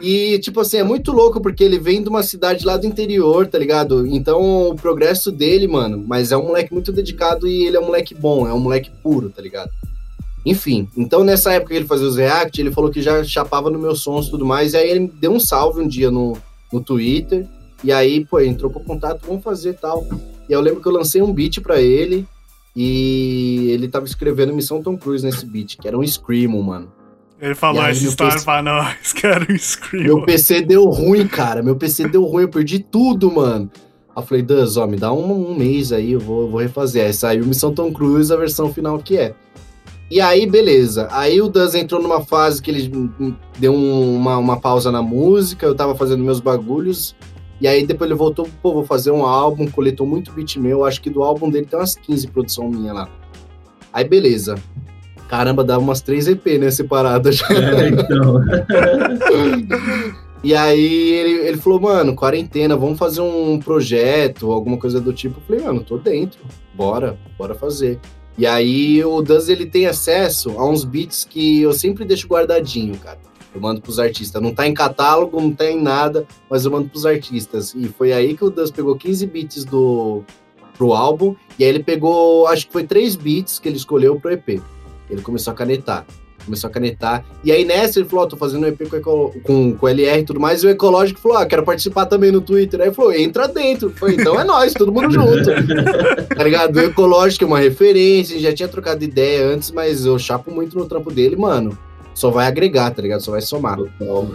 [0.00, 3.44] E, tipo assim, é muito louco, porque ele vem de uma cidade lá do interior,
[3.48, 4.06] tá ligado?
[4.06, 7.86] Então, o progresso dele, mano, mas é um moleque muito dedicado e ele é um
[7.86, 9.70] moleque bom, é um moleque puro, tá ligado?
[10.44, 13.78] Enfim, então nessa época que ele fazia os react, ele falou que já chapava no
[13.78, 16.36] meus sons e tudo mais, e aí ele me deu um salve um dia no,
[16.72, 17.46] no Twitter,
[17.82, 20.06] e aí, pô, entrou com contato, vamos fazer e tal.
[20.48, 22.26] E eu lembro que eu lancei um beat pra ele,
[22.76, 26.92] e ele tava escrevendo Missão Tom Cruise nesse beat, que era um Screamo, mano.
[27.40, 30.04] Ele falou essa história PC pra nós, que era um scream.
[30.04, 31.62] Meu PC deu ruim, cara.
[31.62, 33.70] Meu PC deu ruim, eu perdi tudo, mano.
[34.16, 36.60] Aí eu falei, Duz, ó, me dá um, um mês aí, eu vou, eu vou
[36.60, 37.04] refazer.
[37.04, 39.34] Aí saiu Missão Tom Cruise, a versão final que é.
[40.10, 41.08] E aí, beleza.
[41.10, 43.10] Aí o Duz entrou numa fase que ele
[43.58, 47.16] deu um- uma, uma pausa na música, eu tava fazendo meus bagulhos.
[47.60, 50.84] E aí depois ele voltou, pô, vou fazer um álbum, coletou muito beat meu.
[50.84, 53.08] Acho que do álbum dele tem umas 15 produção minha lá.
[53.92, 54.56] Aí, beleza.
[55.28, 57.46] Caramba, dá umas 3 EP, né, separadas já.
[57.48, 58.40] É, então.
[60.44, 65.38] E aí ele, ele falou, mano, quarentena, vamos fazer um projeto, alguma coisa do tipo.
[65.40, 66.38] Eu falei, mano, tô dentro,
[66.74, 67.98] bora, bora fazer.
[68.36, 72.96] E aí o Duz, ele tem acesso a uns beats que eu sempre deixo guardadinho,
[72.98, 73.18] cara.
[73.54, 74.42] Eu mando pros artistas.
[74.42, 77.72] Não tá em catálogo, não tem nada, mas eu mando pros artistas.
[77.74, 80.24] E foi aí que o Duz pegou 15 beats do,
[80.76, 84.32] pro álbum, e aí ele pegou, acho que foi três beats que ele escolheu pro
[84.32, 84.60] EP.
[85.08, 86.04] Ele começou a canetar
[86.44, 87.24] começou a canetar.
[87.42, 90.20] E aí nessa ele falou, ó, tô fazendo um EP com, eco- com, com LR
[90.20, 92.80] e tudo mais, e o Ecológico falou, ah, quero participar também no Twitter.
[92.80, 93.90] Aí ele falou, entra dentro.
[93.90, 95.44] Falei, então é nós, todo mundo junto.
[96.36, 96.76] tá ligado?
[96.76, 100.86] O Ecológico é uma referência, já tinha trocado ideia antes, mas eu chapo muito no
[100.86, 101.76] trampo dele, mano.
[102.14, 103.20] Só vai agregar, tá ligado?
[103.20, 103.76] Só vai somar.
[103.76, 104.28] Total.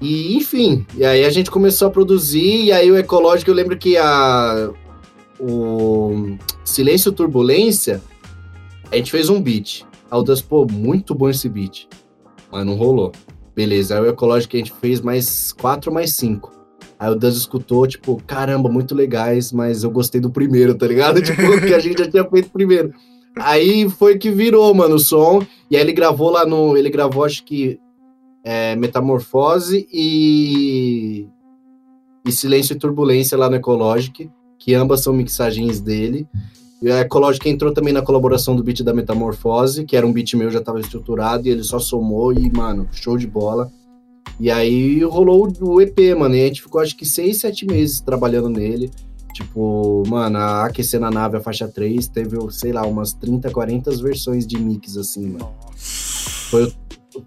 [0.00, 3.76] E, enfim, e aí a gente começou a produzir, e aí o Ecológico, eu lembro
[3.76, 4.70] que a.
[5.38, 8.00] O Silêncio Turbulência,
[8.90, 9.84] a gente fez um beat.
[10.14, 11.88] Aí o Das, pô, muito bom esse beat.
[12.52, 13.10] Mas não rolou.
[13.52, 16.52] Beleza, aí o Ecológico a gente fez mais quatro mais cinco.
[16.96, 21.18] Aí o Das escutou, tipo, caramba, muito legais, mas eu gostei do primeiro, tá ligado?
[21.20, 22.94] Tipo, que a gente já tinha feito primeiro.
[23.36, 25.44] Aí foi que virou, mano, o som.
[25.68, 26.76] E aí ele gravou lá no.
[26.76, 27.80] Ele gravou, acho que
[28.44, 31.26] é, Metamorfose e,
[32.24, 34.30] e Silêncio e Turbulência lá no Ecologic,
[34.60, 36.28] que ambas são mixagens dele.
[36.84, 40.34] E a Ecologic entrou também na colaboração do beat da Metamorfose, que era um beat
[40.34, 43.72] meu, já estava estruturado, e ele só somou e, mano, show de bola.
[44.38, 48.02] E aí rolou o EP, mano, e a gente ficou acho que seis, sete meses
[48.02, 48.90] trabalhando nele.
[49.32, 53.90] Tipo, mano, a Aquecer na Nave, a faixa 3, teve, sei lá, umas 30, 40
[54.02, 55.54] versões de mix, assim, mano.
[55.74, 56.70] Foi,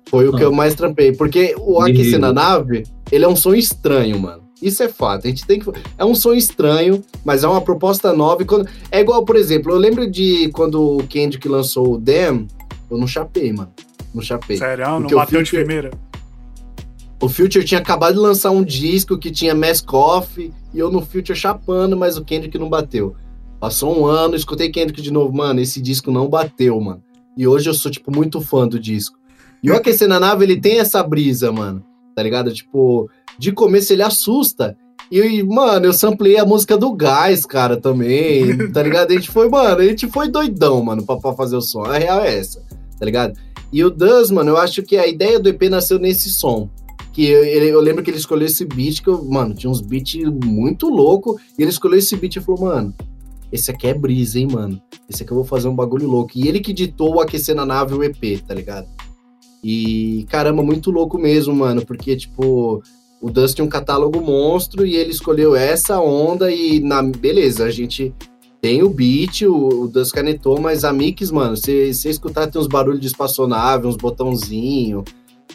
[0.07, 1.13] foi o que eu mais trampei.
[1.13, 4.46] Porque o Aquecer na Nave, ele é um som estranho, mano.
[4.61, 5.25] Isso é fato.
[5.27, 5.69] A gente tem que.
[5.97, 8.43] É um som estranho, mas é uma proposta nova.
[8.43, 8.67] Quando...
[8.91, 12.47] É igual, por exemplo, eu lembro de quando o Kendrick lançou o Damn,
[12.89, 13.71] eu não chapei, mano.
[14.13, 14.57] Não chapei.
[14.57, 15.91] Sério, não Porque eu bateu de fico- primeira.
[17.21, 21.01] O Future tinha acabado de lançar um disco que tinha Mask Off e eu no
[21.01, 23.15] Future chapando, mas o Kendrick não bateu.
[23.59, 27.01] Passou um ano, escutei Kendrick de novo, mano, esse disco não bateu, mano.
[27.35, 29.17] E hoje eu sou, tipo, muito fã do disco.
[29.63, 31.83] E o Aquecer na Nave, ele tem essa brisa, mano,
[32.15, 32.53] tá ligado?
[32.53, 34.77] Tipo, de começo ele assusta.
[35.09, 39.11] E, mano, eu samplei a música do Gás, cara, também, tá ligado?
[39.11, 41.83] A gente foi, mano, a gente foi doidão, mano, pra, pra fazer o som.
[41.83, 42.61] A real é essa,
[42.99, 43.37] tá ligado?
[43.71, 46.69] E o Duz, mano, eu acho que a ideia do EP nasceu nesse som.
[47.13, 50.21] Que eu, eu lembro que ele escolheu esse beat, que eu, mano, tinha uns beats
[50.45, 51.39] muito louco.
[51.57, 52.93] E ele escolheu esse beat e falou, mano,
[53.51, 54.81] esse aqui é brisa, hein, mano?
[55.09, 56.31] Esse aqui eu vou fazer um bagulho louco.
[56.35, 58.87] E ele que ditou o Aquecer na Nave, o EP, tá ligado?
[59.63, 62.83] E, caramba, muito louco mesmo, mano, porque, tipo,
[63.21, 67.71] o Dust tinha um catálogo monstro e ele escolheu essa onda e, na beleza, a
[67.71, 68.13] gente
[68.61, 72.67] tem o beat, o, o Dust canetou, mas a mix, mano, você escutar, tem uns
[72.67, 75.03] barulhos de espaçonave, uns botãozinho,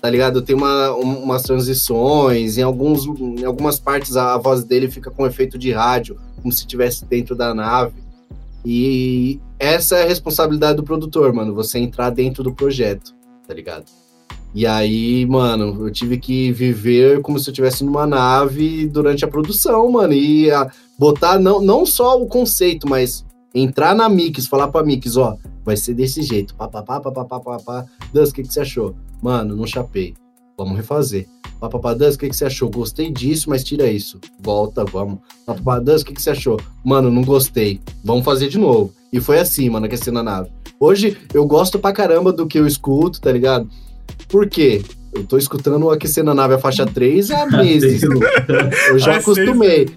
[0.00, 0.42] tá ligado?
[0.42, 5.10] Tem uma, um, umas transições, em, alguns, em algumas partes a, a voz dele fica
[5.10, 8.02] com efeito de rádio, como se estivesse dentro da nave.
[8.64, 13.14] E essa é a responsabilidade do produtor, mano, você entrar dentro do projeto,
[13.46, 13.84] tá ligado?
[14.54, 19.28] E aí, mano, eu tive que viver como se eu estivesse numa nave durante a
[19.28, 20.48] produção, mano, e
[20.98, 23.24] botar não, não só o conceito, mas
[23.54, 27.86] entrar na Mix, falar pra Mix, ó, vai ser desse jeito, papapá, papapá, papapá.
[28.12, 28.94] Dan, o que, que você achou?
[29.22, 30.14] Mano, não chapei.
[30.56, 31.26] Vamos refazer.
[31.58, 32.68] Papapá, Dan, o que, que você achou?
[32.68, 34.20] Gostei disso, mas tira isso.
[34.40, 35.18] Volta, vamos.
[35.46, 36.60] Papapá, Dan, o que, que você achou?
[36.84, 37.80] Mano, não gostei.
[38.04, 38.92] Vamos fazer de novo.
[39.12, 40.50] E foi assim, mano, aquecendo a nave.
[40.78, 43.68] Hoje, eu gosto pra caramba do que eu escuto, tá ligado?
[44.28, 44.82] Por quê?
[45.12, 48.02] Eu tô escutando o Aquecendo a Nave a faixa 3 há meses.
[48.88, 49.88] eu já acostumei.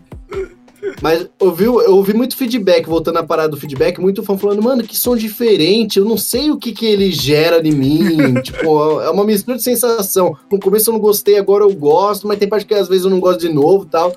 [1.02, 4.62] Mas eu ouvi, eu ouvi muito feedback, voltando à parada do feedback, muito fã falando,
[4.62, 9.02] mano, que som diferente, eu não sei o que que ele gera em mim, tipo,
[9.02, 10.38] é uma mistura de sensação.
[10.52, 13.10] No começo eu não gostei, agora eu gosto, mas tem parte que às vezes eu
[13.10, 14.16] não gosto de novo tal.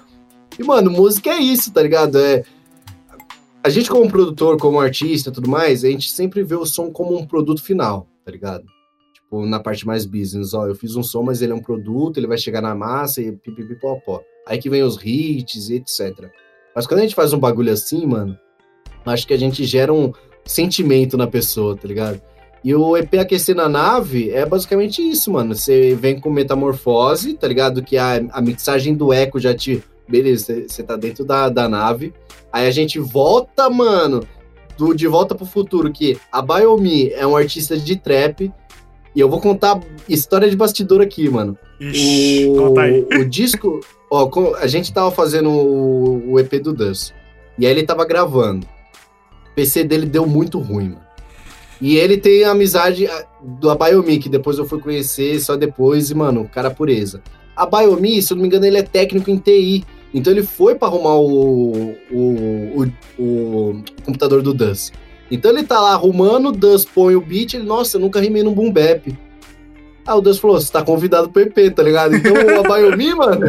[0.59, 2.19] E, mano, música é isso, tá ligado?
[2.19, 2.45] É...
[3.63, 6.91] A gente como produtor, como artista e tudo mais, a gente sempre vê o som
[6.91, 8.65] como um produto final, tá ligado?
[9.29, 12.17] Tipo, na parte mais business, ó, eu fiz um som, mas ele é um produto,
[12.17, 14.23] ele vai chegar na massa e pipipipopó.
[14.47, 16.31] Aí que vem os hits e etc.
[16.75, 18.39] Mas quando a gente faz um bagulho assim, mano,
[19.05, 20.15] acho que a gente gera um
[20.47, 22.23] sentimento na pessoa, tá ligado?
[22.65, 25.55] E o EP Aquecer na Nave é basicamente isso, mano.
[25.55, 27.83] Você vem com metamorfose, tá ligado?
[27.83, 29.85] Que a, a mixagem do eco já te.
[30.09, 32.15] Beleza, você tá dentro da, da nave.
[32.51, 34.27] Aí a gente volta, mano,
[34.79, 38.51] do De Volta pro Futuro, que a Biomi é um artista de trap.
[39.19, 41.59] E eu vou contar história de bastidor aqui, mano.
[41.81, 43.05] Ixi, o, conta aí.
[43.19, 43.81] o disco.
[44.09, 44.31] Ó,
[44.61, 47.13] a gente tava fazendo o, o EP do Dance.
[47.59, 48.65] E aí ele tava gravando.
[49.51, 51.01] O PC dele deu muito ruim, mano.
[51.81, 53.09] E ele tem a amizade
[53.43, 57.21] do Biomi, que depois eu fui conhecer só depois, e, mano, cara pureza.
[57.57, 59.85] A Biomi, se eu não me engano, ele é técnico em TI.
[60.15, 64.93] Então ele foi para arrumar o, o, o, o, computador do Dance.
[65.31, 68.43] Então ele tá lá arrumando, o Dance põe o beat, ele, nossa, eu nunca rimei
[68.43, 69.17] num boom bap.
[70.07, 72.17] Aí o Deus falou: você tá convidado pro EP, tá ligado?
[72.17, 73.47] Então o Abayomi, mano.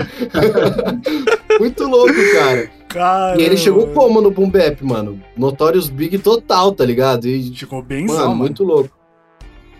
[1.58, 2.70] Muito louco, cara.
[2.90, 3.42] Caramba.
[3.42, 5.22] E ele chegou como no Boom Bap, mano?
[5.38, 7.28] Notorious Big total, tá ligado?
[7.28, 8.36] E, Ficou bem mano, mano.
[8.36, 8.90] muito louco.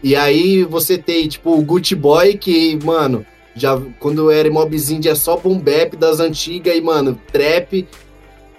[0.02, 5.16] E aí você tem, tipo, o Gucci Boy, que, mano, já quando era mobzinho é
[5.16, 7.88] só Boom Bap das antigas e, mano, trap.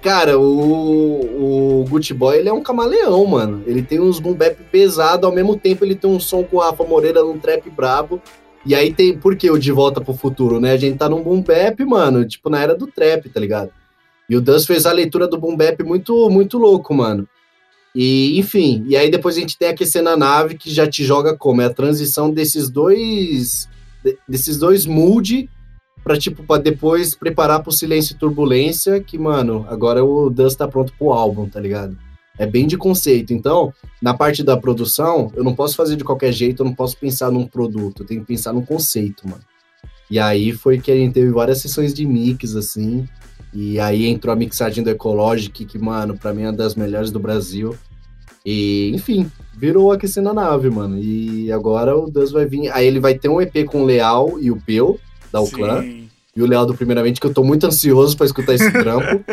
[0.02, 3.62] Cara, o, o Gucci Boy, ele é um camaleão, mano.
[3.66, 6.70] Ele tem uns boom bap pesado, ao mesmo tempo ele tem um som com a
[6.70, 8.20] Rafa Moreira num trap brabo.
[8.64, 10.72] E aí tem, por que o De Volta pro Futuro, né?
[10.72, 13.70] A gente tá num boom bap, mano, tipo, na era do trap, tá ligado?
[14.28, 17.28] E o Dust fez a leitura do boom bap muito, muito louco, mano.
[17.94, 21.36] E, enfim, e aí depois a gente tem Aquecendo a Nave, que já te joga
[21.36, 21.60] como?
[21.60, 23.68] É a transição desses dois,
[24.28, 25.48] desses dois mood
[26.02, 30.68] pra, tipo, pra depois preparar pro Silêncio e Turbulência, que, mano, agora o Dust tá
[30.68, 31.96] pronto pro álbum, tá ligado?
[32.38, 33.32] É bem de conceito.
[33.32, 36.96] Então, na parte da produção, eu não posso fazer de qualquer jeito, eu não posso
[36.96, 39.42] pensar num produto, eu tenho que pensar num conceito, mano.
[40.10, 43.06] E aí foi que a gente teve várias sessões de mix, assim,
[43.52, 47.10] e aí entrou a mixagem do Ecologic, que, mano, pra mim é uma das melhores
[47.10, 47.76] do Brasil.
[48.44, 50.98] E, enfim, virou aquecendo a nave, mano.
[50.98, 52.70] E agora o Dust vai vir.
[52.70, 54.98] Aí ele vai ter um EP com o Leal e o Peu,
[55.32, 55.84] da Uclã.
[56.34, 59.24] E o Lealdo, primeiramente, que eu tô muito ansioso para escutar esse trampo.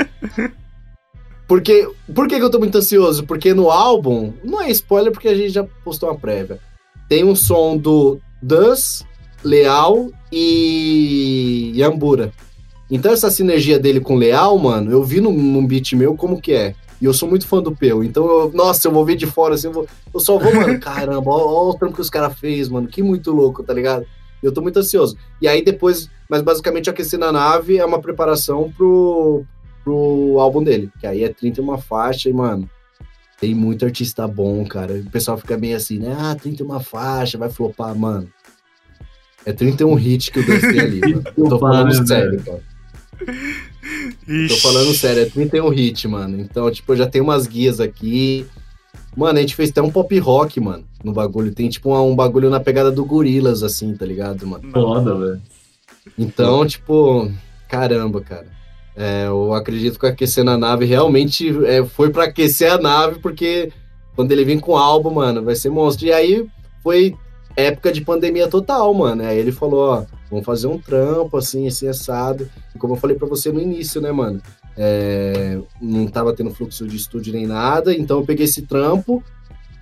[1.48, 3.26] Porque, por que, que eu tô muito ansioso?
[3.26, 6.60] Porque no álbum, não é spoiler porque a gente já postou uma prévia.
[7.08, 9.06] Tem um som do Dus,
[9.44, 12.34] Leal e Yambura.
[12.90, 16.54] Então essa sinergia dele com Leal, mano, eu vi num, num beat meu como que
[16.54, 16.74] é.
[17.00, 18.04] E eu sou muito fã do Peu.
[18.04, 20.80] Então, eu, nossa, eu vou ver de fora assim, eu, vou, eu só vou, mano,
[20.82, 22.88] caramba, olha o trampo que os caras fez, mano.
[22.88, 24.06] Que muito louco, tá ligado?
[24.42, 25.18] Eu tô muito ansioso.
[25.42, 29.44] E aí depois, mas basicamente aquecer na nave é uma preparação pro,
[29.84, 32.70] pro álbum dele, que aí é 31 faixa e, mano,
[33.40, 34.94] tem muito artista bom, cara.
[34.96, 36.16] O pessoal fica meio assim, né?
[36.20, 38.28] Ah, 31 faixa, vai flopar, mano.
[39.46, 41.24] É 31 hits que o Deus tem ali, mano.
[41.38, 42.64] Eu tô falando sério, cara.
[44.48, 46.40] Tô falando sério, é 31 hit, mano.
[46.40, 48.46] Então, tipo, eu já tenho umas guias aqui.
[49.18, 51.52] Mano, a gente fez até um pop rock, mano, no bagulho.
[51.52, 54.70] Tem, tipo, um, um bagulho na pegada do Gorilas, assim, tá ligado, mano?
[54.72, 55.42] Foda, velho.
[56.16, 57.32] Então, tipo,
[57.68, 58.46] caramba, cara.
[58.96, 63.72] É, eu acredito que aquecendo a nave realmente é, foi para aquecer a nave, porque
[64.16, 66.06] quando ele vem com o álbum, mano, vai ser monstro.
[66.06, 66.48] E aí
[66.84, 67.16] foi
[67.56, 69.24] época de pandemia total, mano.
[69.24, 72.48] Aí ele falou, ó, vamos fazer um trampo, assim, assim, assado.
[72.76, 74.40] E como eu falei para você no início, né, mano?
[74.78, 79.24] É, não tava tendo fluxo de estúdio nem nada, então eu peguei esse trampo.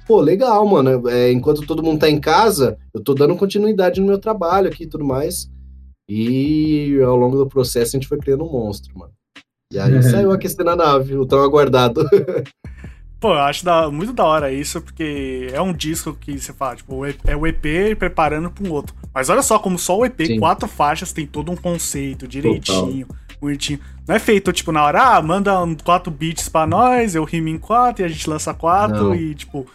[0.08, 1.10] Pô, legal, mano.
[1.10, 4.84] É, enquanto todo mundo tá em casa, eu tô dando continuidade no meu trabalho aqui
[4.84, 5.50] e tudo mais.
[6.08, 9.12] E ao longo do processo a gente foi criando um monstro, mano.
[9.74, 12.08] E aí saiu a questão na nave, o tão aguardado.
[13.20, 16.76] Pô, eu acho da, muito da hora isso, porque é um disco que você fala,
[16.76, 18.96] tipo, é o EP preparando para um outro.
[19.12, 20.40] Mas olha só como só o EP, Sim.
[20.40, 23.25] quatro faixas, tem todo um conceito direitinho, Total.
[23.40, 23.80] Bonitinho.
[24.08, 25.52] Não é feito, tipo, na hora, ah, manda
[25.84, 29.16] quatro beats pra nós, eu rimo em quatro e a gente lança quatro Não.
[29.16, 29.66] e, tipo,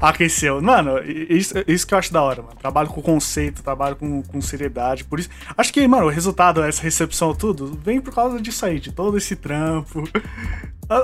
[0.00, 0.60] aqueceu.
[0.62, 2.54] Mano, isso, isso que eu acho da hora, mano.
[2.58, 5.04] Trabalho com conceito, trabalho com, com seriedade.
[5.04, 5.28] Por isso.
[5.56, 9.16] Acho que, mano, o resultado, essa recepção, tudo, vem por causa disso aí, de todo
[9.16, 10.04] esse trampo.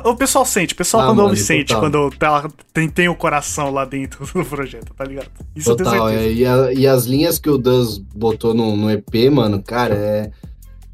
[0.02, 3.14] O pessoal sente, o pessoal ah, quando mano, ouve sente, quando tá, tem, tem o
[3.14, 5.28] coração lá dentro do projeto, tá ligado?
[5.54, 9.30] Isso total, é, e, a, e, as linhas que o Duz botou no, no EP,
[9.30, 10.30] mano, cara, é.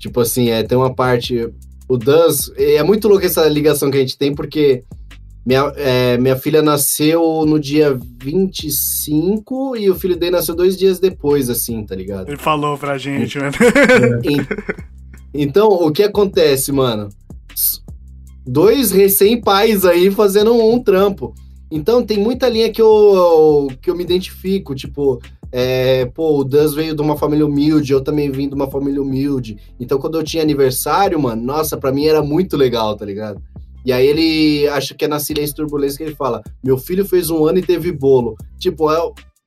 [0.01, 1.49] Tipo assim, é, tem uma parte.
[1.87, 2.51] O Duz.
[2.57, 4.83] É muito louco essa ligação que a gente tem, porque
[5.45, 10.99] minha, é, minha filha nasceu no dia 25 e o filho dele nasceu dois dias
[10.99, 12.29] depois, assim, tá ligado?
[12.29, 13.53] Ele falou pra gente, mano.
[15.35, 17.11] então, o que acontece, mano?
[18.47, 21.35] Dois recém-pais aí fazendo um, um, trampo.
[21.71, 25.21] Então, tem muita linha que eu, que eu me identifico, tipo,
[25.53, 29.03] é, pô, o Dan veio de uma família humilde, eu também vim de uma família
[29.03, 29.59] humilde.
[29.79, 33.43] Então, quando eu tinha aniversário, mano, nossa, pra mim era muito legal, tá ligado?
[33.85, 37.31] E aí ele acha que é na Silêncio Turbulência que ele fala: Meu filho fez
[37.31, 38.37] um ano e teve bolo.
[38.59, 38.97] Tipo, é,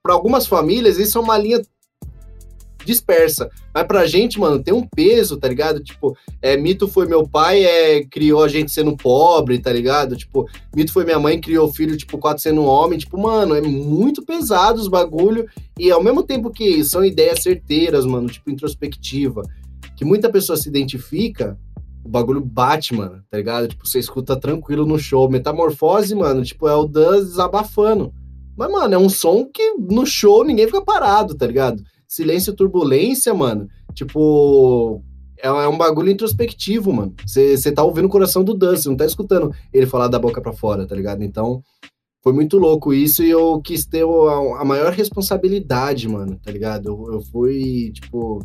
[0.01, 1.61] para algumas famílias, isso é uma linha
[2.85, 3.49] dispersa.
[3.73, 5.83] Mas pra gente, mano, tem um peso, tá ligado?
[5.83, 10.15] Tipo, é, Mito foi meu pai, é, criou a gente sendo pobre, tá ligado?
[10.15, 12.99] Tipo, Mito foi minha mãe, criou o filho, tipo, quatro sendo homem.
[12.99, 15.47] Tipo, mano, é muito pesado os bagulho.
[15.77, 19.41] E ao mesmo tempo que são ideias certeiras, mano, tipo, introspectiva,
[19.95, 21.57] que muita pessoa se identifica,
[22.03, 23.67] o bagulho bate, mano, tá ligado?
[23.69, 25.29] Tipo, você escuta tranquilo no show.
[25.29, 28.13] Metamorfose, mano, tipo, é o Dan desabafando.
[28.55, 31.81] Mas, mano, é um som que no show ninguém fica parado, tá ligado?
[32.13, 33.67] Silêncio turbulência, mano.
[33.93, 35.01] Tipo,
[35.37, 37.13] é, é um bagulho introspectivo, mano.
[37.25, 40.41] Você tá ouvindo o coração do Dan, você não tá escutando ele falar da boca
[40.41, 41.23] para fora, tá ligado?
[41.23, 41.61] Então,
[42.23, 46.87] foi muito louco isso e eu quis ter a, a maior responsabilidade, mano, tá ligado?
[46.87, 48.39] Eu, eu fui, tipo,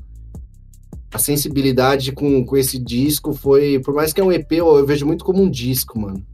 [1.12, 3.78] a sensibilidade com, com esse disco foi.
[3.80, 6.26] Por mais que é um EP, eu, eu vejo muito como um disco, mano.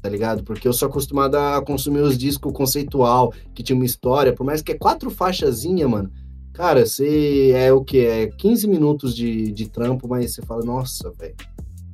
[0.00, 0.42] Tá ligado?
[0.42, 4.60] Porque eu sou acostumado a consumir os discos conceitual, que tinha uma história, por mais
[4.60, 6.10] que é quatro faixazinha, mano.
[6.52, 8.04] Cara, você é o que?
[8.04, 11.34] É 15 minutos de, de trampo, mas você fala, nossa, velho.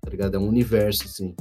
[0.00, 0.36] Tá ligado?
[0.36, 1.34] É um universo, assim.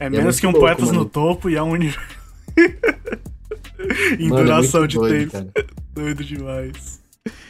[0.00, 1.00] É e menos é que um louco, Poetas mano.
[1.00, 2.18] no Topo e é um universo.
[4.18, 5.52] em mano, é duração é de doido, tempo.
[5.52, 5.66] Cara.
[5.94, 7.00] Doido demais.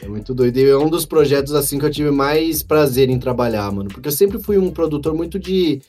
[0.01, 0.57] É muito doido.
[0.57, 3.89] E é um dos projetos, assim, que eu tive mais prazer em trabalhar, mano.
[3.89, 5.81] Porque eu sempre fui um produtor muito de,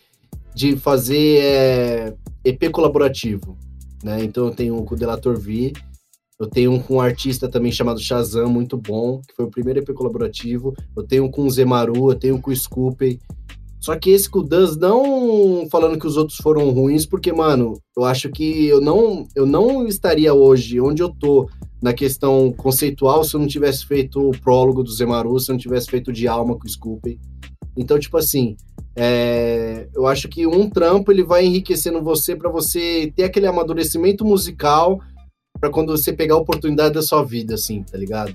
[0.55, 2.15] de fazer é,
[2.45, 3.57] EP colaborativo,
[4.05, 4.23] né?
[4.23, 5.73] Então eu tenho o Delator V,
[6.41, 9.81] eu tenho um com um artista também chamado Shazam, muito bom, que foi o primeiro
[9.81, 10.75] EP colaborativo.
[10.97, 13.21] Eu tenho um com o Zemaru, eu tenho um com o Scoopy.
[13.79, 17.79] Só que esse com o Duz, não falando que os outros foram ruins, porque, mano,
[17.95, 21.47] eu acho que eu não, eu não estaria hoje onde eu tô
[21.83, 25.61] na questão conceitual se eu não tivesse feito o prólogo do Zemaru, se eu não
[25.61, 27.21] tivesse feito de alma com o Scoopy.
[27.77, 28.57] Então, tipo assim,
[28.97, 34.25] é, eu acho que um trampo ele vai enriquecendo você para você ter aquele amadurecimento
[34.25, 35.01] musical
[35.61, 38.35] para quando você pegar a oportunidade da sua vida, assim, tá ligado?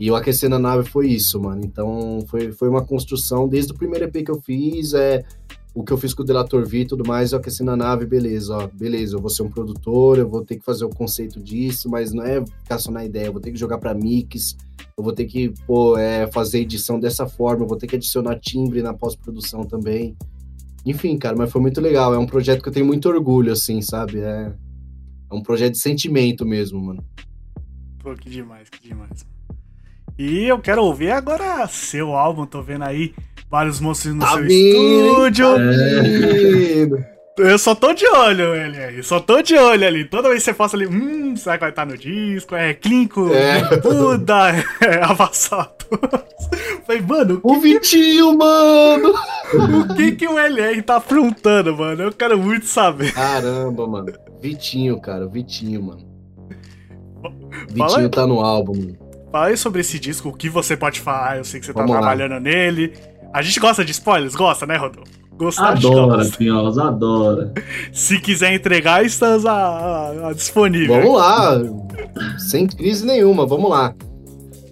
[0.00, 1.60] E o Aquecendo a Nave foi isso, mano.
[1.64, 5.24] Então, foi, foi uma construção desde o primeiro EP que eu fiz, é
[5.74, 8.06] o que eu fiz com o Delator V e tudo mais, eu aqueci na nave,
[8.06, 11.42] beleza, ó, beleza, eu vou ser um produtor, eu vou ter que fazer o conceito
[11.42, 14.56] disso, mas não é ficar só na ideia, eu vou ter que jogar para mix,
[14.96, 18.38] eu vou ter que pô, é, fazer edição dessa forma, eu vou ter que adicionar
[18.38, 20.16] timbre na pós-produção também.
[20.86, 23.82] Enfim, cara, mas foi muito legal, é um projeto que eu tenho muito orgulho, assim,
[23.82, 24.20] sabe?
[24.20, 24.52] É,
[25.34, 27.04] é um projeto de sentimento mesmo, mano.
[28.02, 29.26] Pô, que demais, que demais.
[30.18, 33.14] E eu quero ouvir agora seu álbum, tô vendo aí
[33.50, 35.56] vários monstros no Tá seu vindo, estúdio.
[35.56, 37.04] Lindo.
[37.36, 39.02] Eu só tô de olho, ele aí.
[39.02, 40.04] Só tô de olho ali.
[40.04, 42.54] Toda vez que você posta ali, hum, será que vai estar no disco?
[42.54, 43.76] É Clinco, É.
[43.80, 44.50] Buda,
[44.80, 45.74] é avassalador.
[46.86, 49.12] Falei, mano, O Vitinho, mano!
[49.90, 52.04] o que que o LR tá aprontando, mano?
[52.04, 53.12] Eu quero muito saber.
[53.12, 54.12] Caramba, mano.
[54.48, 55.26] Vitinho, cara.
[55.26, 56.02] Vitinho, mano.
[57.76, 57.88] Fala.
[57.88, 58.94] Vitinho tá no álbum.
[59.32, 61.38] Fala aí sobre esse disco, o que você pode falar.
[61.38, 62.00] Eu sei que você tá Vamos lá.
[62.02, 62.92] trabalhando nele.
[63.32, 64.34] A gente gosta de spoilers?
[64.34, 65.10] Gosta, né, Rodolfo?
[65.36, 66.24] Gostar, Adora.
[66.38, 67.52] Pinholas, adora.
[67.92, 70.94] Se quiser entregar, estamos a, a- a disponível.
[71.00, 71.58] Vamos lá.
[72.38, 73.92] Sem crise nenhuma, vamos lá.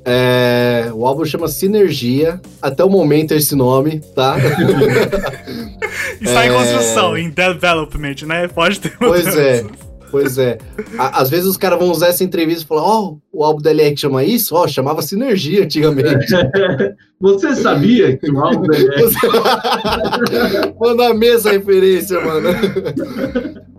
[0.05, 2.41] É, o álbum chama Sinergia.
[2.61, 4.37] Até o momento é esse nome, tá?
[6.21, 6.53] Está em É.
[6.53, 8.49] construção, em development, né?
[8.49, 9.65] Pode ter Pois é.
[10.11, 10.59] Pois é.
[10.99, 13.71] À- Às vezes os caras vão usar essa entrevista e falar: Ó, o álbum da
[13.71, 14.55] LR chama isso?
[14.55, 16.27] Ó, chamava Sinergia antigamente.
[17.19, 18.79] Você sabia que o álbum é
[20.79, 22.49] Manda a mesa a referência, mano.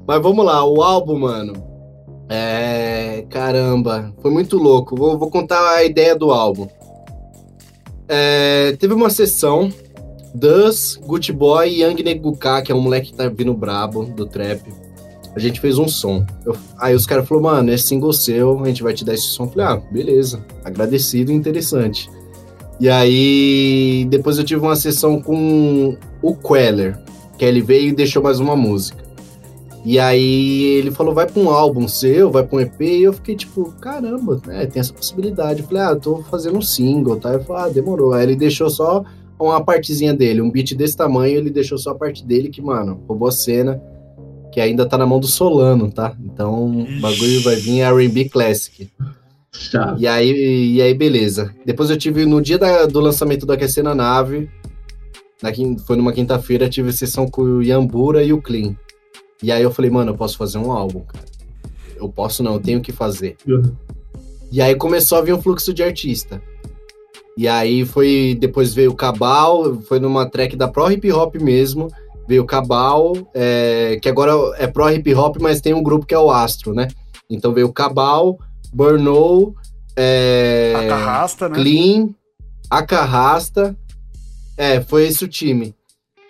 [0.08, 1.54] Mas vamos lá, o álbum, mano.
[2.30, 3.26] É.
[3.30, 4.96] Caramba, foi muito louco.
[4.96, 6.68] Vou, vou contar a ideia do álbum.
[8.08, 9.72] É, teve uma sessão.
[10.36, 14.26] Dus, Gucci Boy e Young Neguka, que é um moleque que tá vindo brabo do
[14.26, 14.62] trap.
[15.36, 16.26] A gente fez um som.
[16.46, 19.28] Eu- aí os caras falaram, mano, é single seu, a gente vai te dar esse
[19.28, 19.44] som.
[19.44, 20.44] Eu falei, ah, beleza.
[20.64, 22.10] Agradecido e interessante.
[22.80, 26.98] E aí, depois eu tive uma sessão com o Queller,
[27.38, 29.03] que ele veio e deixou mais uma música.
[29.86, 33.12] E aí ele falou, vai pra um álbum seu, vai pra um EP, e eu
[33.14, 35.62] fiquei tipo, caramba, né, tem essa possibilidade.
[35.62, 37.34] Eu falei, ah, eu tô fazendo um single, tá?
[37.34, 38.14] Ele falou, ah, demorou.
[38.14, 39.04] Aí ele deixou só
[39.38, 43.04] uma partezinha dele, um beat desse tamanho, ele deixou só a parte dele que, mano,
[43.08, 43.82] roubou a cena,
[44.54, 46.16] que ainda tá na mão do Solano, tá?
[46.24, 48.90] Então o bagulho vai vir R&B Classic.
[50.00, 51.54] E aí, e aí, beleza.
[51.66, 54.50] Depois eu tive, no dia da- do lançamento do Aquecer na Nave,
[55.42, 55.52] na
[55.86, 58.76] foi numa quinta-feira, tive sessão com o Yambura e o Clean.
[59.44, 61.26] E aí eu falei, mano, eu posso fazer um álbum, cara.
[61.98, 63.36] Eu posso não, eu tenho que fazer.
[64.50, 66.42] E aí começou a vir um fluxo de artista.
[67.36, 71.90] E aí foi, depois veio o Cabal, foi numa track da Pro Hip Hop mesmo,
[72.28, 76.14] veio o Cabal, é, que agora é Pro Hip Hop, mas tem um grupo que
[76.14, 76.88] é o Astro, né?
[77.30, 78.40] Então veio o Cabal,
[78.72, 79.56] Burnow,
[79.96, 81.56] é, A carrasta, né?
[81.56, 82.10] Clean,
[82.70, 83.76] Acarrasta.
[84.56, 85.76] É, foi esse o time.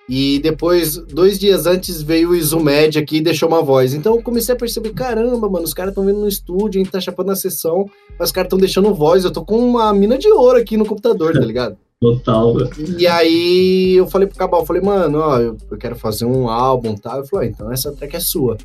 [0.09, 3.93] E depois, dois dias antes, veio o Izumed aqui e deixou uma voz.
[3.93, 6.91] Então eu comecei a perceber, caramba, mano, os caras estão vindo no estúdio, a gente
[6.91, 7.85] tá chapando na sessão,
[8.19, 9.23] mas os caras estão deixando voz.
[9.23, 11.77] Eu tô com uma mina de ouro aqui no computador, tá ligado?
[12.03, 12.53] Total.
[12.99, 16.49] E aí eu falei pro Cabal, eu falei, mano, ó, eu, eu quero fazer um
[16.49, 17.15] álbum, tá?
[17.17, 18.57] Eu falei, ó, então essa track é sua.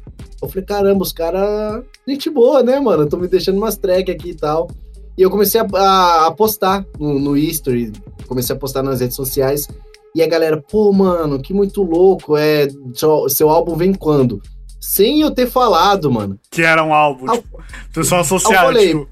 [0.43, 3.05] Eu falei, caramba, os caras, gente boa, né, mano?
[3.05, 4.69] Estão me deixando umas tracks aqui e tal.
[5.17, 7.93] E eu comecei a, a- a postar no, no history,
[8.27, 9.69] comecei a postar nas redes sociais.
[10.15, 14.41] E a galera, pô, mano, que muito louco, é, seu, seu álbum vem quando?
[14.81, 16.39] Sem eu ter falado, mano.
[16.51, 17.63] Que era um álbum, Ah, tipo,
[17.93, 19.09] pessoal associado, falei, tipo,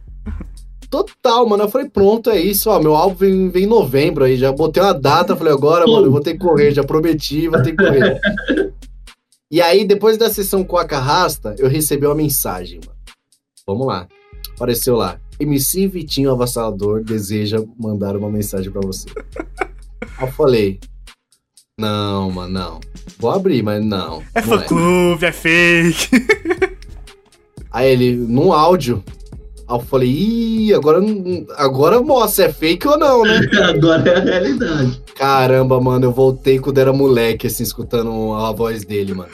[0.91, 1.65] Total, mano.
[1.65, 2.81] Eu falei, pronto, é isso, ó.
[2.81, 4.37] Meu álbum vem, vem em novembro aí.
[4.37, 6.73] Já botei uma data, falei, agora, mano, eu vou ter que correr.
[6.73, 8.21] Já prometi, vou ter que correr.
[9.51, 12.97] e aí, depois da sessão com a Carrasta, eu recebi uma mensagem, mano.
[13.67, 14.07] Vamos lá.
[14.55, 15.19] Apareceu lá.
[15.39, 19.07] MC Vitinho Avassalador deseja mandar uma mensagem pra você.
[20.01, 20.81] Aí eu falei,
[21.79, 22.81] não, mano, não.
[23.19, 24.23] Vou abrir, mas não.
[24.35, 26.09] é não fã clube, é fake.
[27.71, 29.05] Aí ele, num áudio.
[29.69, 31.01] Aí eu falei, ih, agora,
[31.57, 33.41] agora mostra, é fake ou não, né?
[33.69, 35.03] Agora é a realidade.
[35.15, 39.31] Caramba, mano, eu voltei quando era moleque, assim, escutando a voz dele, mano.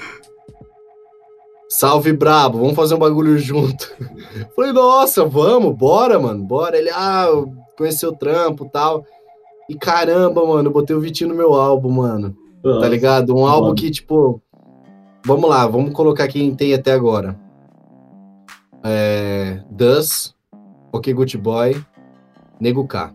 [1.69, 3.91] Salve, brabo, vamos fazer um bagulho junto.
[4.57, 6.77] Falei, nossa, vamos, bora, mano, bora.
[6.77, 9.07] Ele, ah, eu conheci o trampo e tal.
[9.73, 12.37] E caramba, mano, eu botei o Vitinho no meu álbum, mano.
[12.63, 13.35] Tá ligado?
[13.35, 14.39] Um álbum que, tipo.
[15.25, 17.41] Vamos lá, vamos colocar quem tem até agora.
[18.85, 19.63] É.
[19.71, 20.35] Dus,
[20.93, 21.83] Ok Good Boy,
[22.61, 23.15] Nego K.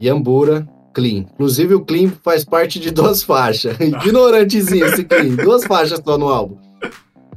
[0.00, 1.26] Yambura, Clean.
[1.32, 3.76] Inclusive o Clean faz parte de duas faixas.
[3.80, 5.34] Ignorantezinho esse Clean.
[5.34, 6.58] Duas faixas só no álbum.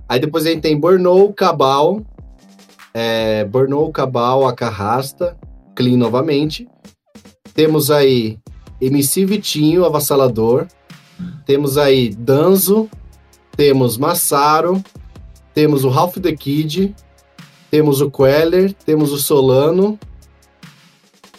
[0.07, 2.01] Aí depois a gente tem Burnow, Cabal.
[2.93, 5.35] É, Burnow, Cabal, Acarrasta,
[5.73, 6.67] Clean novamente.
[7.53, 8.38] Temos aí
[8.80, 10.68] MC Vitinho, Avassalador.
[11.45, 12.90] Temos aí Danzo.
[13.56, 14.84] Temos Massaro.
[15.53, 16.95] Temos o Ralph the Kid.
[17.69, 18.73] Temos o Queller.
[18.86, 19.99] Temos o Solano.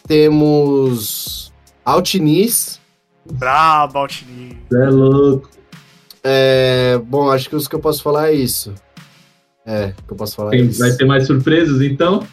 [0.07, 1.53] Temos
[1.85, 2.81] Altiniz.
[3.33, 4.59] Brabo, Altini.
[4.69, 5.49] Você é louco.
[6.25, 8.73] É, bom, acho que os que eu posso falar é isso.
[9.65, 10.79] É, o que eu posso falar é Tem- isso.
[10.81, 12.27] vai ter mais surpresas, então?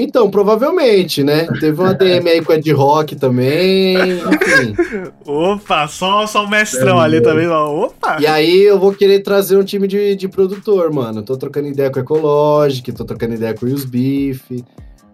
[0.00, 1.48] Então, provavelmente, né?
[1.58, 5.10] Teve uma DM aí com Ed Rock também, enfim.
[5.26, 7.48] Opa, só, só o mestrão é, ali também.
[7.48, 8.18] Opa!
[8.20, 11.20] E aí eu vou querer trazer um time de, de produtor, mano.
[11.24, 14.40] Tô trocando ideia com Ecologic, tô trocando ideia com os Beef,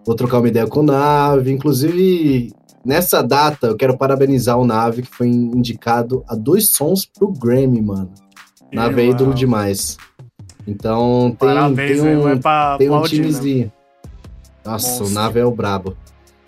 [0.05, 1.51] vou trocar uma ideia com o Nave.
[1.51, 2.53] Inclusive,
[2.85, 7.81] nessa data, eu quero parabenizar o Nave, que foi indicado a dois sons pro Grammy,
[7.81, 8.11] mano.
[8.71, 9.97] Nave é ídolo demais.
[10.67, 12.37] Então tem, Parabéns, tem um, é
[12.77, 13.65] tem um timezinho.
[13.65, 13.84] Né?
[14.65, 15.95] Nossa, Nossa, o Nave é o brabo.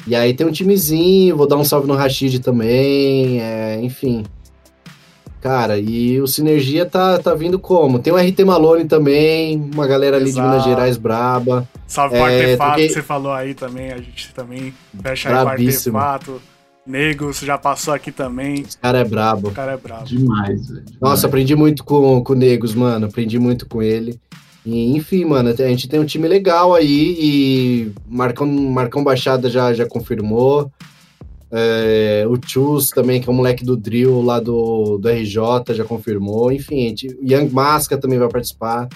[0.07, 4.23] E aí tem um timezinho, vou dar um salve no Rashid também, é, enfim.
[5.41, 7.99] Cara, e o Sinergia tá, tá vindo como?
[7.99, 10.47] Tem o RT Malone também, uma galera ali Exato.
[10.47, 11.67] de Minas Gerais braba.
[11.85, 15.49] Salve é, pro Artefato que você falou aí também, a gente também fecha aí com
[15.49, 16.41] Artefato.
[16.85, 18.61] Negros já passou aqui também.
[18.61, 19.49] Esse cara é brabo.
[19.49, 20.05] O cara é brabo.
[20.05, 20.85] Demais, velho.
[21.01, 23.07] Nossa, aprendi muito com, com o Negros, mano.
[23.07, 24.17] Aprendi muito com ele.
[24.75, 29.85] Enfim, mano, a gente tem um time legal aí e Marcão, Marcão Baixada já, já
[29.85, 30.69] confirmou.
[31.49, 35.85] É, o Chus também, que é um moleque do drill lá do, do RJ, já
[35.85, 36.51] confirmou.
[36.51, 38.89] Enfim, gente, o Young Masca também vai participar.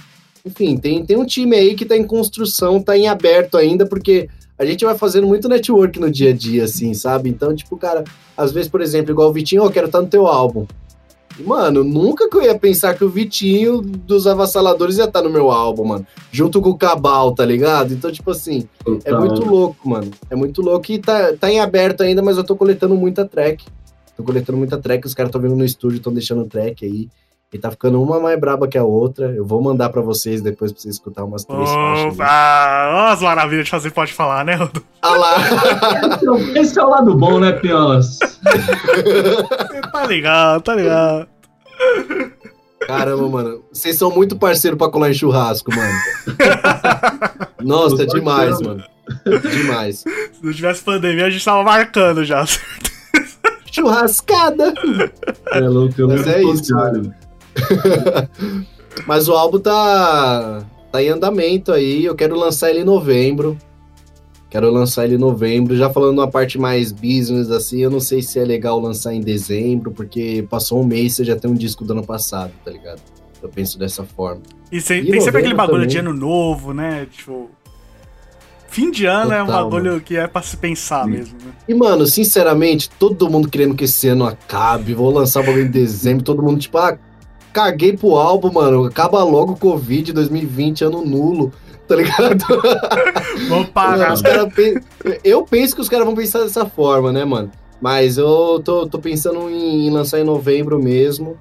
[0.45, 4.27] Enfim, tem, tem um time aí que tá em construção, tá em aberto ainda, porque
[4.57, 7.30] a gente vai fazendo muito network no dia a dia, assim, sabe?
[7.30, 8.03] Então, tipo, cara,
[8.35, 10.65] às vezes, por exemplo, igual o Vitinho, oh, eu quero estar no teu álbum.
[11.39, 15.49] Mano, nunca que eu ia pensar que o Vitinho dos Avassaladores ia estar no meu
[15.49, 16.07] álbum, mano.
[16.31, 17.93] Junto com o Cabal, tá ligado?
[17.93, 18.67] Então, tipo assim,
[19.05, 20.11] é muito louco, mano.
[20.29, 23.65] É muito louco e tá, tá em aberto ainda, mas eu tô coletando muita track.
[24.15, 27.09] Tô coletando muita track, os caras estão vindo no estúdio, estão deixando track aí.
[27.53, 29.26] E tá ficando uma mais braba que a outra.
[29.32, 32.15] Eu vou mandar para vocês depois pra vocês escutar umas três Opa!
[32.15, 32.19] faixas.
[32.19, 34.57] Olha as maravilhas de fazer, pode falar, né?
[35.03, 35.36] Ah lá!
[36.56, 38.19] Esse é o lado bom, né, Piolas?
[39.91, 41.28] tá ligado, tá ligado.
[42.86, 43.64] Caramba, mano.
[43.73, 45.99] Vocês são muito parceiro pra colar em churrasco, mano.
[47.61, 48.84] Nossa, demais, mano.
[49.26, 49.99] Demais.
[49.99, 52.45] Se não tivesse pandemia, a gente tava marcando já.
[53.72, 54.73] Churrascada!
[55.48, 57.11] É louco, eu Mas é isso, mano.
[59.07, 62.06] Mas o álbum tá, tá em andamento aí.
[62.06, 63.57] Eu quero lançar ele em novembro.
[64.49, 65.78] Quero lançar ele em novembro.
[65.78, 69.22] Já falando uma parte mais business, assim, eu não sei se é legal lançar em
[69.22, 73.02] dezembro, porque passou um mês você já tem um disco do ano passado, tá ligado?
[73.41, 74.41] Eu penso dessa forma.
[74.72, 75.90] E, cê, e tem sempre aquele bagulho também.
[75.90, 77.07] de ano novo, né?
[77.11, 77.49] Tipo.
[78.68, 80.02] Fim de ano Total, é um bagulho mano.
[80.02, 81.11] que é pra se pensar Sim.
[81.11, 81.52] mesmo, né?
[81.68, 85.72] E, mano, sinceramente, todo mundo querendo que esse ano acabe, vou lançar o bagulho em
[85.72, 86.98] dezembro, todo mundo, tipo, ah,
[87.52, 88.86] caguei pro álbum, mano.
[88.86, 91.52] Acaba logo o Covid 2020, ano nulo,
[91.88, 92.45] tá ligado?
[93.49, 94.15] Vamos parar.
[95.23, 97.52] Eu penso que os caras vão pensar dessa forma, né, mano?
[97.82, 101.38] Mas eu tô, tô pensando em lançar em novembro mesmo.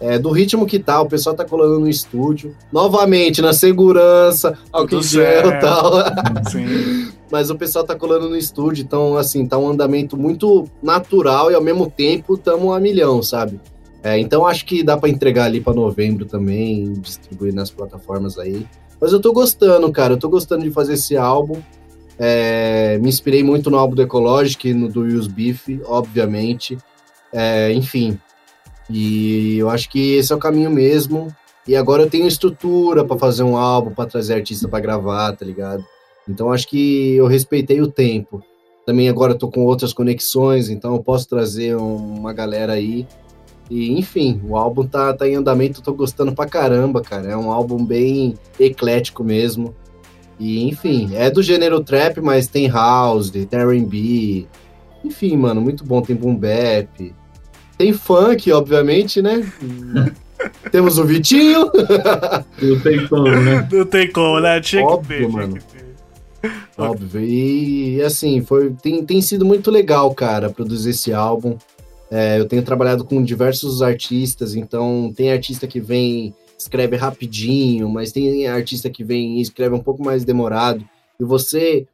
[0.00, 2.54] É, do ritmo que tá, o pessoal tá colando no estúdio.
[2.72, 5.92] Novamente, na segurança, álcool gel e tal.
[6.50, 7.12] Sim.
[7.30, 11.54] Mas o pessoal tá colando no estúdio, então, assim, tá um andamento muito natural e
[11.54, 13.60] ao mesmo tempo tamo a milhão, sabe?
[14.04, 18.66] É, então acho que dá para entregar ali para novembro também, distribuir nas plataformas aí.
[19.00, 20.12] Mas eu tô gostando, cara.
[20.12, 21.60] Eu tô gostando de fazer esse álbum.
[22.18, 26.76] É, me inspirei muito no álbum do Ecologic, no do Use Beef, obviamente.
[27.32, 28.20] É, enfim.
[28.90, 31.34] E eu acho que esse é o caminho mesmo.
[31.66, 35.46] E agora eu tenho estrutura para fazer um álbum, para trazer artista para gravar, tá
[35.46, 35.82] ligado?
[36.28, 38.42] Então acho que eu respeitei o tempo.
[38.84, 43.06] Também agora eu tô com outras conexões, então eu posso trazer uma galera aí
[43.70, 47.30] e, enfim, o álbum tá, tá em andamento, tô gostando pra caramba, cara.
[47.30, 49.74] É um álbum bem eclético mesmo.
[50.38, 54.46] E, enfim, é do gênero trap, mas tem house, tem R&B.
[55.04, 56.02] Enfim, mano, muito bom.
[56.02, 57.14] Tem boom bap.
[57.78, 59.50] Tem funk, obviamente, né?
[60.70, 61.70] Temos o Vitinho.
[62.60, 63.68] Não tem como, né?
[63.72, 64.60] Não tem como, né?
[64.60, 65.58] Tinha Óbvio, que mano.
[66.76, 67.20] Óbvio.
[67.22, 71.56] E, assim, foi, tem, tem sido muito legal, cara, produzir esse álbum.
[72.10, 78.12] É, eu tenho trabalhado com diversos artistas, então tem artista que vem, escreve rapidinho, mas
[78.12, 80.84] tem artista que vem e escreve um pouco mais demorado.
[81.18, 81.86] E você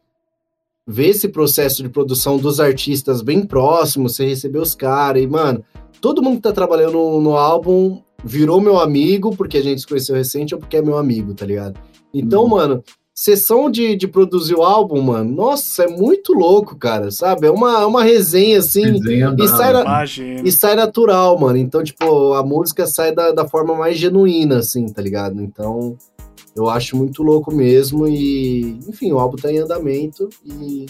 [0.86, 5.64] vê esse processo de produção dos artistas bem próximo, você recebeu os caras, e, mano,
[6.00, 9.86] todo mundo que tá trabalhando no, no, álbum virou meu amigo, porque a gente se
[9.86, 11.80] conheceu recente ou porque é meu amigo, tá ligado?
[12.12, 12.48] Então, uhum.
[12.48, 12.84] mano,
[13.20, 17.46] sessão de, de produzir o álbum, mano, nossa, é muito louco, cara, sabe?
[17.46, 20.04] É uma, é uma resenha, assim, resenha e, sai na,
[20.42, 21.58] e sai natural, mano.
[21.58, 25.42] Então, tipo, a música sai da, da forma mais genuína, assim, tá ligado?
[25.42, 25.98] Então,
[26.56, 30.86] eu acho muito louco mesmo e, enfim, o álbum tá em andamento e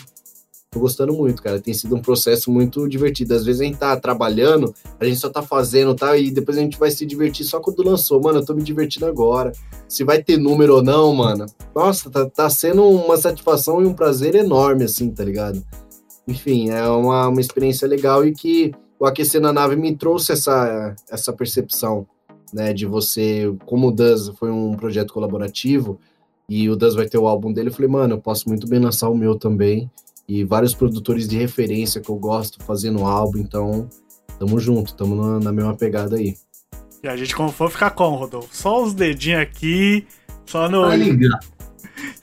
[0.70, 1.60] tô gostando muito, cara.
[1.60, 3.34] Tem sido um processo muito divertido.
[3.34, 6.60] Às vezes a gente tá trabalhando, a gente só tá fazendo tal, e depois a
[6.60, 8.22] gente vai se divertir só quando lançou.
[8.22, 9.50] Mano, eu tô me divertindo agora.
[9.88, 11.46] Se vai ter número ou não, mano.
[11.74, 15.60] Nossa, tá, tá sendo uma satisfação e um prazer enorme, assim, tá ligado?
[16.28, 20.94] Enfim, é uma, uma experiência legal e que o Aquecer na Nave me trouxe essa,
[21.10, 22.06] essa percepção,
[22.52, 25.98] né, de você, como o Duz foi um projeto colaborativo,
[26.48, 28.78] e o Duz vai ter o álbum dele, eu falei, mano, eu posso muito bem
[28.78, 29.90] lançar o meu também,
[30.30, 33.88] e vários produtores de referência que eu gosto fazendo álbum, então
[34.38, 36.36] tamo junto, tamo na, na mesma pegada aí.
[37.02, 38.48] E a gente, como for, ficar com, Rodolfo.
[38.54, 40.06] Só os dedinhos aqui,
[40.46, 40.82] só no.
[40.82, 41.40] Vai ligar.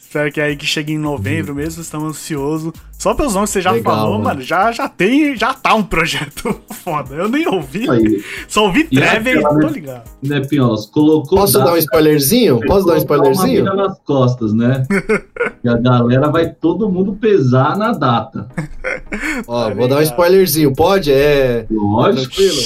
[0.08, 2.72] Espero que aí que chegue em novembro mesmo, estamos ansiosos.
[2.98, 4.24] Só pelos nomes que você já Legal, falou, mano.
[4.24, 7.14] mano, já, já tem, já tá um projeto foda.
[7.14, 9.68] Eu nem ouvi, Aí, só ouvi E Trevor e tô né?
[9.70, 10.10] ligado.
[10.24, 10.86] né, Pinholas?
[10.86, 11.38] Colocou.
[11.38, 12.62] Posso dar um spoilerzinho?
[12.62, 13.64] Posso dar um Uma spoilerzinho?
[13.66, 14.84] mira nas costas, né?
[15.62, 18.48] e a galera vai todo mundo pesar na data.
[19.46, 21.12] Ó, Tá vou dar um spoilerzinho, pode?
[21.12, 21.68] É.
[21.70, 22.34] Lógico.
[22.34, 22.62] Tranquilo?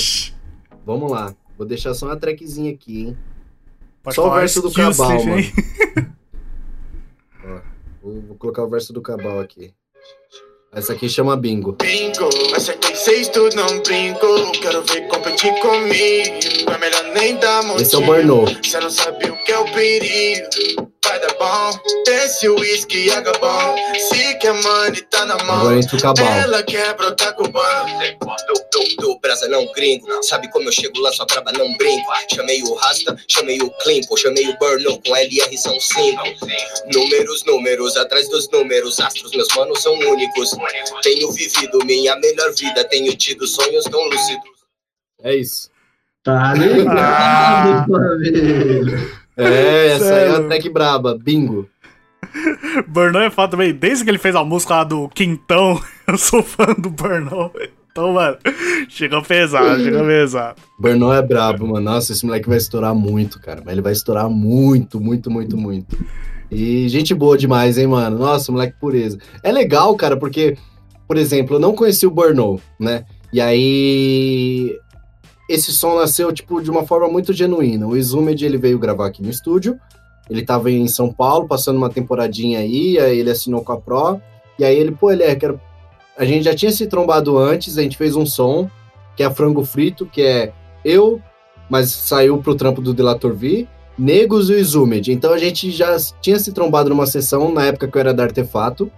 [0.85, 1.33] Vamos lá.
[1.57, 3.17] Vou deixar só uma trackzinha aqui, hein?
[4.03, 5.43] Pode Só o verso do Cabal, mano.
[8.01, 9.73] Vou, vou colocar o verso do Cabal aqui.
[10.73, 11.73] Essa aqui chama Bingo.
[11.73, 14.51] Bingo, acertei seis, tu não brinco.
[14.53, 16.39] Quero ver competir comigo.
[16.73, 17.81] É melhor nem dar motivo.
[17.81, 18.69] Esse é o Burnout.
[18.69, 20.91] Cê não sabe o que é o perigo.
[21.03, 21.77] Vai dar bom.
[22.07, 23.75] Esse whisky é bom.
[23.97, 25.59] Se quer money, tá na mão.
[25.61, 26.25] Agora entra o Cabal.
[26.25, 28.25] Ela quer brotar com o banco.
[28.47, 30.07] do, do, do Brasilão gringo.
[30.23, 32.05] Sabe como eu chego lá, só traba, não brinco.
[32.33, 36.23] Chamei o Rasta, chamei o Climpo, chamei o Burno, com LR são cinco.
[36.93, 40.51] Números, números, atrás dos números, astros, meus manos são únicos.
[41.01, 44.49] Tenho vivido minha melhor vida, tenho tido sonhos tão lúcidos.
[45.23, 45.69] É isso.
[46.23, 46.53] Tá Ah.
[46.53, 49.21] ligado, família.
[49.37, 50.35] É, essa aí é Sério?
[50.35, 51.17] a track braba.
[51.17, 51.67] Bingo.
[52.87, 53.73] Burnout é foda também.
[53.73, 57.53] Desde que ele fez a música lá do Quintão, eu sou fã do Burnout.
[57.91, 58.37] Então, mano,
[58.87, 60.61] chegou pesado, chegou pesado.
[60.79, 61.81] Burnout é brabo, mano.
[61.91, 63.61] Nossa, esse moleque vai estourar muito, cara.
[63.65, 65.97] Mas ele vai estourar muito, muito, muito, muito.
[66.51, 68.19] E gente boa demais, hein, mano?
[68.19, 69.17] Nossa, moleque pureza.
[69.41, 70.57] É legal, cara, porque,
[71.07, 73.05] por exemplo, eu não conheci o Burnout, né?
[73.31, 74.77] E aí.
[75.49, 77.87] Esse som nasceu, tipo, de uma forma muito genuína.
[77.87, 79.79] O Izumed, ele veio gravar aqui no estúdio.
[80.29, 84.21] Ele tava em São Paulo, passando uma temporadinha aí, aí ele assinou com a Pro.
[84.57, 85.59] E aí ele, pô, ele é, quero...
[86.17, 88.69] A gente já tinha se trombado antes, a gente fez um som,
[89.17, 90.53] que é Frango Frito, que é
[90.85, 91.21] eu,
[91.69, 93.67] mas saiu pro trampo do Delator V,
[94.01, 95.11] Negos e o Izumed.
[95.11, 98.23] Então a gente já tinha se trombado numa sessão na época que eu era da
[98.23, 98.91] Artefato.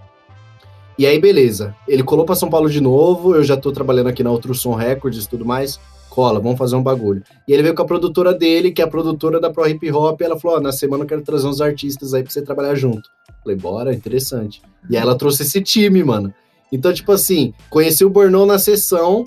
[0.97, 1.75] E aí, beleza.
[1.85, 4.73] Ele colou pra São Paulo de novo, eu já tô trabalhando aqui na Outro Som
[4.75, 5.77] Records e tudo mais.
[6.09, 7.21] Cola, vamos fazer um bagulho.
[7.45, 10.21] E ele veio com a produtora dele, que é a produtora da Pro Hip Hop,
[10.21, 12.75] e ela falou: Ó, na semana eu quero trazer uns artistas aí pra você trabalhar
[12.75, 13.09] junto.
[13.43, 14.61] Falei, bora, interessante.
[14.89, 16.33] E aí ela trouxe esse time, mano.
[16.71, 19.25] Então, tipo assim, conheci o Bornão na sessão.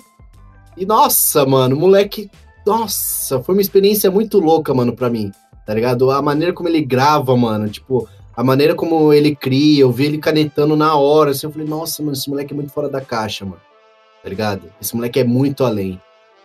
[0.75, 2.31] E nossa, mano, moleque.
[2.65, 5.31] Nossa, foi uma experiência muito louca, mano, pra mim.
[5.67, 6.09] Tá ligado?
[6.11, 7.67] A maneira como ele grava, mano.
[7.67, 9.81] Tipo, a maneira como ele cria.
[9.81, 11.31] Eu vi ele canetando na hora.
[11.31, 13.59] Assim, eu falei, nossa, mano, esse moleque é muito fora da caixa, mano.
[14.23, 14.71] Tá ligado?
[14.81, 16.01] Esse moleque é muito além.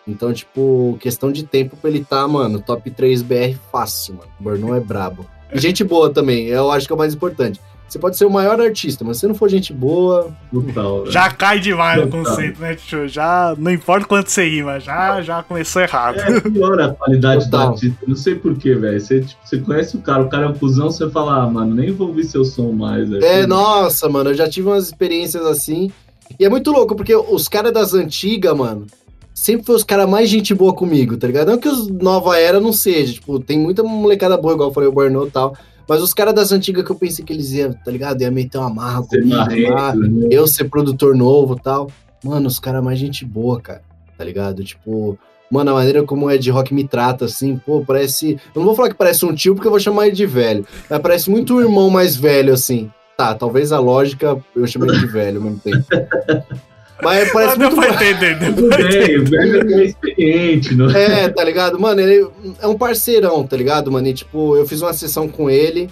[0.09, 4.29] Então, tipo, questão de tempo pra ele tá, mano, top 3 BR fácil, mano.
[4.41, 5.25] O Bornão é brabo.
[5.55, 7.61] E gente boa também, eu acho que é o mais importante.
[7.93, 11.13] Você pode ser o maior artista, mas se não for gente boa, Total, velho.
[11.13, 12.25] Já cai demais o Total.
[12.25, 13.07] conceito, né, tio?
[13.07, 16.19] Já, não importa quanto você rima, já, já começou errado.
[16.19, 17.67] É, piora a qualidade Total.
[17.67, 17.99] do artista.
[18.09, 18.99] Não sei porquê, velho.
[18.99, 21.75] Você, tipo, você conhece o cara, o cara é um cuzão, você fala, ah, mano,
[21.75, 23.11] nem vou ouvir seu som mais.
[23.11, 23.23] velho.
[23.23, 25.93] É, nossa, mano, eu já tive umas experiências assim.
[26.41, 28.87] E é muito louco, porque os caras das antigas, mano,
[29.35, 31.49] sempre foi os caras mais gente boa comigo, tá ligado?
[31.49, 34.89] Não que os nova era não seja, tipo, tem muita molecada boa, igual eu falei,
[34.89, 35.55] o Burnout e tal.
[35.89, 38.21] Mas os caras das antigas que eu pensei que eles iam, tá ligado?
[38.23, 40.29] Ia meter uma marra Ser comigo, marrento, lá, né?
[40.31, 41.91] eu ser produtor novo e tal.
[42.25, 43.83] Mano, os caras mais gente boa, cara,
[44.17, 44.63] tá ligado?
[44.63, 45.19] Tipo,
[45.51, 48.33] mano, a maneira como o Ed Rock me trata, assim, pô, parece.
[48.55, 50.65] Eu não vou falar que parece um tio, porque eu vou chamar ele de velho.
[50.89, 52.91] Mas parece muito um irmão mais velho, assim.
[53.17, 55.85] Tá, talvez a lógica eu chame ele de velho ao mesmo tempo.
[57.03, 57.87] Mas parece Deu muito.
[57.87, 59.19] pra entender, deu pra bem, entender.
[59.19, 61.79] o velho é experiente, não É, tá ligado?
[61.81, 62.27] Mano, ele
[62.61, 64.07] é um parceirão, tá ligado, mano?
[64.07, 65.91] E, tipo, eu fiz uma sessão com ele,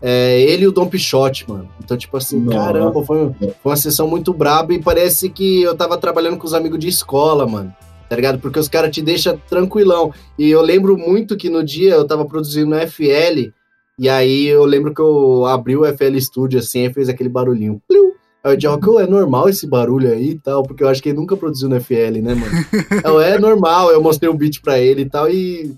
[0.00, 1.68] é, ele e o Dom Pichote, mano.
[1.82, 2.58] Então, tipo assim, Nossa.
[2.58, 6.54] caramba, foi, foi uma sessão muito braba e parece que eu tava trabalhando com os
[6.54, 7.74] amigos de escola, mano.
[8.08, 8.38] Tá ligado?
[8.38, 10.12] Porque os caras te deixam tranquilão.
[10.38, 13.50] E eu lembro muito que no dia eu tava produzindo no FL,
[13.98, 17.80] e aí eu lembro que eu abri o FL Studio assim, e fez aquele barulhinho.
[17.88, 18.11] Pliu!
[18.44, 21.18] Aí o "Ô, é normal esse barulho aí e tal, porque eu acho que ele
[21.18, 22.52] nunca produziu no FL, né, mano?
[23.04, 25.74] Eu, é normal, eu mostrei o beat pra ele e tal, e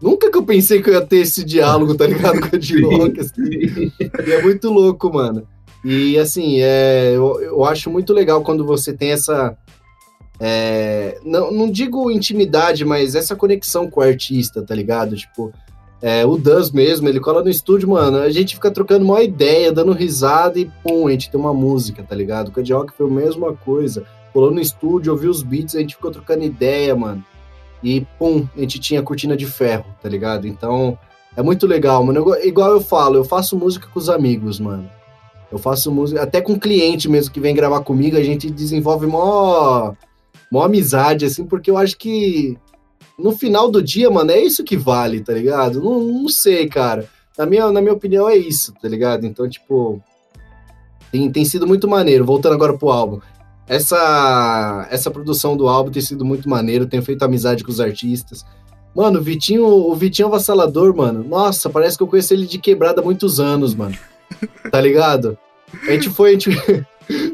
[0.00, 2.38] nunca que eu pensei que eu ia ter esse diálogo, tá ligado?
[2.40, 3.32] Com o Rock, assim.
[4.26, 5.46] E é muito louco, mano.
[5.84, 9.56] E assim, é, eu, eu acho muito legal quando você tem essa.
[10.38, 15.16] é, não, não digo intimidade, mas essa conexão com o artista, tá ligado?
[15.16, 15.52] Tipo,
[16.02, 18.18] é, o Duz mesmo, ele cola no estúdio, mano.
[18.18, 22.02] A gente fica trocando uma ideia, dando risada e pum, a gente tem uma música,
[22.02, 22.50] tá ligado?
[22.50, 24.04] Com a Rock foi a mesma coisa.
[24.32, 27.24] Colou no estúdio, ouviu os beats, a gente ficou trocando ideia, mano.
[27.80, 30.48] E pum, a gente tinha cortina de ferro, tá ligado?
[30.48, 30.98] Então,
[31.36, 32.18] é muito legal, mano.
[32.18, 34.90] Eu- igual eu falo, eu faço música com os amigos, mano.
[35.52, 39.92] Eu faço música, até com cliente mesmo que vem gravar comigo, a gente desenvolve mó,
[40.50, 42.58] mó amizade, assim, porque eu acho que
[43.18, 45.82] no final do dia, mano, é isso que vale, tá ligado?
[45.82, 47.08] Não, não sei, cara.
[47.36, 49.26] Na minha, na minha opinião, é isso, tá ligado?
[49.26, 50.02] Então, tipo,
[51.10, 52.24] tem, tem sido muito maneiro.
[52.24, 53.20] Voltando agora pro álbum.
[53.66, 58.44] Essa, essa produção do álbum tem sido muito maneiro, tenho feito amizade com os artistas.
[58.94, 61.24] Mano, o Vitinho, o Vitinho Avassalador, mano.
[61.24, 63.96] Nossa, parece que eu conheço ele de quebrada há muitos anos, mano.
[64.70, 65.38] Tá ligado?
[65.86, 66.50] A gente foi, a gente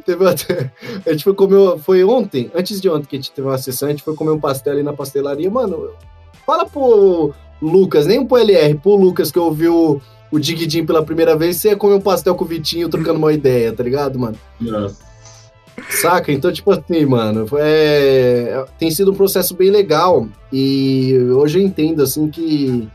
[0.08, 0.72] teve até,
[1.04, 3.88] a gente foi comer, foi ontem, antes de ontem que a gente teve uma sessão,
[3.88, 5.90] a gente foi comer um pastel ali na pastelaria, mano.
[6.46, 11.56] Fala pro Lucas, nem pro LR, pro Lucas que ouviu o Dig pela primeira vez,
[11.56, 14.36] você ia comer um pastel com o Vitinho trocando uma ideia, tá ligado, mano?
[14.58, 15.06] Nossa.
[15.90, 16.32] Saca?
[16.32, 18.64] Então, tipo assim, mano, é...
[18.78, 20.26] tem sido um processo bem legal.
[20.52, 22.88] E hoje eu entendo, assim, que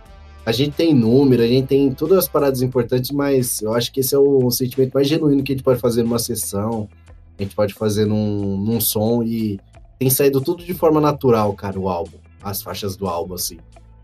[0.45, 4.02] a gente tem número, a gente tem todas as paradas importantes, mas eu acho que
[4.02, 6.90] esse é o sentimento mais genuíno que a gente pode fazer numa sessão,
[7.38, 9.60] a gente pode fazer num, num som e
[9.99, 13.57] tem saído tudo de forma natural, cara, o álbum, as faixas do álbum, assim.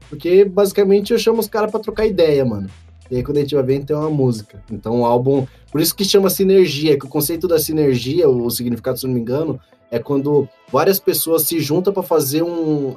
[0.10, 2.70] Porque basicamente eu chamo os caras pra trocar ideia, mano.
[3.12, 4.64] E aí quando a gente vai ver, tem uma música.
[4.72, 9.00] Então o álbum por isso que chama sinergia, que o conceito da sinergia, o significado,
[9.00, 9.60] se não me engano,
[9.92, 12.96] é quando várias pessoas se juntam para fazer um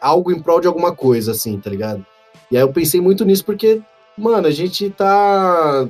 [0.00, 2.04] algo em prol de alguma coisa, assim, tá ligado?
[2.50, 3.80] E aí eu pensei muito nisso porque,
[4.16, 5.88] mano, a gente tá.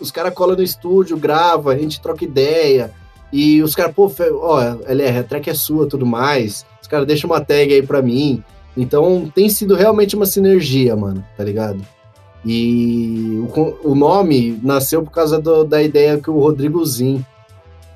[0.00, 2.92] Os caras colam no estúdio, grava, a gente troca ideia.
[3.32, 4.10] E os caras, pô,
[4.42, 6.66] ó, LR, a track é sua tudo mais.
[6.82, 8.42] Os caras deixam uma tag aí pra mim.
[8.76, 11.80] Então tem sido realmente uma sinergia, mano, tá ligado?
[12.44, 13.38] E
[13.84, 17.24] o, o nome nasceu por causa do- da ideia que o Rodrigo Zin,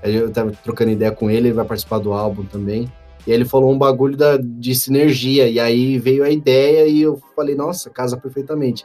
[0.03, 2.91] eu tava trocando ideia com ele, ele vai participar do álbum também,
[3.27, 7.19] e ele falou um bagulho da, de sinergia, e aí veio a ideia e eu
[7.35, 8.85] falei, nossa, casa perfeitamente.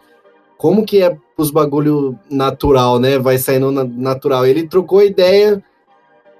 [0.57, 3.17] Como que é os bagulho natural, né?
[3.19, 4.45] Vai saindo na- natural.
[4.45, 5.61] Ele trocou ideia,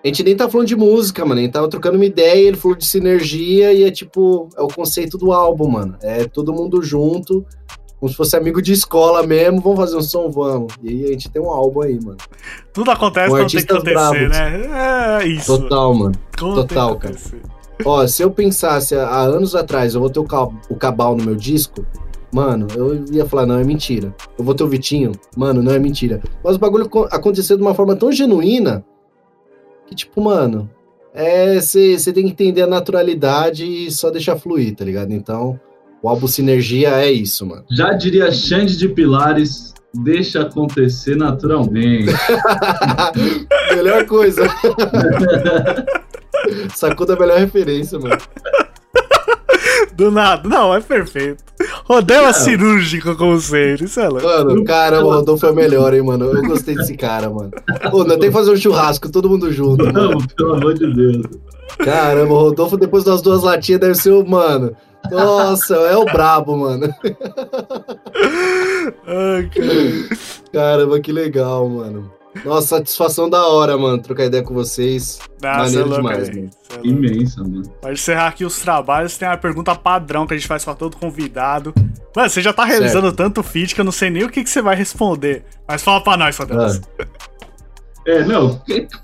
[0.04, 2.58] a gente nem tá falando de música, mano, a gente tava trocando uma ideia, ele
[2.58, 5.96] falou de sinergia, e é tipo, é o conceito do álbum, mano.
[6.02, 7.46] É todo mundo junto,
[8.00, 10.74] como se fosse amigo de escola mesmo, vamos fazer um som, vamos.
[10.82, 12.18] E aí a gente tem um álbum aí, mano.
[12.74, 14.38] Tudo acontece quando tem que artistas acontecer, bravos.
[14.70, 15.20] né?
[15.22, 15.58] É isso.
[15.60, 16.16] Total, mano.
[16.40, 17.16] Como total, cara.
[17.86, 21.24] Ó, se eu pensasse há anos atrás, eu vou ter o, ca- o Cabal no
[21.26, 21.86] meu disco,
[22.34, 24.14] mano, eu ia falar, não, é mentira.
[24.38, 26.22] Eu vou ter o Vitinho, mano, não é mentira.
[26.44, 28.84] Mas o bagulho co- aconteceu de uma forma tão genuína
[29.90, 30.70] que, tipo, mano,
[31.14, 35.12] é, você tem que entender a naturalidade e só deixar fluir, tá ligado?
[35.12, 35.60] Então,
[36.02, 37.66] o álbum Sinergia é isso, mano.
[37.72, 42.14] Já diria Xande de Pilares, deixa acontecer naturalmente.
[43.76, 44.44] melhor coisa.
[46.76, 48.18] Sacou da melhor referência, mano.
[50.00, 50.48] Do nada.
[50.48, 51.44] Não, é perfeito.
[51.84, 54.26] Rodela cirúrgica com você, isso é louco.
[54.26, 56.34] Mano, caramba, o Rodolfo é o melhor, hein, mano.
[56.34, 57.52] Eu gostei desse cara, mano.
[57.92, 60.12] Ô, nós tem que fazer um churrasco, todo mundo junto, mano.
[60.12, 61.26] Não, pelo amor de Deus.
[61.80, 64.74] Caramba, o Rodolfo, depois das duas latinhas, deve ser o, mano.
[65.12, 66.88] Nossa, é o brabo, mano.
[69.06, 70.18] Ai, cara.
[70.54, 72.10] Caramba, que legal, mano.
[72.46, 75.20] Nossa, satisfação da hora, mano, trocar ideia com vocês.
[75.42, 76.50] Nossa, Maneiro é louco, demais, mano.
[76.70, 76.88] É.
[76.88, 77.64] Imensa, mano.
[77.82, 80.98] Pra encerrar aqui os trabalhos, tem uma pergunta padrão que a gente faz pra todo
[80.98, 81.74] convidado.
[82.16, 84.50] Mano, você já tá realizando tanto feat que eu não sei nem o que, que
[84.50, 85.44] você vai responder.
[85.68, 86.82] Mas fala pra nós, Rodelas.
[88.08, 88.60] É, não,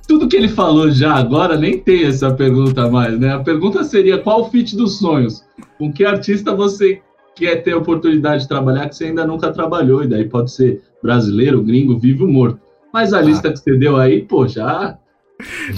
[0.07, 3.33] tudo que ele falou já agora nem tem essa pergunta mais, né?
[3.33, 5.43] A pergunta seria qual o fit dos sonhos?
[5.77, 7.01] Com que artista você
[7.35, 10.03] quer ter a oportunidade de trabalhar que você ainda nunca trabalhou?
[10.03, 12.64] E daí pode ser brasileiro, gringo, vivo ou morto.
[12.95, 14.97] Mas a lista que você deu aí, pô, já.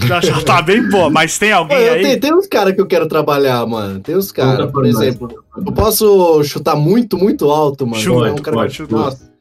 [0.05, 2.01] Já, já tá bem boa, mas tem alguém eu aí?
[2.03, 3.99] tenho, tem uns caras que eu quero trabalhar, mano.
[3.99, 5.27] Tem uns caras, por exemplo.
[5.57, 7.99] Eu posso chutar muito, muito alto, mano.
[7.99, 8.93] Chuta, é um cara pode que-.
[8.93, 9.31] Nossa.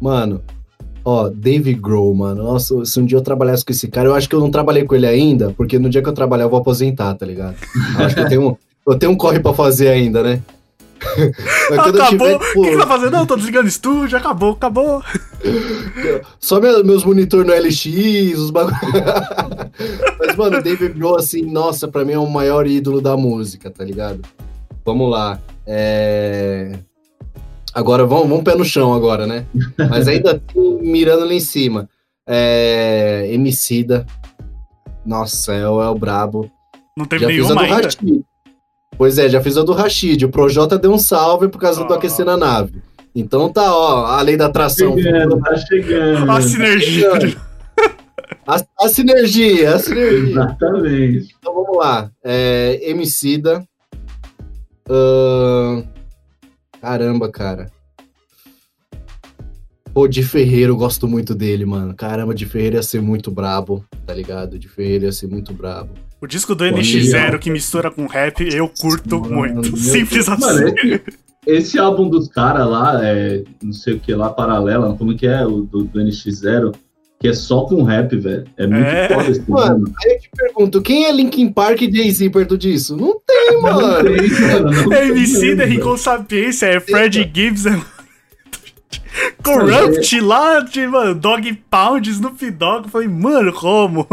[0.00, 0.40] Mano,
[1.04, 2.42] ó, Dave Grohl, mano.
[2.42, 4.84] Nossa, se um dia eu trabalhasse com esse cara, eu acho que eu não trabalhei
[4.84, 7.56] com ele ainda, porque no dia que eu trabalhar eu vou aposentar, tá ligado?
[7.98, 8.56] Eu acho que eu tenho, um-
[8.88, 10.40] eu tenho um corre pra fazer ainda, né?
[11.78, 12.36] Acabou.
[12.36, 13.12] O que, que tá fazendo?
[13.12, 15.02] Não, tô desligando estúdio, acabou, acabou.
[16.40, 17.86] Só meu- meus monitor no LX,
[18.38, 18.76] os bagulho.
[20.18, 23.70] Mas, mano, o David Grohl, assim, nossa, pra mim é o maior ídolo da música,
[23.70, 24.20] tá ligado?
[24.84, 25.38] Vamos lá.
[25.66, 26.72] É...
[27.74, 29.44] Agora, vamos, vamos pé no chão agora, né?
[29.90, 31.88] Mas ainda assim, mirando lá em cima.
[32.26, 34.06] É, Emicida.
[35.04, 36.50] Nossa, é, o- é o brabo.
[36.96, 37.82] Não teve Já nenhuma ainda?
[37.84, 38.22] Rashid.
[38.98, 40.24] Pois é, já fiz a do Rashid.
[40.24, 41.96] O Projota deu um salve por causa do Ah.
[41.96, 42.82] aquecer na nave.
[43.14, 44.96] Então tá, ó, a lei da atração.
[44.96, 46.30] Chegando, tá chegando.
[46.30, 47.10] A sinergia.
[48.46, 50.30] A, a sinergia, a sinergia.
[50.30, 51.34] Exatamente.
[51.38, 52.10] Então vamos lá.
[52.24, 53.66] É, Emicida.
[54.88, 55.82] Ahn,
[56.80, 57.70] caramba, cara.
[59.92, 61.94] Pô, de Ferreira, eu gosto muito dele, mano.
[61.94, 64.58] Caramba, de Ferreira ia ser muito brabo, tá ligado?
[64.58, 65.90] De Ferreira ia ser muito brabo.
[66.26, 69.32] O disco do NX0 que mistura com rap, eu curto Mano,
[69.62, 69.76] muito.
[69.78, 70.40] Simples assim.
[70.44, 71.02] Mano, esse,
[71.46, 75.46] esse álbum dos caras lá, é, não sei o que lá, paralela, como que é,
[75.46, 76.74] o do, do NX0,
[77.20, 78.42] que é só com rap, velho.
[78.56, 79.08] É muito É.
[79.08, 79.92] foda esse Mano, álbum.
[80.04, 82.96] aí eu te pergunto, quem é Linkin Park e Jay-Z perto disso?
[82.96, 84.04] Não tem, Não mano.
[84.04, 85.76] tem, mano, não É tem, MC da mano.
[85.76, 87.80] Rincon Sapiência, é Fred Gibbs, é...
[89.44, 92.86] Corrupt lá de, mano, Dog Pound, Snoop Dogg.
[92.86, 94.06] Eu Falei, mano, como?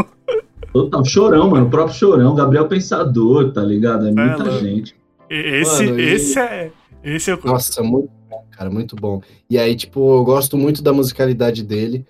[0.74, 1.66] Total, chorão, mano.
[1.66, 4.08] O próprio chorão, Gabriel Pensador, tá ligado?
[4.08, 4.58] É muita louco.
[4.58, 4.94] gente.
[5.30, 6.70] E- Esse, Mano, e- esse é.
[7.02, 7.52] Esse eu curto.
[7.52, 9.20] Nossa, muito bom, cara, muito bom.
[9.48, 12.04] E aí, tipo, eu gosto muito da musicalidade dele.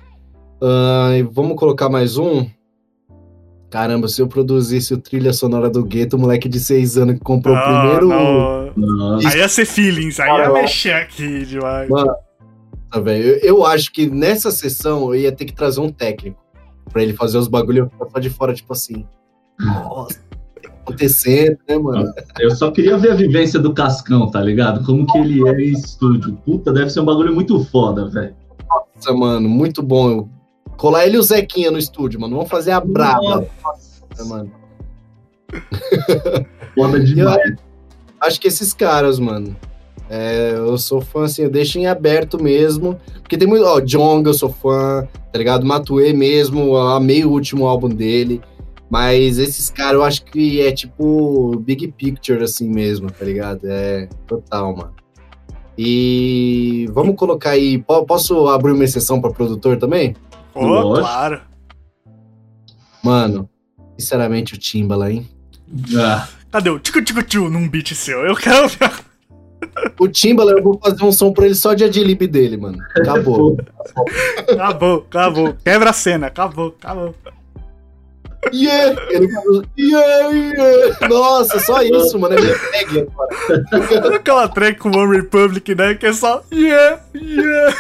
[1.16, 2.47] E vamos colocar mais um?
[3.69, 7.20] Caramba, se eu produzisse o trilha sonora do gueto, o moleque de seis anos que
[7.20, 8.09] comprou o Ah, primeiro.
[8.09, 8.73] não.
[8.77, 9.28] Nossa.
[9.28, 11.89] Aí ia ser feelings, aí ia mexer aqui demais.
[11.91, 12.15] Mano,
[13.03, 16.39] velho, eu, eu acho que nessa sessão eu ia ter que trazer um técnico
[16.93, 19.06] pra ele fazer os bagulho eu ficar só de fora, tipo assim.
[19.61, 20.19] Nossa,
[20.56, 22.12] o que tá acontecendo, né, mano?
[22.40, 24.85] Eu só queria ver a vivência do Cascão, tá ligado?
[24.85, 26.35] Como que ele é em estúdio.
[26.44, 28.35] Puta, deve ser um bagulho muito foda, velho.
[28.97, 30.28] Nossa, mano, muito bom.
[30.77, 32.36] Colar ele e o Zequinha no estúdio, mano.
[32.36, 34.51] Vamos fazer a braba, Nossa, mano.
[36.74, 37.55] foda E eu demais.
[38.20, 39.55] acho que esses caras, mano.
[40.10, 42.98] É, eu sou fã, assim, eu deixo em aberto mesmo.
[43.20, 43.64] Porque tem muito.
[43.64, 45.64] Ó, Jong, eu sou fã, tá ligado?
[45.66, 48.40] Matue mesmo, eu amei o último álbum dele.
[48.90, 53.60] Mas esses caras eu acho que é tipo Big Picture, assim mesmo, tá ligado?
[53.64, 54.93] É total, mano.
[55.76, 57.78] E vamos colocar aí.
[57.78, 60.14] po- Posso abrir uma exceção pra produtor também?
[60.55, 61.01] Ô, Lógico.
[61.01, 61.40] claro.
[63.02, 63.48] Mano,
[63.98, 65.28] sinceramente, o Timbaland, hein?
[65.98, 68.20] Ah, Cadê o tico tico tio num beat seu?
[68.24, 68.93] Eu quero ver.
[69.99, 72.78] O Timbaland, eu vou fazer um som pra ele só de adlib dele, mano.
[72.97, 73.57] Acabou.
[74.51, 75.55] Acabou, acabou.
[75.65, 77.15] Quebra a cena, acabou, acabou.
[78.53, 79.01] Yeah!
[79.11, 81.09] Ele falou, yeah, yeah!
[81.09, 82.35] Nossa, só isso, mano.
[82.35, 84.16] É minha tag agora.
[84.16, 85.95] Aquela track com One Republic, né?
[85.95, 87.74] Que é só yeah, yeah.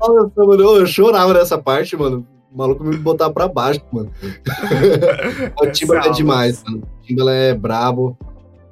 [0.00, 2.26] Nossa, mano, eu chorava nessa parte, mano.
[2.52, 4.10] O maluco me botar pra baixo, mano.
[5.60, 6.82] o Timbaland é demais, mano.
[7.00, 8.18] O Timbaland é brabo.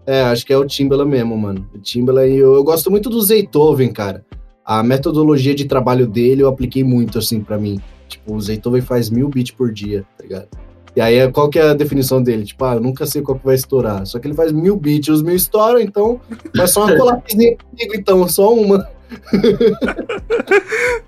[0.06, 1.68] É, acho que é o Timbaland mesmo, mano.
[1.74, 4.24] O Timbaland, eu, eu gosto muito do Zaytoven, cara.
[4.64, 7.80] A metodologia de trabalho dele eu apliquei muito, assim, pra mim.
[8.08, 10.48] Tipo, o Zaytoven faz mil beats por dia, tá ligado?
[10.94, 12.44] E aí, qual que é a definição dele?
[12.44, 14.06] Tipo, ah, eu nunca sei qual que vai estourar.
[14.06, 16.18] Só que ele faz mil beats, os mil estouram, então
[16.56, 18.88] faz só uma collabzinha comigo, então, só uma.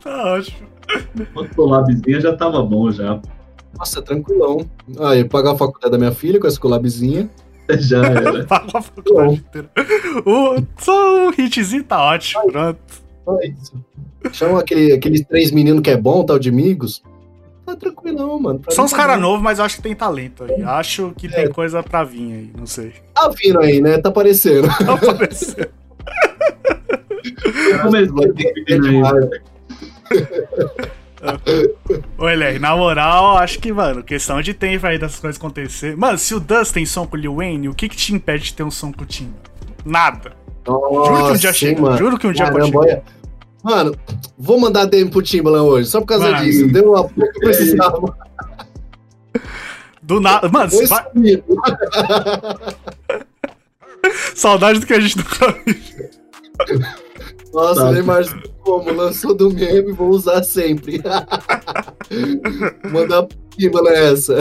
[0.03, 0.69] Tá ótimo.
[1.35, 3.21] uma collabzinha já tava bom já.
[3.79, 4.59] Nossa, tranquilão.
[5.01, 7.31] Aí, pagar a faculdade da minha filha com essa collabzinha.
[7.79, 8.45] Já era.
[8.47, 9.71] Paga a faculdade inteira.
[10.25, 12.79] O, só um hitzinho tá ótimo, pronto.
[13.25, 13.85] Só isso.
[14.33, 17.03] Chama aquele, aqueles três meninos que é bom, tal de amigos.
[17.65, 18.61] Tá tranquilão, mano.
[18.61, 20.63] Pra São os tá caras novos, mas eu acho que tem talento aí.
[20.63, 21.49] Acho que tem É.
[21.49, 22.95] coisa pra vir aí, não sei.
[23.15, 23.99] Tá vindo aí, né?
[23.99, 24.69] Tá aparecendo.
[24.69, 25.69] Tá aparecendo.
[27.71, 29.27] Eu comecei pedindo aí, demais.
[32.17, 35.97] Ô, LR, na moral, acho que, mano, questão de tempo aí dessas coisas acontecer.
[35.97, 38.45] Mano, se o Dust tem som com o Lil Wayne, o que que te impede
[38.45, 39.35] de ter um som com o Timba?
[39.85, 40.33] Nada.
[40.67, 41.81] Juro que um dia Nossa, chega.
[41.81, 41.97] mano.
[41.97, 43.03] Juro que um dia pode chegar.
[43.65, 43.95] Mano,
[44.39, 46.45] vou mandar DM pro Timbaland hoje, só por causa Mano.
[46.45, 46.69] disso.
[46.69, 48.17] Deu uma pouco que precisava.
[50.03, 50.49] Do nada.
[50.49, 51.05] Mano, Foi vai-
[54.35, 56.89] saudade do que a gente nunca viu.
[57.59, 57.93] Nossa, Tá.
[57.93, 58.29] nem mais
[58.63, 58.93] como.
[58.93, 61.01] Lançou do meme, vou usar sempre.
[62.91, 64.35] Mandar pro Timbaland essa.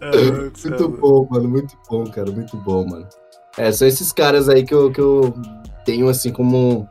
[0.00, 1.48] É, Muito bom, mano.
[1.48, 2.30] Muito bom, cara.
[2.30, 3.06] Muito bom, mano.
[3.58, 5.34] É, são esses caras aí que eu, que eu
[5.84, 6.86] tenho, assim, como,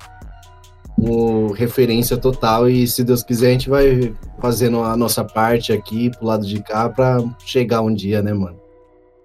[0.95, 2.67] como referência total.
[2.69, 6.61] E se Deus quiser, a gente vai fazendo a nossa parte aqui pro lado de
[6.61, 8.59] cá pra chegar um dia, né, mano?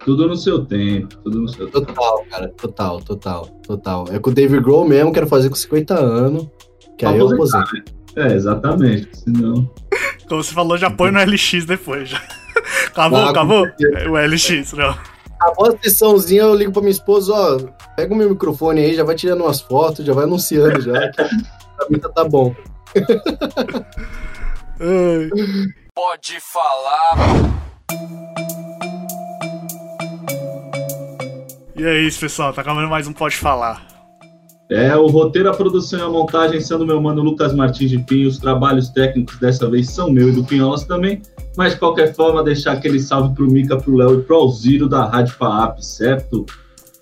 [0.04, 1.84] Tudo no seu tempo, tudo no seu tempo.
[1.86, 2.48] Total, cara.
[2.56, 4.04] Total, total, total.
[4.10, 6.48] É com o David Grohl mesmo, quero fazer com 50 anos.
[6.96, 7.82] Que aí eu aposento.
[8.16, 9.08] É, exatamente.
[9.18, 9.70] Senão.
[10.28, 12.08] Como você falou, já põe no LX depois.
[12.08, 12.22] Já.
[12.88, 13.66] Acabou, Ah, acabou?
[14.10, 14.96] O LX, não.
[15.40, 17.58] Após a sessãozinha, eu ligo pra minha esposa, ó,
[17.96, 21.08] pega o meu microfone aí, já vai tirando umas fotos, já vai anunciando já.
[21.10, 22.54] Que pra mim tá, tá bom.
[25.94, 27.14] Pode falar.
[31.80, 32.52] E é isso, pessoal.
[32.52, 33.80] Tá acabando mais um Pode Falar.
[34.70, 38.28] É, o roteiro, a produção e a montagem sendo meu mano Lucas Martins de Pinho.
[38.28, 41.22] Os trabalhos técnicos dessa vez são meu e do Pinholas também.
[41.56, 45.06] Mas, de qualquer forma, deixar aquele salve pro Mica, pro Léo e pro Alziro da
[45.06, 46.44] Rádio Faap, certo?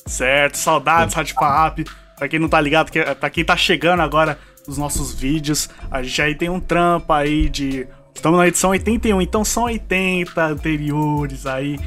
[0.06, 1.84] Certo, saudades, Rádio Paap.
[2.16, 6.22] Pra quem não tá ligado, pra quem tá chegando agora nos nossos vídeos, a gente
[6.22, 7.88] aí tem um trampo aí de.
[8.14, 11.80] Estamos na edição 81, então são 80 anteriores aí.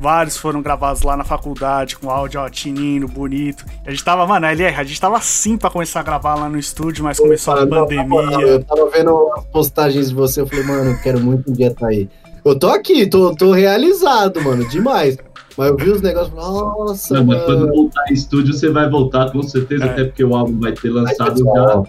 [0.00, 3.64] Vários foram gravados lá na faculdade, com áudio ó, tininho, bonito.
[3.84, 6.58] A gente tava, mano, LR, a gente tava assim pra começar a gravar lá no
[6.58, 8.40] estúdio, mas começou a pandemia.
[8.40, 11.68] Eu tava vendo as postagens de você, eu falei, mano, eu quero muito um dia
[11.68, 12.08] estar aí.
[12.44, 15.18] Eu tô aqui, tô, tô realizado, mano, demais.
[15.56, 19.32] Mas eu vi os negócios, nossa, Não, mas quando voltar em estúdio, você vai voltar
[19.32, 19.90] com certeza, É.
[19.90, 21.82] até porque o álbum vai ter lançado já.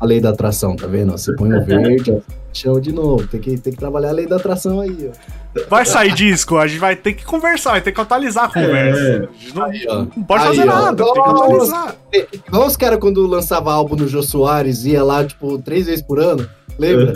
[0.00, 1.12] a lei da atração, tá vendo?
[1.12, 2.20] Você põe o verde, ó,
[2.54, 3.26] chama de novo.
[3.26, 5.39] Tem que, tem que trabalhar a lei da atração aí, ó.
[5.68, 9.00] Vai sair disco, a gente vai ter que conversar, vai ter que atualizar a conversa.
[9.00, 9.16] É.
[9.16, 10.66] A gente não, Aí, não pode Aí, fazer ó.
[10.66, 11.94] nada, tem que atualizar.
[12.48, 16.20] Igual os caras quando lançava álbum no Jô Soares, ia lá, tipo, três vezes por
[16.20, 16.48] ano,
[16.78, 17.14] lembra?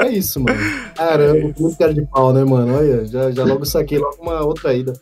[0.00, 0.58] É isso, mano.
[0.94, 2.76] Caramba, muito cara de pau, né, mano?
[2.76, 4.92] Olha, já, já logo saquei logo uma outra ida.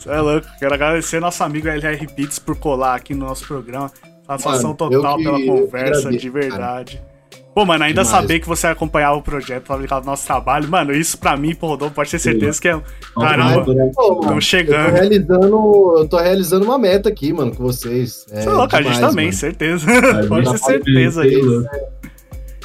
[0.00, 0.46] Cê é louco.
[0.58, 3.90] Quero agradecer nosso amigo LR Beats por colar aqui no nosso programa.
[4.26, 7.02] Satisfação total que- pela conversa, agradeço, de verdade.
[7.54, 8.08] Pô, mano, ainda Demais.
[8.20, 11.68] saber que você acompanhava o projeto, ligado no nosso trabalho, mano, isso pra mim, pro
[11.68, 12.80] Rodolfo, pode ter certeza que é.
[13.14, 14.86] Caramba, Pô, mano, Tão Eu chegando.
[14.88, 18.26] tô realizando, eu tô realizando uma meta aqui, mano, com vocês.
[18.32, 19.36] É, Você é louco, a gente também, mano.
[19.36, 19.86] certeza.
[20.28, 21.62] Pode ter vir, certeza sei disso.
[21.62, 21.70] lá.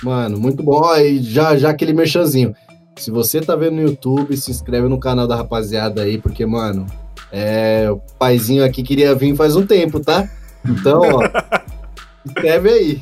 [0.02, 0.96] Mano, muito bom.
[0.96, 2.56] E já, já aquele merchanzinho.
[2.96, 6.86] Se você tá vendo no YouTube, se inscreve no canal da rapaziada aí, porque, mano,
[7.32, 10.28] é, o paizinho aqui queria vir faz um tempo, tá?
[10.68, 11.22] Então, ó,
[12.26, 13.02] se inscreve aí.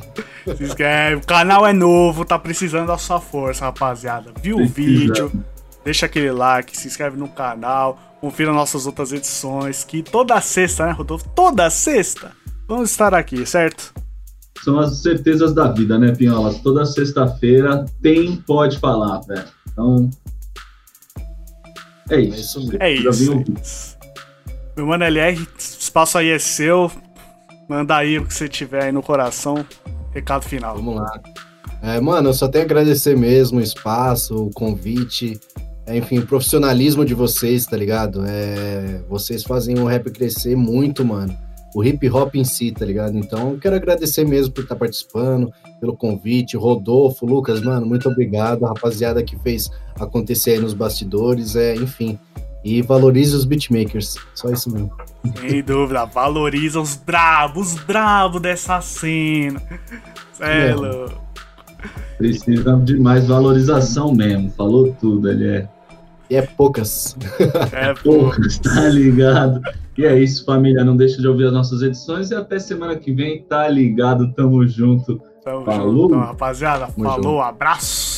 [0.56, 1.16] Se inscreve.
[1.16, 4.32] O canal é novo, tá precisando da sua força, rapaziada.
[4.42, 5.32] Viu o vídeo?
[5.84, 10.92] Deixa aquele like, se inscreve no canal, confira nossas outras edições, que toda sexta, né,
[10.92, 11.28] Rodolfo?
[11.30, 12.32] Toda sexta
[12.68, 13.94] vamos estar aqui, certo?
[14.62, 16.58] São as certezas da vida, né, Pinholas?
[16.60, 19.44] Toda sexta-feira tem Pode Falar, velho.
[19.72, 20.10] Então.
[22.10, 22.70] É É isso.
[22.80, 23.32] É Já isso.
[23.32, 23.96] é um- isso.
[24.76, 26.90] Meu mano LR, o espaço aí é seu.
[27.68, 29.64] Manda aí o que você tiver aí no coração.
[30.18, 30.74] Recado final.
[30.74, 31.20] Vamos lá.
[31.80, 35.38] É, mano, eu só tenho a agradecer mesmo o espaço, o convite,
[35.86, 38.24] é, enfim, o profissionalismo de vocês, tá ligado?
[38.26, 41.36] É, vocês fazem o rap crescer muito, mano.
[41.72, 43.16] O hip hop em si, tá ligado?
[43.16, 46.56] Então, eu quero agradecer mesmo por estar participando, pelo convite.
[46.56, 48.64] Rodolfo, Lucas, mano, muito obrigado.
[48.64, 49.70] A rapaziada que fez
[50.00, 52.18] acontecer aí nos bastidores, é, enfim.
[52.64, 54.16] E valorize os beatmakers.
[54.34, 54.90] Só isso mesmo.
[55.40, 59.62] Sem dúvida, valoriza os brabos, os brabos dessa cena.
[60.40, 60.74] É É.
[60.74, 61.20] louco.
[62.16, 64.50] Precisa de mais valorização mesmo.
[64.50, 65.68] Falou tudo, ele é.
[66.28, 67.16] E é poucas.
[67.72, 68.18] É, pô.
[68.20, 69.60] Poucas, tá ligado?
[69.96, 70.84] E é isso, família.
[70.84, 73.42] Não deixa de ouvir as nossas edições e até semana que vem.
[73.42, 74.32] Tá ligado?
[74.32, 75.20] Tamo junto.
[75.44, 75.92] Tamo Falou.
[75.92, 76.86] junto, então, rapaziada.
[76.88, 77.40] Tamo falou, junto.
[77.40, 78.17] abraço.